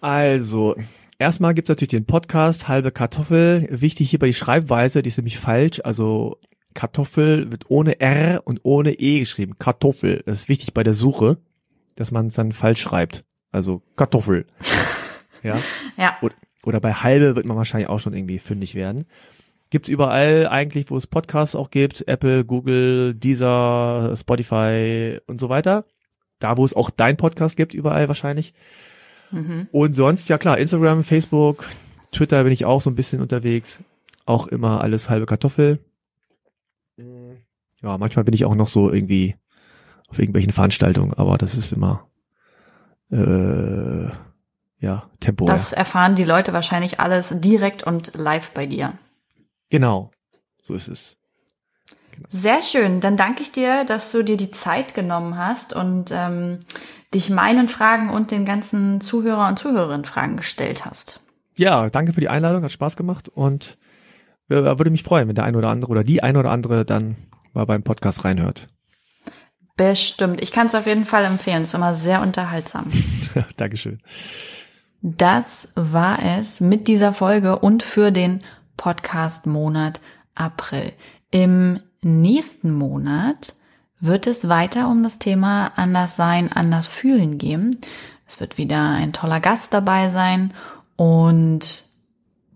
Also, 0.00 0.76
Erstmal 1.18 1.54
gibt 1.54 1.68
es 1.68 1.72
natürlich 1.72 1.88
den 1.88 2.04
Podcast 2.04 2.68
Halbe 2.68 2.92
Kartoffel. 2.92 3.66
Wichtig 3.70 4.10
hierbei 4.10 4.26
die 4.26 4.34
Schreibweise, 4.34 5.02
die 5.02 5.08
ist 5.08 5.16
nämlich 5.16 5.38
falsch. 5.38 5.80
Also 5.82 6.38
Kartoffel 6.74 7.50
wird 7.50 7.64
ohne 7.68 8.00
R 8.00 8.42
und 8.44 8.60
ohne 8.62 8.92
E 8.92 9.18
geschrieben. 9.18 9.56
Kartoffel. 9.58 10.22
Das 10.26 10.40
ist 10.40 10.48
wichtig 10.50 10.74
bei 10.74 10.84
der 10.84 10.92
Suche, 10.92 11.38
dass 11.94 12.12
man 12.12 12.26
es 12.26 12.34
dann 12.34 12.52
falsch 12.52 12.82
schreibt. 12.82 13.24
Also 13.50 13.82
Kartoffel. 13.96 14.46
ja. 15.42 15.58
Ja. 15.96 16.18
Oder, 16.20 16.34
oder 16.64 16.80
bei 16.80 16.92
halbe 16.92 17.34
wird 17.34 17.46
man 17.46 17.56
wahrscheinlich 17.56 17.88
auch 17.88 17.98
schon 17.98 18.12
irgendwie 18.12 18.38
fündig 18.38 18.74
werden. 18.74 19.06
Gibt's 19.76 19.90
überall 19.90 20.48
eigentlich, 20.48 20.90
wo 20.90 20.96
es 20.96 21.06
Podcasts 21.06 21.54
auch 21.54 21.68
gibt. 21.68 22.08
Apple, 22.08 22.46
Google, 22.46 23.12
Deezer, 23.12 24.14
Spotify 24.16 25.18
und 25.26 25.38
so 25.38 25.50
weiter. 25.50 25.84
Da, 26.38 26.56
wo 26.56 26.64
es 26.64 26.72
auch 26.74 26.88
dein 26.88 27.18
Podcast 27.18 27.58
gibt, 27.58 27.74
überall 27.74 28.08
wahrscheinlich. 28.08 28.54
Mhm. 29.30 29.68
Und 29.72 29.94
sonst, 29.94 30.30
ja 30.30 30.38
klar, 30.38 30.56
Instagram, 30.56 31.04
Facebook, 31.04 31.66
Twitter 32.10 32.42
bin 32.42 32.54
ich 32.54 32.64
auch 32.64 32.80
so 32.80 32.88
ein 32.88 32.94
bisschen 32.94 33.20
unterwegs. 33.20 33.80
Auch 34.24 34.46
immer 34.46 34.80
alles 34.80 35.10
halbe 35.10 35.26
Kartoffel. 35.26 35.78
Ja, 37.82 37.98
manchmal 37.98 38.24
bin 38.24 38.32
ich 38.32 38.46
auch 38.46 38.54
noch 38.54 38.68
so 38.68 38.90
irgendwie 38.90 39.36
auf 40.08 40.18
irgendwelchen 40.18 40.52
Veranstaltungen, 40.52 41.12
aber 41.12 41.36
das 41.36 41.54
ist 41.54 41.72
immer 41.72 42.08
äh, 43.10 44.06
ja 44.78 45.10
temporär. 45.20 45.52
Das 45.52 45.74
erfahren 45.74 46.14
die 46.14 46.24
Leute 46.24 46.54
wahrscheinlich 46.54 46.98
alles 46.98 47.42
direkt 47.42 47.82
und 47.82 48.14
live 48.14 48.52
bei 48.52 48.64
dir. 48.64 48.94
Genau, 49.70 50.10
so 50.62 50.74
ist 50.74 50.88
es. 50.88 51.16
Genau. 52.14 52.28
Sehr 52.30 52.62
schön. 52.62 53.00
Dann 53.00 53.16
danke 53.16 53.42
ich 53.42 53.52
dir, 53.52 53.84
dass 53.84 54.10
du 54.12 54.22
dir 54.22 54.36
die 54.36 54.50
Zeit 54.50 54.94
genommen 54.94 55.36
hast 55.36 55.74
und 55.74 56.10
ähm, 56.12 56.60
dich 57.12 57.30
meinen 57.30 57.68
Fragen 57.68 58.10
und 58.10 58.30
den 58.30 58.44
ganzen 58.44 59.00
Zuhörer 59.00 59.48
und 59.48 59.58
Zuhörerinnen 59.58 60.04
Fragen 60.04 60.36
gestellt 60.36 60.84
hast. 60.84 61.20
Ja, 61.56 61.88
danke 61.88 62.12
für 62.12 62.20
die 62.20 62.28
Einladung, 62.28 62.62
hat 62.62 62.72
Spaß 62.72 62.96
gemacht 62.96 63.28
und 63.28 63.78
äh, 64.48 64.54
würde 64.54 64.90
mich 64.90 65.02
freuen, 65.02 65.28
wenn 65.28 65.34
der 65.34 65.44
eine 65.44 65.58
oder 65.58 65.68
andere 65.68 65.90
oder 65.90 66.04
die 66.04 66.22
eine 66.22 66.38
oder 66.38 66.50
andere 66.50 66.84
dann 66.84 67.16
mal 67.52 67.64
beim 67.66 67.82
Podcast 67.82 68.24
reinhört. 68.24 68.68
Bestimmt. 69.76 70.40
Ich 70.40 70.52
kann 70.52 70.68
es 70.68 70.74
auf 70.74 70.86
jeden 70.86 71.04
Fall 71.04 71.24
empfehlen. 71.24 71.62
Es 71.62 71.68
ist 71.68 71.74
immer 71.74 71.94
sehr 71.94 72.22
unterhaltsam. 72.22 72.90
Dankeschön. 73.56 74.00
Das 75.02 75.68
war 75.74 76.18
es 76.38 76.60
mit 76.60 76.88
dieser 76.88 77.12
Folge 77.12 77.58
und 77.58 77.82
für 77.82 78.10
den 78.10 78.40
Podcast-Monat 78.76 80.00
April. 80.34 80.92
Im 81.30 81.80
nächsten 82.02 82.72
Monat 82.72 83.54
wird 84.00 84.26
es 84.26 84.48
weiter 84.48 84.88
um 84.88 85.02
das 85.02 85.18
Thema 85.18 85.72
anders 85.76 86.16
sein, 86.16 86.52
anders 86.52 86.86
fühlen 86.86 87.38
gehen. 87.38 87.76
Es 88.26 88.40
wird 88.40 88.58
wieder 88.58 88.90
ein 88.90 89.12
toller 89.12 89.40
Gast 89.40 89.72
dabei 89.72 90.10
sein 90.10 90.52
und 90.96 91.84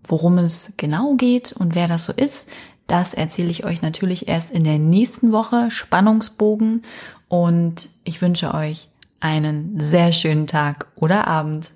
worum 0.03 0.37
es 0.37 0.73
genau 0.77 1.15
geht 1.15 1.53
und 1.53 1.75
wer 1.75 1.87
das 1.87 2.05
so 2.05 2.13
ist, 2.13 2.49
das 2.87 3.13
erzähle 3.13 3.49
ich 3.49 3.63
euch 3.63 3.81
natürlich 3.81 4.27
erst 4.27 4.51
in 4.51 4.63
der 4.63 4.77
nächsten 4.77 5.31
Woche. 5.31 5.71
Spannungsbogen 5.71 6.83
und 7.29 7.87
ich 8.03 8.21
wünsche 8.21 8.53
euch 8.53 8.89
einen 9.21 9.79
sehr 9.79 10.11
schönen 10.11 10.47
Tag 10.47 10.87
oder 10.95 11.27
Abend. 11.27 11.71